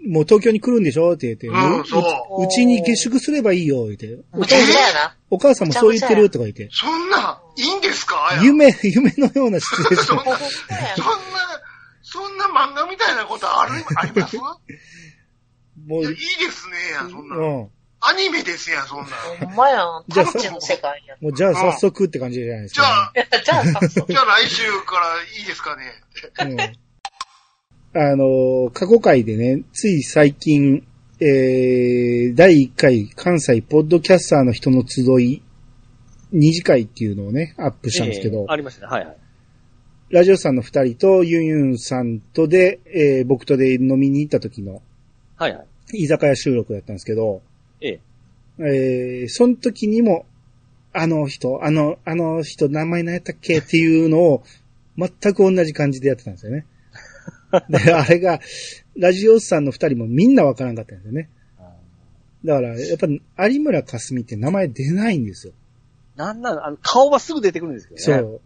[0.05, 1.13] もう東京に来るんでしょ？
[1.13, 1.99] って言って、うんうそ
[2.39, 4.07] ううちに下宿すればいいよ、言って。
[4.33, 5.15] むちゃくちゃやな。
[5.29, 6.69] お母さんもそう言ってるとか言って。
[6.71, 8.39] そんな、いいんですか？
[8.41, 10.05] 夢、夢のようなシチュエーション。
[10.07, 10.39] そんな、そんな、
[12.01, 14.37] そんな漫画みたいなことある、あります？
[14.37, 17.35] もいやいういですねや、そんな。
[17.37, 17.69] うん。
[18.05, 19.05] アニメですやん、そんな。
[19.39, 20.03] ほんまやん。
[20.09, 21.23] じゃあタッチの世界やん。
[21.23, 24.11] もうじゃあ早速って感じじゃないですじゃか、あ、い やじゃあ、早速。
[24.13, 25.85] じゃあ来週からいいですかね。
[26.55, 26.73] ね？
[26.75, 26.82] うん。
[27.95, 30.83] あの、過去回でね、つい最近、
[31.19, 35.43] えー、第1回関西ポッドキャスターの人の集い、
[36.31, 38.87] 二次会っていうのをね、アップしたんですけど、ええありましたね。
[38.87, 39.17] はいはい。
[40.09, 44.81] ラジオさんの二人とユンユンさんとで、えー僕とで飲みに行った時の
[45.37, 46.03] はいはい。
[46.03, 47.43] 居酒屋収録だったんですけど、
[47.79, 47.99] ええ。
[48.59, 50.25] えー、その時にも、
[50.93, 54.43] あの人、あの、あの人、名前何やったっけっていうのを、
[54.97, 56.65] 全く同じ感じでやってたんですよね。
[57.69, 58.39] で、あれが、
[58.97, 61.29] ラジオさんの二人もみんなわからんかったんですよね。
[62.45, 63.07] だから、やっぱ、
[63.47, 65.53] 有村架純って名前出ないんですよ。
[66.15, 68.41] なんなん、あの、顔はすぐ出てくるんですけどね。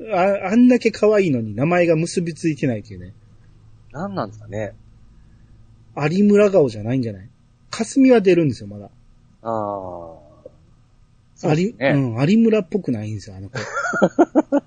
[0.00, 0.14] そう。
[0.14, 3.14] あ、あんだけ可愛いのに名前が結びついてないっていうね。
[3.92, 4.74] なんなんですかね。
[5.96, 7.28] 有村顔じゃないんじゃない？
[7.70, 8.90] 霞は出るんですよ、まだ。
[9.42, 10.16] あ
[11.42, 11.54] あ。
[11.54, 11.74] ね。
[11.80, 13.58] うん、有村っぽくないんですよ、あの子。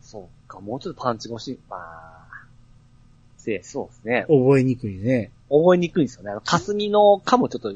[0.00, 0.56] そうか。
[0.58, 1.58] か、もうちょっとパンチが欲しい。
[1.68, 2.17] まあ、
[3.62, 4.26] そうですね。
[4.28, 5.30] 覚えにくいね。
[5.48, 6.30] 覚えにくいんですよね。
[6.30, 7.72] あの、霞のかもちょっと、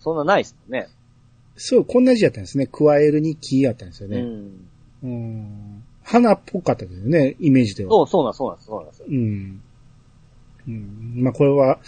[0.00, 0.88] そんなないですもんね。
[1.56, 2.66] そう、こんな字やったんですね。
[2.66, 4.18] 加えるに木やったんですよね。
[4.18, 4.68] うん。
[5.02, 5.84] うん。
[6.02, 7.90] 花っぽかったですよね、イメージでは。
[7.90, 9.06] そう、そうなん、そうなんそうなんですよ。
[9.08, 9.62] うん。
[10.66, 11.12] うん。
[11.22, 11.78] まあ、これは、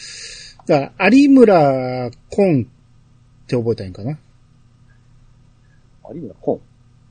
[0.66, 2.66] だ有村昆
[3.44, 4.18] って覚えたらいいんかな？
[6.12, 6.60] 有村コ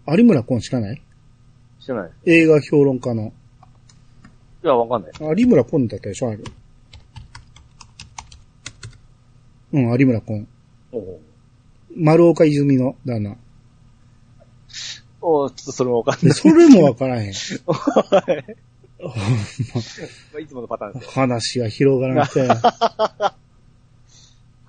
[0.07, 0.95] 有村昆知らない？
[0.95, 1.01] ン
[1.81, 2.11] 知らない。
[2.25, 3.33] 映画評論家の。
[4.63, 5.39] いや、わかんない。
[5.39, 6.39] 有村昆だったでしょあれ。
[9.71, 10.47] うん、有村昆。
[10.91, 11.19] おう
[11.95, 13.35] 丸岡泉の旦那。
[15.21, 16.35] おうちょっとそれもわかんでない。
[16.35, 17.33] それもわからへん。
[18.99, 19.11] ま
[20.35, 21.11] あいつものパターンですよ。
[21.11, 22.47] 話が広がらなくて。
[22.47, 23.35] は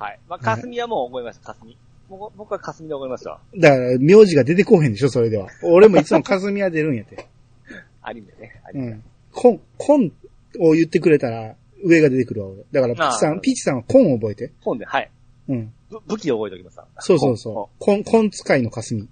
[0.08, 0.18] い。
[0.28, 1.76] まあ、霞はもう覚えました、霞。
[2.08, 3.40] もう僕は霞で覚えましたわ。
[3.56, 5.48] だから、名字が出てこうへんでしょ、それでは。
[5.62, 7.26] 俺もいつも霞は出るんやて。
[8.14, 8.62] 有村ね。
[8.72, 8.92] 有村。
[8.92, 9.04] うん。
[9.32, 10.12] コン、コン
[10.60, 12.64] を言ってくれたら、上が出てくるわ、俺。
[12.72, 14.52] だから、ピチさん、ピチさんはコンを覚えて。
[14.60, 15.10] 本で、はい。
[15.48, 15.72] うん。
[15.88, 17.76] ぶ武器を覚えておきますわそうそうそう。
[17.78, 19.08] コン、コン使いの霞。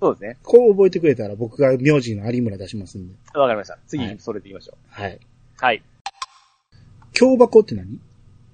[0.00, 0.38] そうですね。
[0.42, 3.14] こう覚えてくれたら、僕が名字の有村出しますんで。
[3.34, 3.78] わかりました。
[3.86, 4.76] 次はい、それでいきましょう。
[4.88, 5.20] はい。
[5.58, 5.82] はい。
[7.12, 8.00] 京箱って何？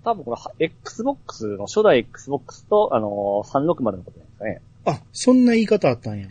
[0.04, 4.60] 多分これ、は Xbox の初代 Xbox と、あのー、360のことなんですかね。
[4.84, 6.26] あ、そんな言い方あったんや。
[6.26, 6.30] い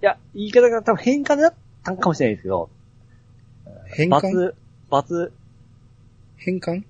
[0.00, 2.68] や、言い方が多分変換だったんかもしれないですけど、
[3.88, 4.54] 変換
[4.90, 5.32] バツ、
[6.36, 6.82] 変換？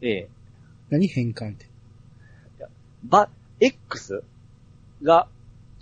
[0.00, 0.28] ええ、
[0.90, 1.66] 何変換って？
[3.04, 3.28] バ、
[3.60, 4.22] X
[5.02, 5.28] が、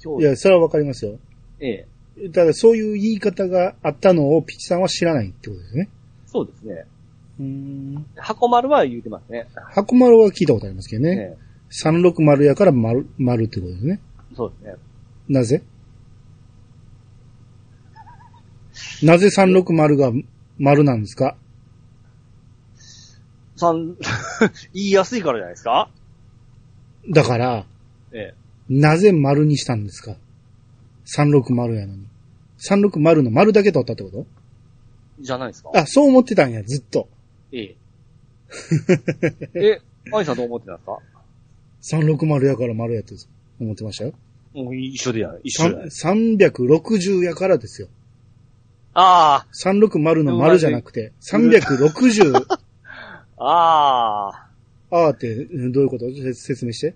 [0.03, 1.19] 今日、いや、それはわかりますよ。
[1.61, 1.87] え
[2.17, 5.89] え、だからそういう言い方があったのをピチさんは知らないってことですね。
[6.27, 6.85] そうですね。
[7.39, 8.07] うーん。
[8.17, 9.47] 箱丸は言うてますね。
[9.71, 11.37] 箱丸は聞いたことありますけどね。
[11.39, 14.01] え360やから丸、丸ってことですね。
[14.33, 14.77] え、そうですね。
[15.29, 15.63] なぜ？
[19.03, 20.13] なぜ360が
[20.59, 21.37] 丸なんですか？
[23.57, 23.97] 三、
[24.75, 25.91] 言いやすいからじゃないですか？
[27.11, 27.67] だから、
[28.13, 28.35] ええ。
[28.69, 30.17] なぜ丸にしたんですか
[31.17, 32.07] ?360 やのに。
[32.59, 34.27] 360の丸だけ取ったってこと？
[35.21, 35.71] じゃないですか？
[35.75, 37.09] あ、そう思ってたんや、ずっと。
[37.53, 37.77] ええ。
[39.55, 39.81] え、
[40.13, 40.99] アイさんどう思ってたんですか
[41.99, 43.15] ？360やから丸やと
[43.61, 44.13] 思ってましたよ。
[44.55, 45.85] もう一緒でや、一緒でや。
[45.87, 47.89] 360やからですよ。
[48.95, 52.37] あ360の丸じゃなくて、360、
[53.39, 54.49] あ、ああ。
[54.91, 55.35] あーって、
[55.71, 56.05] どういうこと？
[56.11, 56.95] せ説明して。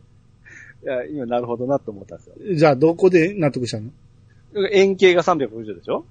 [0.84, 2.34] いや、今なるほどなと思ったんですよ。
[2.54, 3.90] じゃあ、どこで納得したの？
[4.72, 6.04] 円形が360でしょ？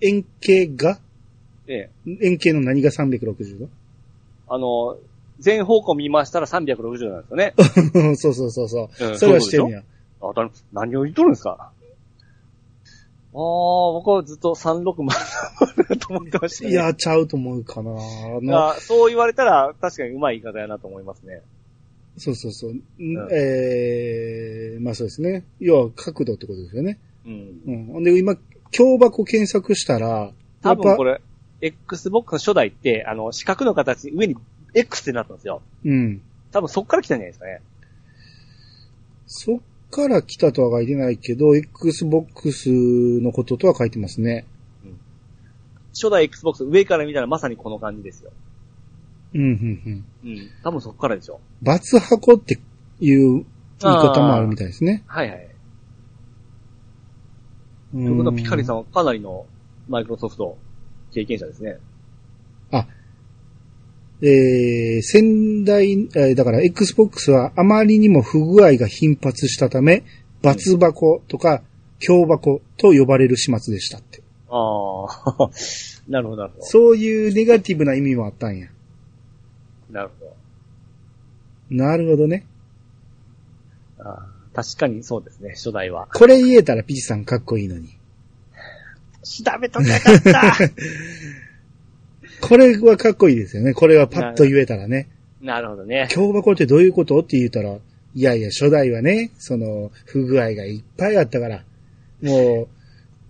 [0.00, 0.98] 円形が？
[1.66, 2.16] ええ。
[2.22, 3.68] 円形の何が360度？
[4.48, 4.96] あの、
[5.38, 7.54] 全方向見ましたら360なんですよね。
[8.16, 9.04] そうそうそうそう。
[9.06, 9.82] うんそれはしてるんや。
[10.22, 11.70] あ、だ何を言っとるんですか？
[13.34, 15.06] ああ、僕はずっと360
[15.88, 16.70] だと思ってましたね。
[16.70, 17.92] いや、ちゃうと思うかな。
[17.92, 21.40] あそう言われたら確かにうまい言い方やなと思いますね。
[22.18, 22.72] そうそうそう。
[22.72, 25.44] んんえー、まあそうですね。
[25.60, 26.98] 要は角度ってことですよね。
[27.24, 27.94] うん。
[27.96, 28.04] うん。
[28.04, 28.36] で、今、
[28.70, 30.30] 京箱検索したら、
[30.62, 31.14] 多分これ。
[31.14, 31.20] れ、
[31.62, 34.36] Xbox の初代って、あの、四角の形、上に
[34.74, 35.62] X ってなったんですよ。
[35.84, 36.20] うん。
[36.50, 37.62] 多分そっから来たんじゃないですかね。
[39.26, 39.60] そっ
[39.92, 42.70] から来たとは書いてないけど、Xbox
[43.20, 44.46] のこととは書いてますね。
[45.92, 48.32] 初代 Xbox 上から見たらまさにこの感じですよ。
[49.34, 50.30] うん、うん、うん。
[50.30, 50.50] うん。
[50.64, 51.40] 多分そっからでしょ。
[51.60, 52.58] バツ箱って
[53.00, 53.44] いう
[53.80, 55.04] 言い方もあるみたいですね。
[55.06, 55.48] はいはい。
[57.92, 59.44] とということはピカリさんはかなりの
[59.88, 60.56] マイクロソフト
[61.12, 61.76] 経験者ですね。
[64.24, 70.04] えー、仙台、えーだから Xbox はあまりにも不具合が頻発したため、
[70.42, 71.62] バツ箱とか
[71.98, 74.22] 強箱と呼ばれる始末でしたって。
[74.48, 75.50] ああ、
[76.08, 78.68] なるほど、そういうネガティブな意味もあったんや。
[79.90, 79.94] ど。
[79.94, 80.36] なるほ
[81.70, 82.46] なるほどね。
[83.98, 84.04] ど。
[84.08, 86.08] あー確かにそうですね、初代は。
[86.12, 87.88] これ言えたらピチさんかっこいいのに。
[89.24, 90.56] 調べときゃよかった
[92.42, 93.72] これはかっこいいですよね。
[93.72, 95.08] これはパッと言えたらね。
[95.40, 96.08] なるほどね。
[96.10, 97.80] 強箱ってどういうことって言ったら、い
[98.20, 101.62] やいや、初代はね、その、不具合がいっぱいあったから、
[102.20, 102.68] も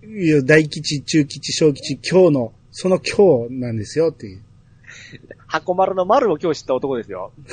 [0.03, 4.41] う、大吉、中吉、小吉、今日の、その今日なんですよっていう。
[5.47, 7.31] 箱丸の丸を今日知った男ですよ。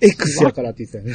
[0.00, 1.14] X やからって言ってたよね。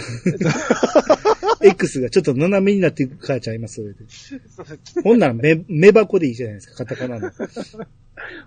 [1.71, 5.01] X がちょっと斜めになっていくからちゃいます、それで。
[5.03, 7.31] ほんなら目、目箱でいいじゃないですか、カタカナの。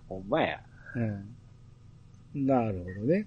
[0.09, 0.60] ほんまや。
[0.94, 1.00] う
[2.38, 2.46] ん。
[2.46, 3.26] なるほどね。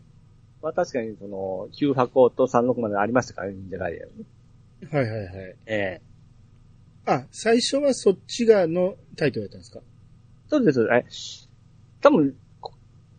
[0.62, 4.26] まあ確かにその、9箱と36までありましたからね、忍者ガイアンね。
[4.92, 5.56] はいはいはい。
[5.68, 6.02] え
[7.06, 9.80] あ、最初はそっちがのタイトルやったんですか？
[10.50, 10.82] そうです。
[10.92, 11.06] え、
[12.02, 12.36] 多分、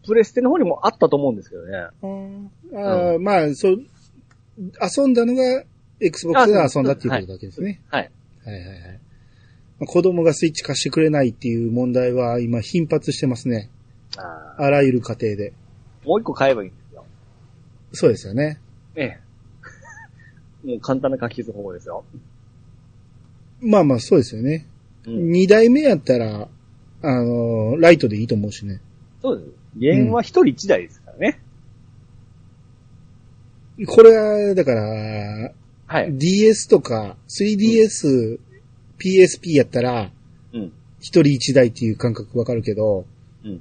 [0.06, 1.76] プレステの方にもあったと思うんですけどね。
[1.76, 3.78] あーあー、まあ、そう、
[4.58, 5.64] 遊んだのが
[6.00, 7.80] Xbox で遊んだっていうことだけですね。
[7.88, 8.10] はい。
[8.44, 9.00] はいはいはい。
[9.78, 13.70] まあ子供がスイッチ貸してくれないっていう問題は今頻発してますね。
[14.16, 15.52] ああらゆる家庭で。
[16.04, 17.04] ーもう一個買えばいいんですよ。
[17.92, 18.60] そうですよね。
[18.94, 19.20] ええ。
[20.66, 22.04] もう簡単な書き消す方法ですよ。
[23.60, 24.66] まあまあそうですよね。
[25.06, 25.30] うん。
[25.30, 26.48] 二代目やったら、
[27.02, 28.80] あのーライトでいいと思うしね。
[29.20, 29.50] そうです。
[29.50, 31.40] ゲームは一人一台ですからね。
[33.86, 35.53] これは、だから、
[35.86, 36.12] はい。
[36.16, 38.39] DS とか 3DS、
[38.98, 40.11] PSP やったら、
[40.53, 40.73] うん。
[41.01, 43.05] 一人一台っていう感覚わかるけど、
[43.44, 43.61] うん。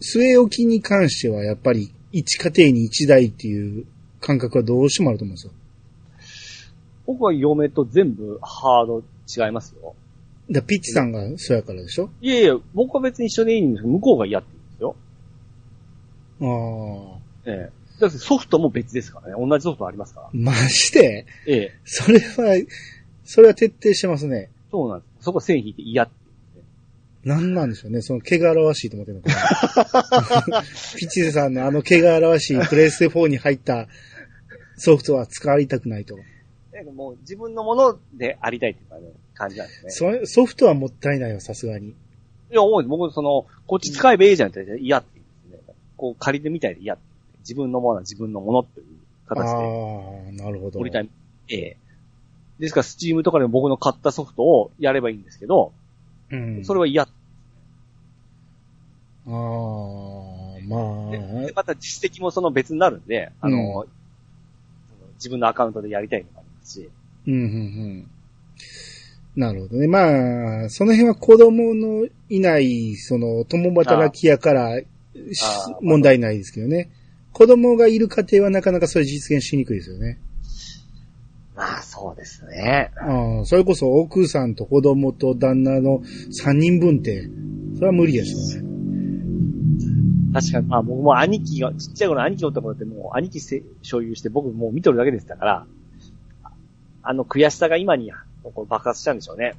[0.00, 3.86] 据え置きに関してはやっぱり一家庭に一台っていう
[4.20, 5.52] 感覚はどうしてもあると思うんですよ。
[7.06, 9.94] 僕は嫁と全部ハード違いますよ。
[10.50, 14.55] だからピッチさんがそうやからでしょいやいや、僕は別に一緒でいいんですけど、向こうが嫌って。
[16.40, 17.18] ああ。
[17.46, 18.00] ええ。
[18.00, 19.34] だってソフトも別ですからね。
[19.38, 20.30] 同じソフトありますから。
[20.32, 21.74] マジでええ。
[21.84, 22.66] それは、
[23.24, 24.50] それは徹底してますね。
[24.70, 25.24] そうなんです。
[25.24, 26.26] そこ線引いて嫌って
[27.26, 28.02] なんなんでしょうね。
[28.02, 30.62] その毛が表しいと思ってるのかな。
[30.96, 33.88] ピッチさんのあの毛が表しいプレイステ4に入った
[34.76, 36.16] ソフトは使いたくないと。
[36.72, 40.20] なんかもう自分のものでありたいっていうかね、感じなんですね。
[40.24, 41.88] ソフトはもったいないよ、さすがに。
[41.88, 41.94] い
[42.52, 42.82] や、思う。
[42.84, 45.15] 僕、その、こっち使えばいいじゃんって言って嫌って。
[45.96, 47.16] こう借りてみたいで嫌って言って。
[47.46, 48.86] 自分のものは自分のものという
[49.28, 50.80] あ形であ、なるほど。
[50.80, 51.08] 売りたい。
[51.48, 51.76] ええ。
[52.58, 55.72] ですから、スチームとかでも僕の買ったソフトをやればいいんですけど、
[56.30, 56.64] うん。
[56.64, 57.02] それは嫌。
[57.02, 57.06] あ
[59.28, 59.30] あ、
[60.66, 63.86] まで、また実績もその別になるんで、あの、その
[65.14, 66.94] 自分のアカウントでやりたいのもありますし、あ、
[67.26, 68.10] うん、うん、うん。
[69.36, 69.86] なるほどね。
[69.86, 74.80] まあ、その辺は子供のいない、その、共働きやから、
[75.80, 76.90] 問題ないですけどね。
[77.32, 80.18] 子供がいる家庭はなかなかそれ実現しにくいですよね。
[81.54, 82.90] まあ、そうですね。
[82.96, 86.02] ああ、それこそ奥さんと子供と旦那の
[86.44, 87.28] 3人分って、
[87.74, 88.68] それは無理ですよね。
[90.34, 95.66] 確かに、まあ僕も兄貴が、ちっちゃい頃兄貴おった頃ってもう兄貴せ所有して僕もう見とるだけでしたから、
[97.02, 98.12] あの悔しさが今に
[98.68, 99.54] 爆発したんでしょうね。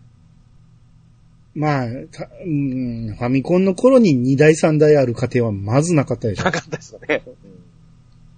[1.58, 6.52] まあ、たうん、ファミコンの頃に2台3台ある家庭はまずなかったでしょな。
[6.52, 7.24] かったですよね。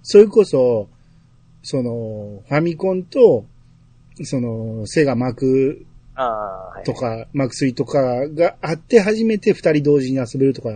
[0.02, 0.88] それこそ、
[1.62, 3.44] その、ファミコンと、
[4.22, 5.84] その、セガマク
[6.14, 6.84] ああ、はい。
[6.84, 10.70] とか、マクスイとかがあって初めて二人同時に遊べるとか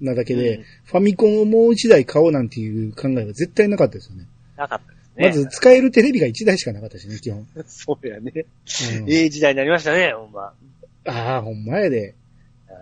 [0.00, 4.26] なだけで、うんファミコンをもう一台買おうなんていう考えは絶対なかったですよね。
[4.56, 5.26] なかったですね。
[5.28, 7.46] まず使えるテレビが一台しかなかったしね、基本。
[7.68, 8.32] そうやね。
[8.34, 10.54] うんええ時代になりましたね、ほんま。
[11.10, 12.14] ああ、ほんまやで。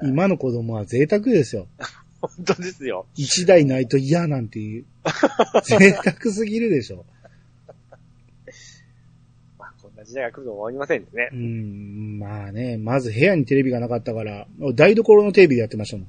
[0.02, 1.66] 今の子供は贅沢ですよ。
[2.20, 3.06] 本当ですよ。
[3.14, 4.84] 一台ないと嫌なんていう。
[5.64, 7.04] 贅沢すぎるでしょ。
[9.58, 11.36] まあ、こんな時代が来るとは思いませんねう。
[11.36, 16.08] ん、まあね、まず部屋にテレビがなかったから、台所のテレビでやってましたもん。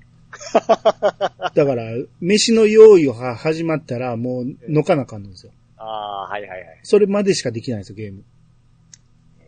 [1.56, 1.84] だから、
[2.20, 5.52] 飯の用意が始まったら、もう、のかなあかんのですよ。
[5.78, 6.80] ああ、はいはいはい。
[6.84, 8.24] それまでしかできないんですよ、ゲーム。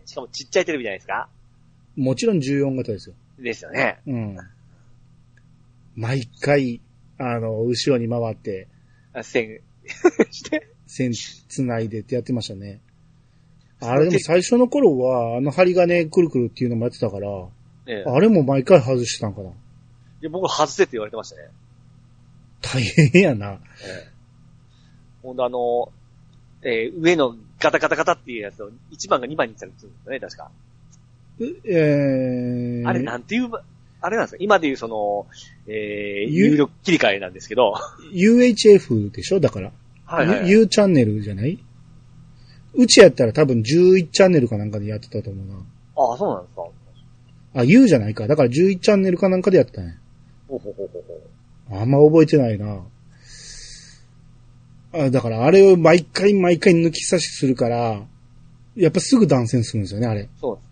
[0.06, 1.30] しかもちっちゃいテレビじゃないですか
[1.96, 3.16] もちろん14型ですよ。
[3.40, 4.00] ですよね。
[4.08, 4.38] うん。
[5.96, 6.82] 毎回、
[7.18, 8.68] あの、後ろに回って、
[9.14, 9.60] あ線
[10.32, 10.68] して。
[10.88, 12.82] 線繋いでってやってましたね。
[13.80, 17.28] あれでも最初の頃は、あの針金くるくるっていうのもやってたから、
[17.88, 19.50] ええあれも毎回外してたんかな。
[19.50, 19.54] い
[20.22, 21.50] や僕外せって言われてましたね。
[22.62, 23.54] 大変やな。
[23.54, 23.58] え
[24.08, 24.12] え
[25.24, 25.92] ほんとあの、
[26.64, 30.52] えー上のガタガタガタっていうやつを1番が2番にしたりするんですよね、確か。
[31.40, 33.50] えー、あれなんていう、
[34.02, 34.38] あれなんですか？
[34.40, 35.28] 今でいうその、
[35.68, 37.74] えー、ゆ入力切り替えなんですけど。
[38.14, 39.40] UHF でしょ？
[39.40, 39.72] だから。
[40.06, 41.58] はいはい、U チャンネルじゃない？
[42.74, 45.56] うちやったら多分11チャンネルかなんかでやってたと思うな。
[45.96, 46.64] ああ、そうなんですか。
[47.54, 48.28] あ、U じゃないか。
[48.28, 49.98] だから11チャンネルかなんかでやってたね。
[50.48, 51.14] ほうほうほうほうほ
[51.76, 51.80] う。
[51.82, 52.82] あんま覚えてないな。
[54.94, 58.02] あだからあれを毎回毎回抜き差しするから、
[58.76, 60.30] やっぱすぐ断線するんですよね、あれ。
[60.40, 60.71] そうですね。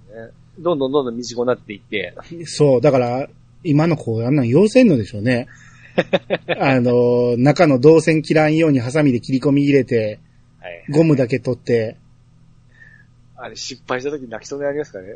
[0.59, 2.13] どんどんどんどん短くなっていって。
[2.45, 3.27] そう、だから、
[3.63, 5.47] 今の子あんなん要せんのでしょうね。
[6.59, 10.19] あの、中の導線切らんようにハサミで切り込み入れて、
[10.59, 10.85] はい。
[10.89, 11.97] ゴムだけ取って、
[13.41, 15.15] あれ失敗した時泣きそうになりますかね。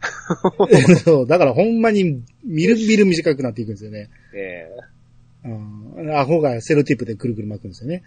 [1.04, 4.08] そう、だからほんまに、みるみる短くなっていくんですよね。
[4.34, 4.98] ええ
[5.44, 8.02] うん、アホがセロテープでくるくる巻くんですよね。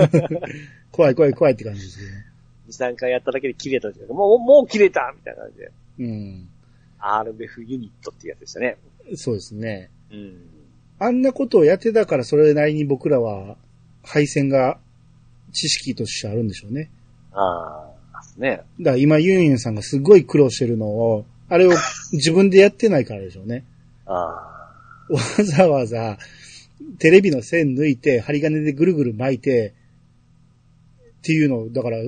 [0.92, 2.27] 怖い怖い怖いって感じですよね。
[2.68, 5.70] 2、3回やっただけで切れた時もう、もう切れたみたいな感じで。
[6.00, 6.48] うん。
[7.00, 8.76] RBF ユニットっていうやつでしたね。
[9.14, 9.90] そうですね。
[10.10, 10.58] うん。
[10.98, 13.56] あんなことをやってたからそれなりに僕らは
[14.02, 14.78] 配線が
[15.52, 16.90] 知識としてあるんでしょうね。
[17.32, 18.62] ああ、ですね。
[18.80, 21.70] だから今ユンユンさんがすごい苦労してるのを、あれを
[22.12, 23.64] 自分でやってないからでしょうね。
[24.06, 24.48] ああ。
[25.08, 26.18] わざわざ
[26.98, 29.72] テレビの線抜いて針金でぐるぐる巻いて
[31.18, 31.98] っていうのを、だから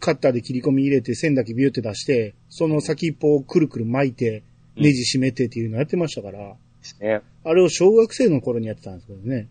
[0.00, 4.42] カッターで切り込み入れて線だけビューって出して、その先っぽをくるくる巻いて
[4.76, 7.22] ネジ締めてっていうのやってましたから、ですね。
[7.44, 9.48] あれを小学生の頃にやってたんですけどね。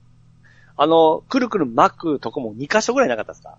[0.78, 3.58] あの、くるくる巻くとこも2箇所ぐらいなかったですか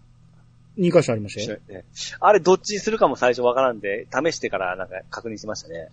[0.79, 1.59] ？2箇所ありましたよ。
[1.69, 1.85] ね
[2.19, 5.89] あれどっちにするかも最初わからんで、試してからなんか確認しましたね。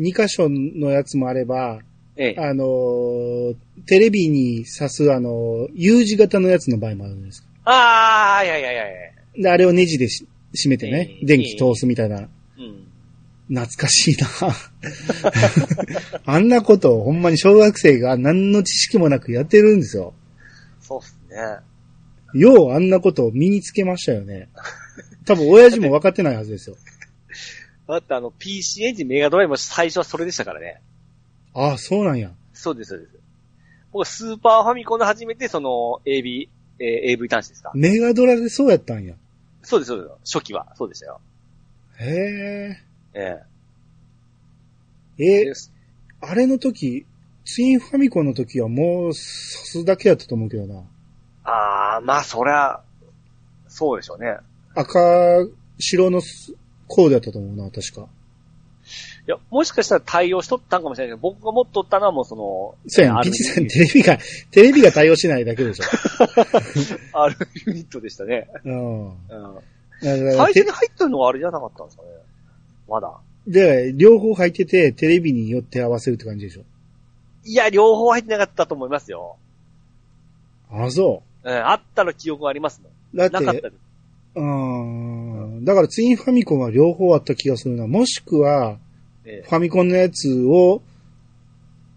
[0.00, 1.80] 2箇所のやつもあれば、
[2.16, 2.40] ええ。
[2.40, 3.56] あのー
[3.86, 7.46] テレビに挿すあのー U 字型のやつの場合もあるんです。
[7.64, 9.13] ああ、いやいやいやいや。
[9.36, 12.20] で、あれをネジでし締めてね、ええ電気通すみたいな。
[12.20, 12.28] うん。
[13.48, 14.28] 懐かしいな
[16.24, 20.14] あんなことをほんまに小学生が何の知識もなくやってるんですよ。
[20.80, 22.40] そうっすね。
[22.40, 24.48] ようあんなことを身につけましたよね。
[25.26, 26.76] 多分親父も分かってないはずですよ。
[27.86, 30.80] だってあの、PC エンジンメガドライブも最初はそれでしたからね。
[31.52, 32.32] ああ、そうなんや。
[32.54, 33.12] そうです、そうです。
[33.92, 36.48] 僕スーパーファミコンで初めてその AV、
[36.80, 39.14] えー AV 端子ですかメガドラでそうやったんや。
[39.64, 40.36] そうです、そうです。
[40.36, 41.20] 初期は、そうでしたよ。
[41.98, 42.78] へえ
[43.14, 43.42] ええ。
[45.18, 45.72] えで、す
[46.20, 47.06] あれの時、
[47.44, 50.82] ツインファミコンの時はもう刺すだけやったと思うけどな。
[51.44, 52.80] ああ、まあそりゃ、
[53.68, 54.36] そうでしょうね。
[54.74, 55.46] 赤、
[55.78, 56.20] 白の
[56.88, 58.08] コードやったと思うな、確か。
[59.26, 64.18] いや、もしかしたら対応しとったんかもしれないけど、僕が持っとったのはもうその、そうやん、ピチさんテレビが、
[64.50, 65.84] テレビが対応しないだけでしょ。
[67.18, 67.36] ある
[67.66, 68.48] ユニットでしたね。
[68.64, 69.08] うん。
[69.08, 69.14] うん。
[70.00, 72.08] 最初に入ってるのがあれじゃなかったんですかね。
[72.86, 73.14] まだ。
[73.46, 76.62] で、両方入ってて、テレビによって合わせるって感じでしょ。
[77.44, 79.36] いや、両方入ってなかったと思いますよ。
[80.70, 82.90] あ、そうん、あったの記憶がありますも。
[83.14, 83.84] だって、なかったです。
[84.34, 85.64] うーん。
[85.64, 87.86] だからツインファミコンは両方あった気がするな。
[87.86, 88.78] もしくは、
[89.24, 90.82] ええファミコンのやつを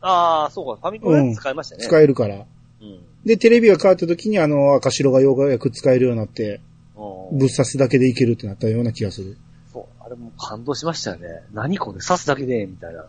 [0.01, 1.83] ああ、そうか、ファミコンのやつ使いましたね。
[1.83, 2.45] 使えるから。
[2.81, 2.99] うん。
[3.25, 6.61] で、テレビが変わった時にあの赤白がようやく使えるようになって、
[6.95, 7.03] う
[7.35, 9.37] んぶっ刺すだけでいけるってなったような気がする。
[9.73, 9.85] そう。
[10.03, 11.43] あれもう感動しましたよね。
[11.51, 13.05] 何これ刺すだけで、みたいな。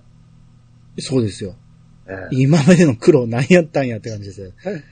[0.99, 1.55] そうですよ。
[2.09, 4.53] ええ今までの苦労何やったんやって感じですよ。